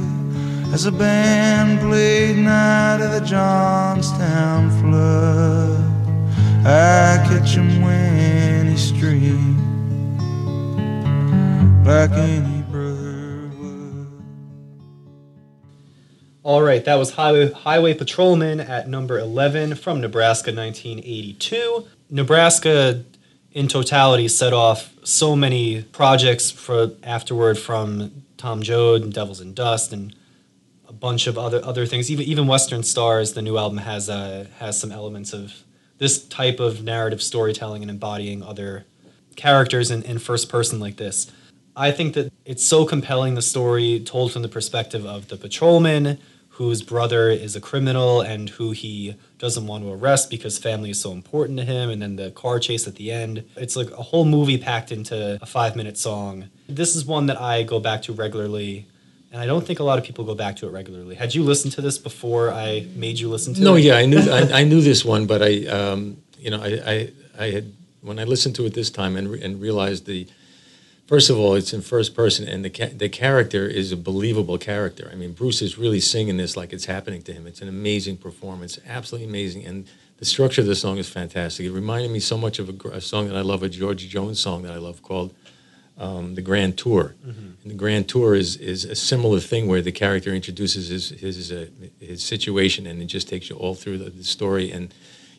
as 0.72 0.86
a 0.86 0.92
band 0.92 1.80
played 1.80 2.36
Night 2.36 3.00
of 3.00 3.12
the 3.12 3.26
Johnstown 3.26 4.70
Flood. 4.80 5.96
I 6.66 7.24
catch 7.28 7.54
him 7.54 7.80
when 7.80 8.66
he 8.66 8.76
streams 8.76 9.56
like 11.86 12.10
any 12.10 12.62
brother 12.62 13.48
would. 13.60 14.22
All 16.42 16.62
right, 16.62 16.84
that 16.84 16.96
was 16.96 17.12
Highway, 17.12 17.52
Highway 17.52 17.94
Patrolman 17.94 18.60
at 18.60 18.88
number 18.88 19.18
11 19.18 19.76
from 19.76 20.00
Nebraska 20.00 20.52
1982. 20.52 21.86
Nebraska, 22.10 23.04
in 23.52 23.68
totality, 23.68 24.26
set 24.26 24.52
off 24.52 24.92
so 25.04 25.36
many 25.36 25.82
projects 25.82 26.50
for 26.50 26.90
afterward 27.04 27.56
from 27.58 28.24
Tom 28.36 28.62
Joad 28.62 29.02
and 29.02 29.12
Devils 29.12 29.40
and 29.40 29.54
Dust 29.54 29.92
and 29.92 30.14
bunch 31.00 31.26
of 31.26 31.38
other 31.38 31.64
other 31.64 31.86
things. 31.86 32.10
Even 32.10 32.24
even 32.26 32.46
Western 32.46 32.82
Stars, 32.82 33.32
the 33.32 33.42
new 33.42 33.56
album 33.56 33.78
has 33.78 34.08
uh, 34.08 34.46
has 34.58 34.80
some 34.80 34.92
elements 34.92 35.32
of 35.32 35.62
this 35.98 36.26
type 36.26 36.60
of 36.60 36.82
narrative 36.82 37.22
storytelling 37.22 37.82
and 37.82 37.90
embodying 37.90 38.42
other 38.42 38.84
characters 39.36 39.90
in, 39.90 40.02
in 40.02 40.18
first 40.18 40.48
person 40.48 40.78
like 40.80 40.96
this. 40.96 41.30
I 41.76 41.90
think 41.90 42.14
that 42.14 42.32
it's 42.44 42.64
so 42.64 42.86
compelling 42.86 43.34
the 43.34 43.42
story 43.42 44.00
told 44.00 44.32
from 44.32 44.42
the 44.42 44.48
perspective 44.48 45.04
of 45.04 45.28
the 45.28 45.36
patrolman 45.36 46.18
whose 46.56 46.80
brother 46.80 47.28
is 47.28 47.54
a 47.54 47.60
criminal 47.60 48.22
and 48.22 48.48
who 48.48 48.70
he 48.70 49.14
doesn't 49.36 49.66
want 49.66 49.84
to 49.84 49.92
arrest 49.92 50.30
because 50.30 50.56
family 50.56 50.88
is 50.88 50.98
so 50.98 51.12
important 51.12 51.58
to 51.58 51.64
him 51.66 51.90
and 51.90 52.00
then 52.00 52.16
the 52.16 52.30
car 52.30 52.58
chase 52.58 52.88
at 52.88 52.94
the 52.94 53.12
end 53.12 53.44
it's 53.56 53.76
like 53.76 53.90
a 53.90 54.02
whole 54.02 54.24
movie 54.24 54.56
packed 54.56 54.90
into 54.90 55.38
a 55.42 55.44
5 55.44 55.76
minute 55.76 55.98
song 55.98 56.48
this 56.66 56.96
is 56.96 57.04
one 57.04 57.26
that 57.26 57.38
I 57.38 57.62
go 57.62 57.78
back 57.78 58.00
to 58.02 58.14
regularly 58.14 58.86
and 59.32 59.40
I 59.40 59.46
don't 59.46 59.66
think 59.66 59.80
a 59.80 59.84
lot 59.84 59.98
of 59.98 60.04
people 60.04 60.24
go 60.24 60.34
back 60.34 60.56
to 60.56 60.66
it 60.66 60.70
regularly 60.70 61.14
had 61.14 61.34
you 61.34 61.42
listened 61.42 61.72
to 61.74 61.80
this 61.82 61.98
before 61.98 62.50
I 62.52 62.86
made 62.94 63.18
you 63.18 63.28
listen 63.28 63.54
to 63.54 63.60
No, 63.60 63.74
it 63.74 63.80
No, 63.80 63.86
yeah, 63.86 63.96
I 63.96 64.06
knew 64.06 64.18
I, 64.18 64.40
I 64.60 64.64
knew 64.64 64.80
this 64.80 65.04
one, 65.04 65.26
but 65.26 65.42
I, 65.42 65.66
um, 65.66 66.18
you 66.38 66.50
know, 66.50 66.62
I, 66.62 66.68
I, 66.86 67.10
I 67.38 67.50
had 67.50 67.72
when 68.06 68.18
I 68.20 68.24
listened 68.24 68.54
to 68.56 68.64
it 68.66 68.74
this 68.74 68.88
time 68.88 69.16
and, 69.16 69.32
re- 69.32 69.42
and 69.42 69.60
realized 69.60 70.06
the, 70.06 70.28
first 71.08 71.28
of 71.28 71.38
all, 71.38 71.54
it's 71.54 71.72
in 71.72 71.82
first 71.82 72.14
person, 72.14 72.46
and 72.46 72.64
the 72.64 72.70
ca- 72.70 72.92
the 72.94 73.08
character 73.08 73.66
is 73.66 73.90
a 73.90 73.96
believable 73.96 74.58
character. 74.58 75.10
I 75.12 75.16
mean, 75.16 75.32
Bruce 75.32 75.60
is 75.60 75.76
really 75.76 75.98
singing 75.98 76.36
this 76.36 76.56
like 76.56 76.72
it's 76.72 76.84
happening 76.84 77.22
to 77.22 77.32
him. 77.32 77.48
It's 77.48 77.60
an 77.60 77.68
amazing 77.68 78.18
performance, 78.18 78.78
absolutely 78.86 79.28
amazing, 79.28 79.66
and 79.66 79.86
the 80.18 80.24
structure 80.24 80.60
of 80.60 80.68
the 80.68 80.76
song 80.76 80.98
is 80.98 81.08
fantastic. 81.08 81.66
It 81.66 81.72
reminded 81.72 82.10
me 82.10 82.20
so 82.20 82.38
much 82.38 82.58
of 82.60 82.68
a, 82.68 82.88
a 82.90 83.00
song 83.00 83.26
that 83.26 83.36
I 83.36 83.42
love, 83.42 83.62
a 83.64 83.68
George 83.68 84.08
Jones 84.08 84.38
song 84.38 84.62
that 84.62 84.72
I 84.72 84.78
love 84.78 85.02
called 85.02 85.34
um, 85.98 86.34
the 86.34 86.42
Grand 86.42 86.76
Tour. 86.76 87.14
And 87.24 87.56
the 87.64 87.74
Grand 87.74 88.08
Tour 88.08 88.34
is 88.34 88.56
is 88.56 88.84
a 88.84 88.94
similar 88.94 89.40
thing 89.40 89.66
where 89.66 89.82
the 89.82 89.92
character 89.92 90.34
introduces 90.34 90.88
his 90.88 91.08
his 91.20 91.50
uh, 91.52 91.66
his 92.00 92.22
situation 92.22 92.86
and 92.86 93.00
it 93.02 93.06
just 93.06 93.28
takes 93.28 93.48
you 93.50 93.56
all 93.56 93.74
through 93.74 93.98
the, 93.98 94.10
the 94.10 94.24
story. 94.24 94.70
And 94.72 94.92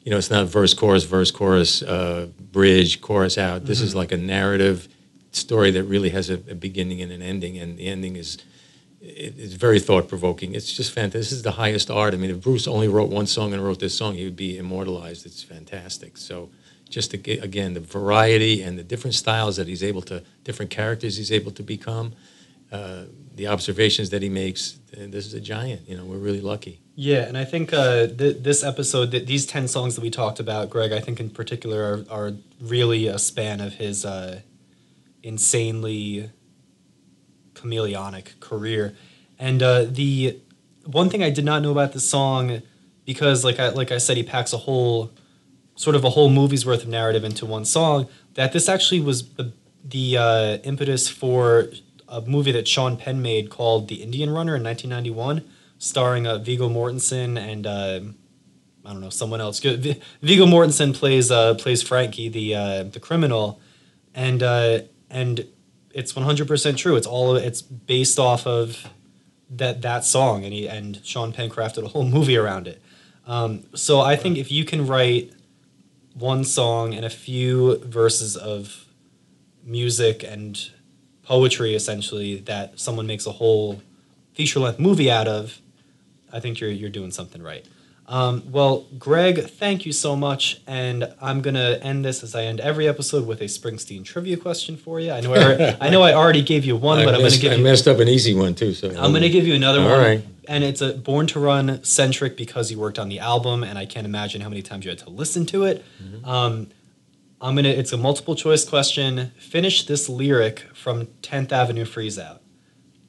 you 0.04 0.12
know, 0.12 0.18
it's 0.18 0.32
not 0.32 0.48
verse 0.48 0.74
chorus 0.74 1.04
verse 1.04 1.32
chorus 1.32 1.84
uh, 1.84 2.28
bridge 2.52 3.02
chorus 3.02 3.38
out. 3.38 3.66
This 3.66 3.82
is 3.82 3.94
like 3.94 4.12
a 4.12 4.18
narrative 4.18 4.88
story 5.32 5.72
that 5.72 5.84
really 5.84 6.10
has 6.10 6.30
a, 6.30 6.36
a 6.50 6.56
beginning 6.56 7.02
and 7.02 7.12
an 7.12 7.22
ending, 7.22 7.58
and 7.60 7.78
the 7.78 7.88
ending 7.88 8.16
is. 8.16 8.38
it- 9.02 9.36
It's 9.44 9.54
very 9.68 9.80
thought 9.80 10.08
provoking. 10.08 10.56
It's 10.56 10.74
just 10.80 10.92
fantastic. 10.92 11.20
This 11.22 11.32
is 11.32 11.42
the 11.44 11.52
highest 11.64 11.90
art. 11.92 12.14
I 12.14 12.18
mean, 12.18 12.32
if 12.36 12.40
Bruce 12.42 12.68
only 12.68 12.88
wrote 12.88 13.10
one 13.20 13.28
song 13.28 13.54
and 13.54 13.62
wrote 13.64 13.80
this 13.80 13.96
song, 13.96 14.16
he 14.16 14.24
would 14.28 14.36
be 14.48 14.58
immortalized. 14.58 15.26
It's 15.30 15.44
fantastic. 15.44 16.18
So, 16.18 16.50
just 16.88 17.12
to 17.12 17.40
again 17.40 17.74
the 17.74 17.80
variety 17.80 18.62
and 18.62 18.78
the 18.78 18.84
different 18.84 19.16
styles 19.16 19.56
that 19.58 19.68
he's 19.68 19.84
able 19.84 20.02
to 20.02 20.24
different 20.44 20.72
characters 20.72 21.18
he's 21.18 21.32
able 21.32 21.52
to 21.52 21.64
become 21.64 22.14
uh, 22.72 23.04
the 23.36 23.48
observations 23.48 24.10
that 24.10 24.22
he 24.22 24.30
makes 24.30 24.80
this 24.92 25.26
is 25.26 25.34
a 25.34 25.42
giant 25.42 25.88
you 25.88 25.96
know 25.98 26.06
we're 26.06 26.18
really 26.18 26.42
lucky 26.42 26.80
Yeah, 27.00 27.28
and 27.28 27.38
I 27.38 27.46
think 27.46 27.74
uh, 27.74 28.08
th- 28.08 28.38
this 28.42 28.64
episode, 28.64 29.12
th- 29.12 29.28
these 29.28 29.46
10 29.46 29.68
songs 29.68 29.94
that 29.94 30.02
we 30.02 30.10
talked 30.10 30.40
about, 30.40 30.72
Greg, 30.72 30.92
I 30.92 31.00
think 31.00 31.20
in 31.20 31.30
particular 31.30 31.80
are, 31.84 32.06
are 32.10 32.32
really 32.60 33.06
a 33.06 33.20
span 33.20 33.62
of 33.62 33.76
his 33.76 34.04
uh, 34.04 34.42
insanely 35.22 36.32
chameleonic 37.54 38.40
career. 38.40 38.96
And 39.38 39.62
uh, 39.62 39.84
the 39.84 40.40
one 40.86 41.12
thing 41.12 41.22
I 41.22 41.30
did 41.30 41.46
not 41.46 41.62
know 41.62 41.70
about 41.72 41.94
this 41.94 42.10
song, 42.10 42.64
because 43.06 43.46
like 43.46 43.60
I, 43.60 43.70
like 43.70 43.92
I 43.92 44.00
said, 44.00 44.18
he 44.18 44.24
packs 44.24 44.52
a 44.52 44.58
whole, 44.58 45.12
sort 45.78 45.96
of 45.96 46.04
a 46.04 46.10
whole 46.10 46.30
movie's 46.30 46.66
worth 46.66 46.84
of 46.84 46.90
narrative 46.90 47.24
into 47.24 47.46
one 47.46 47.64
song, 47.64 48.10
that 48.34 48.52
this 48.52 48.68
actually 48.68 49.00
was 49.00 49.30
the, 49.36 49.54
the 49.86 50.18
uh, 50.18 50.58
impetus 50.64 51.08
for 51.08 51.70
a 52.10 52.20
movie 52.22 52.52
that 52.52 52.68
Sean 52.68 52.98
Penn 52.98 53.22
made 53.22 53.50
called 53.50 53.88
The 53.88 54.02
Indian 54.04 54.32
Runner 54.32 54.56
in 54.56 54.64
1991, 54.64 55.48
starring 55.78 56.28
uh, 56.28 56.40
Viggo 56.40 56.68
Mortensen 56.68 57.38
and 57.40 57.66
uh, 57.66 58.00
I 58.86 58.92
don't 58.92 59.02
know 59.02 59.10
someone 59.10 59.40
else. 59.40 59.60
Vi- 59.60 60.00
Viggo 60.22 60.46
Mortensen 60.46 60.96
plays 60.96 61.30
uh, 61.30 61.54
plays 61.56 61.84
Frankie, 61.84 62.30
the 62.30 62.56
uh, 62.56 62.84
the 62.84 63.00
criminal, 63.00 63.60
and 64.16 64.42
uh, 64.42 64.80
and 65.10 65.46
it's 65.92 66.14
100% 66.14 66.78
true. 66.78 66.96
It's 66.96 67.08
all 67.08 67.36
it's 67.36 67.62
based 67.62 68.18
off 68.18 68.48
of 68.48 68.88
that 69.50 69.82
that 69.82 70.06
song, 70.06 70.44
and 70.44 70.54
he 70.54 70.68
and 70.68 71.02
Sean 71.04 71.34
Penn 71.34 71.50
crafted 71.50 71.84
a 71.84 71.90
whole 71.90 72.06
movie 72.18 72.38
around 72.38 72.68
it. 72.68 72.82
Um, 73.28 73.66
so 73.76 74.00
I 74.00 74.16
think 74.16 74.38
if 74.38 74.50
you 74.52 74.64
can 74.64 74.88
write 74.88 75.34
one 76.20 76.44
song 76.44 76.94
and 76.94 77.06
a 77.06 77.10
few 77.10 77.78
verses 77.80 78.36
of 78.36 78.86
music 79.64 80.24
and 80.24 80.72
poetry, 81.24 81.76
essentially, 81.76 82.38
that 82.42 82.80
someone 82.80 83.06
makes 83.06 83.26
a 83.26 83.32
whole 83.34 83.82
feature 84.34 84.60
length 84.60 84.80
movie 84.80 85.12
out 85.12 85.28
of, 85.28 85.60
I 86.32 86.40
think 86.40 86.60
you're 86.60 86.72
you're 86.72 86.90
doing 86.90 87.12
something 87.12 87.42
right. 87.42 87.66
Um, 88.10 88.44
well, 88.52 88.88
Greg, 88.98 89.50
thank 89.50 89.86
you 89.86 89.92
so 89.92 90.16
much, 90.16 90.62
and 90.66 91.14
I'm 91.22 91.42
gonna 91.42 91.78
end 91.82 92.06
this 92.06 92.24
as 92.24 92.36
I 92.36 92.44
end 92.44 92.62
every 92.62 92.88
episode 92.88 93.28
with 93.28 93.42
a 93.42 93.46
Springsteen 93.46 94.06
trivia 94.06 94.38
question 94.38 94.78
for 94.78 95.00
you. 95.02 95.12
I 95.12 95.20
know 95.20 95.34
I, 95.34 95.78
I 95.82 95.90
know 95.90 96.04
I 96.04 96.14
already 96.14 96.42
gave 96.42 96.64
you 96.64 96.78
one, 96.78 97.00
I, 97.00 97.06
but 97.06 97.16
I'm 97.16 97.22
gonna 97.22 97.34
I 97.34 97.38
give 97.38 97.58
you 97.58 97.64
messed 97.64 97.88
up 97.88 98.00
an 98.00 98.08
easy 98.08 98.34
one 98.34 98.56
too. 98.56 98.74
So 98.74 98.90
I'm 98.90 99.12
gonna 99.12 99.28
give 99.28 99.46
you 99.46 99.56
another 99.56 99.82
All 99.82 99.90
one, 99.90 100.00
right. 100.00 100.26
and 100.48 100.64
it's 100.64 100.80
a 100.80 100.94
Born 100.94 101.28
to 101.28 101.40
Run 101.42 101.84
centric 101.84 102.38
because 102.38 102.72
you 102.72 102.80
worked 102.80 102.98
on 102.98 103.10
the 103.10 103.20
album, 103.20 103.64
and 103.64 103.78
I 103.78 103.86
can't 103.86 104.06
imagine 104.06 104.40
how 104.40 104.48
many 104.48 104.62
times 104.62 104.86
you 104.86 104.90
had 104.90 105.00
to 105.00 105.10
listen 105.10 105.46
to 105.48 105.66
it. 105.66 105.84
Mm-hmm. 106.02 106.30
Um, 106.30 106.70
I'm 107.42 107.56
gonna. 107.56 107.70
It's 107.70 107.92
a 107.92 107.98
multiple 107.98 108.36
choice 108.36 108.64
question. 108.64 109.32
Finish 109.38 109.86
this 109.86 110.08
lyric 110.08 110.62
from 110.74 111.08
10th 111.24 111.52
Avenue 111.52 111.84
Freeze 111.84 112.18
Out. 112.18 112.42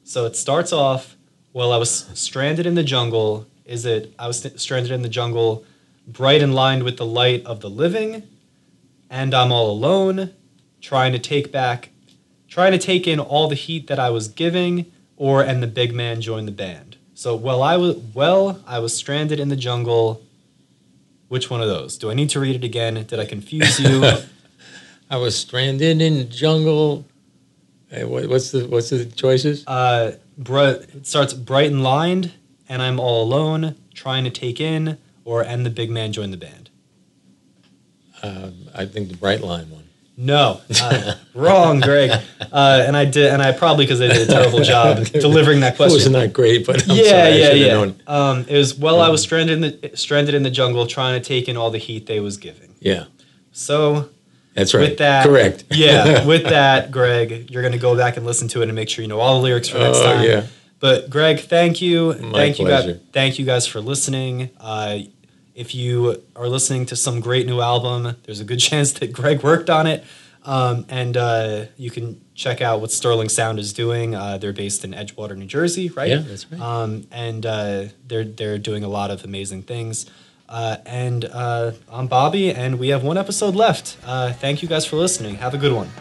So 0.03 0.25
it 0.25 0.35
starts 0.35 0.73
off. 0.73 1.15
Well, 1.53 1.71
I 1.71 1.77
was 1.77 2.09
stranded 2.13 2.65
in 2.65 2.75
the 2.75 2.83
jungle. 2.83 3.47
Is 3.69 3.85
it? 3.85 4.13
I 4.17 4.25
was 4.27 4.39
st- 4.41 4.59
stranded 4.59 4.91
in 4.91 5.03
the 5.03 5.09
jungle, 5.09 5.63
bright 6.07 6.41
and 6.41 6.55
lined 6.55 6.83
with 6.83 6.97
the 6.97 7.05
light 7.05 7.45
of 7.45 7.59
the 7.59 7.69
living, 7.69 8.23
and 9.11 9.33
I'm 9.33 9.51
all 9.51 9.69
alone, 9.69 10.31
trying 10.81 11.13
to 11.13 11.19
take 11.19 11.51
back, 11.51 11.91
trying 12.47 12.71
to 12.71 12.79
take 12.79 13.07
in 13.07 13.19
all 13.19 13.47
the 13.47 13.55
heat 13.55 13.85
that 13.87 13.99
I 13.99 14.09
was 14.09 14.27
giving, 14.27 14.91
or 15.17 15.43
and 15.43 15.61
the 15.61 15.67
big 15.67 15.93
man 15.93 16.19
joined 16.19 16.47
the 16.47 16.51
band. 16.51 16.97
So 17.13 17.35
well, 17.35 17.61
I 17.61 17.77
was 17.77 17.97
well, 18.15 18.59
I 18.65 18.79
was 18.79 18.95
stranded 18.95 19.39
in 19.39 19.49
the 19.49 19.55
jungle. 19.55 20.23
Which 21.27 21.51
one 21.51 21.61
of 21.61 21.67
those? 21.67 21.95
Do 21.99 22.09
I 22.09 22.15
need 22.15 22.31
to 22.31 22.39
read 22.39 22.55
it 22.55 22.63
again? 22.63 22.95
Did 23.05 23.19
I 23.19 23.25
confuse 23.25 23.79
you? 23.79 24.03
I 25.11 25.17
was 25.17 25.37
stranded 25.37 26.01
in 26.01 26.17
the 26.17 26.23
jungle. 26.23 27.05
Hey, 27.89 28.03
what, 28.03 28.27
what's 28.27 28.49
the 28.49 28.67
what's 28.67 28.89
the 28.89 29.05
choices? 29.05 29.63
uh, 29.67 30.17
br- 30.39 30.59
it 30.95 31.05
starts 31.05 31.33
bright 31.33 31.71
and 31.71 31.83
lined, 31.83 32.31
and 32.69 32.81
I'm 32.81 32.99
all 32.99 33.23
alone, 33.23 33.75
trying 33.93 34.23
to 34.23 34.29
take 34.29 34.61
in, 34.61 34.97
or 35.25 35.41
and 35.41 35.65
the 35.65 35.69
big 35.69 35.89
man 35.89 36.13
joined 36.13 36.31
the 36.31 36.37
band. 36.37 36.69
Uh, 38.21 38.51
I 38.75 38.85
think 38.85 39.09
the 39.09 39.17
bright 39.17 39.41
line 39.41 39.69
one. 39.69 39.83
No, 40.17 40.59
uh, 40.81 41.15
wrong, 41.33 41.79
Greg. 41.79 42.11
Uh, 42.51 42.83
and 42.85 42.97
I 42.97 43.05
did, 43.05 43.31
and 43.31 43.41
I 43.41 43.53
probably 43.53 43.85
because 43.85 44.01
I 44.01 44.07
did 44.07 44.29
a 44.29 44.31
terrible 44.31 44.59
job 44.59 45.05
delivering 45.13 45.61
that 45.61 45.77
question. 45.77 45.93
It 45.93 45.95
wasn't 45.95 46.15
that 46.15 46.33
great, 46.33 46.65
but 46.67 46.83
I'm 46.89 46.97
yeah, 46.97 47.03
sorry, 47.05 47.39
yeah, 47.39 47.53
yeah. 47.53 47.91
Um, 48.05 48.45
it 48.49 48.57
was 48.57 48.77
well, 48.77 48.99
I 48.99 49.07
was 49.09 49.21
stranded 49.21 49.63
in 49.63 49.79
the 49.81 49.91
stranded 49.97 50.35
in 50.35 50.43
the 50.43 50.49
jungle, 50.51 50.85
trying 50.87 51.19
to 51.21 51.25
take 51.25 51.47
in 51.47 51.55
all 51.55 51.71
the 51.71 51.77
heat 51.77 52.05
they 52.05 52.19
was 52.19 52.35
giving. 52.35 52.75
Yeah, 52.81 53.05
So 53.53 54.09
that's 54.55 54.73
right. 54.73 54.89
with 54.89 54.97
that, 54.97 55.25
correct. 55.25 55.63
Yeah, 55.71 56.25
with 56.27 56.43
that, 56.43 56.91
Greg, 56.91 57.49
you're 57.49 57.63
gonna 57.63 57.77
go 57.77 57.95
back 57.95 58.17
and 58.17 58.25
listen 58.25 58.49
to 58.49 58.61
it 58.61 58.65
and 58.67 58.75
make 58.75 58.89
sure 58.89 59.01
you 59.03 59.07
know 59.07 59.21
all 59.21 59.37
the 59.37 59.43
lyrics 59.43 59.69
for 59.69 59.77
next 59.77 59.99
Oh, 59.99 60.03
time. 60.03 60.25
yeah. 60.25 60.45
But 60.79 61.09
Greg, 61.09 61.39
thank 61.39 61.81
you, 61.81 62.13
My 62.13 62.31
thank 62.31 62.59
you, 62.59 62.67
guys, 62.67 62.99
thank 63.11 63.39
you 63.39 63.45
guys 63.45 63.67
for 63.67 63.81
listening. 63.81 64.49
Uh, 64.59 64.99
if 65.53 65.75
you 65.75 66.23
are 66.37 66.47
listening 66.47 66.85
to 66.85 66.95
some 66.95 67.19
great 67.19 67.45
new 67.45 67.59
album, 67.59 68.15
there's 68.23 68.39
a 68.39 68.45
good 68.45 68.59
chance 68.69 68.93
that 68.93 69.11
Greg 69.11 69.43
worked 69.43 69.69
on 69.69 69.87
it. 69.87 70.05
Um, 70.45 70.85
and 70.87 71.17
uh, 71.17 71.65
you 71.75 71.91
can 71.91 72.21
check 72.33 72.61
out 72.61 72.79
what 72.79 72.91
Sterling 72.91 73.27
Sound 73.27 73.59
is 73.59 73.73
doing. 73.73 74.15
Uh, 74.15 74.37
they're 74.37 74.53
based 74.53 74.85
in 74.85 74.93
Edgewater, 74.93 75.35
New 75.35 75.45
Jersey, 75.45 75.89
right? 75.89 76.09
Yeah, 76.09 76.19
that's 76.19 76.49
right. 76.49 76.61
Um, 76.61 77.07
and 77.11 77.45
uh, 77.45 77.85
they're 78.07 78.23
they're 78.23 78.57
doing 78.57 78.83
a 78.85 78.87
lot 78.87 79.11
of 79.11 79.25
amazing 79.25 79.63
things. 79.63 80.09
Uh, 80.47 80.77
and 80.85 81.25
uh, 81.25 81.73
I'm 81.91 82.07
Bobby, 82.07 82.51
and 82.51 82.79
we 82.79 82.87
have 82.89 83.03
one 83.03 83.17
episode 83.17 83.53
left. 83.53 83.97
Uh, 84.05 84.31
thank 84.33 84.63
you 84.63 84.67
guys 84.67 84.85
for 84.85 84.95
listening. 84.95 85.35
Have 85.35 85.53
a 85.53 85.57
good 85.59 85.73
one. 85.73 85.91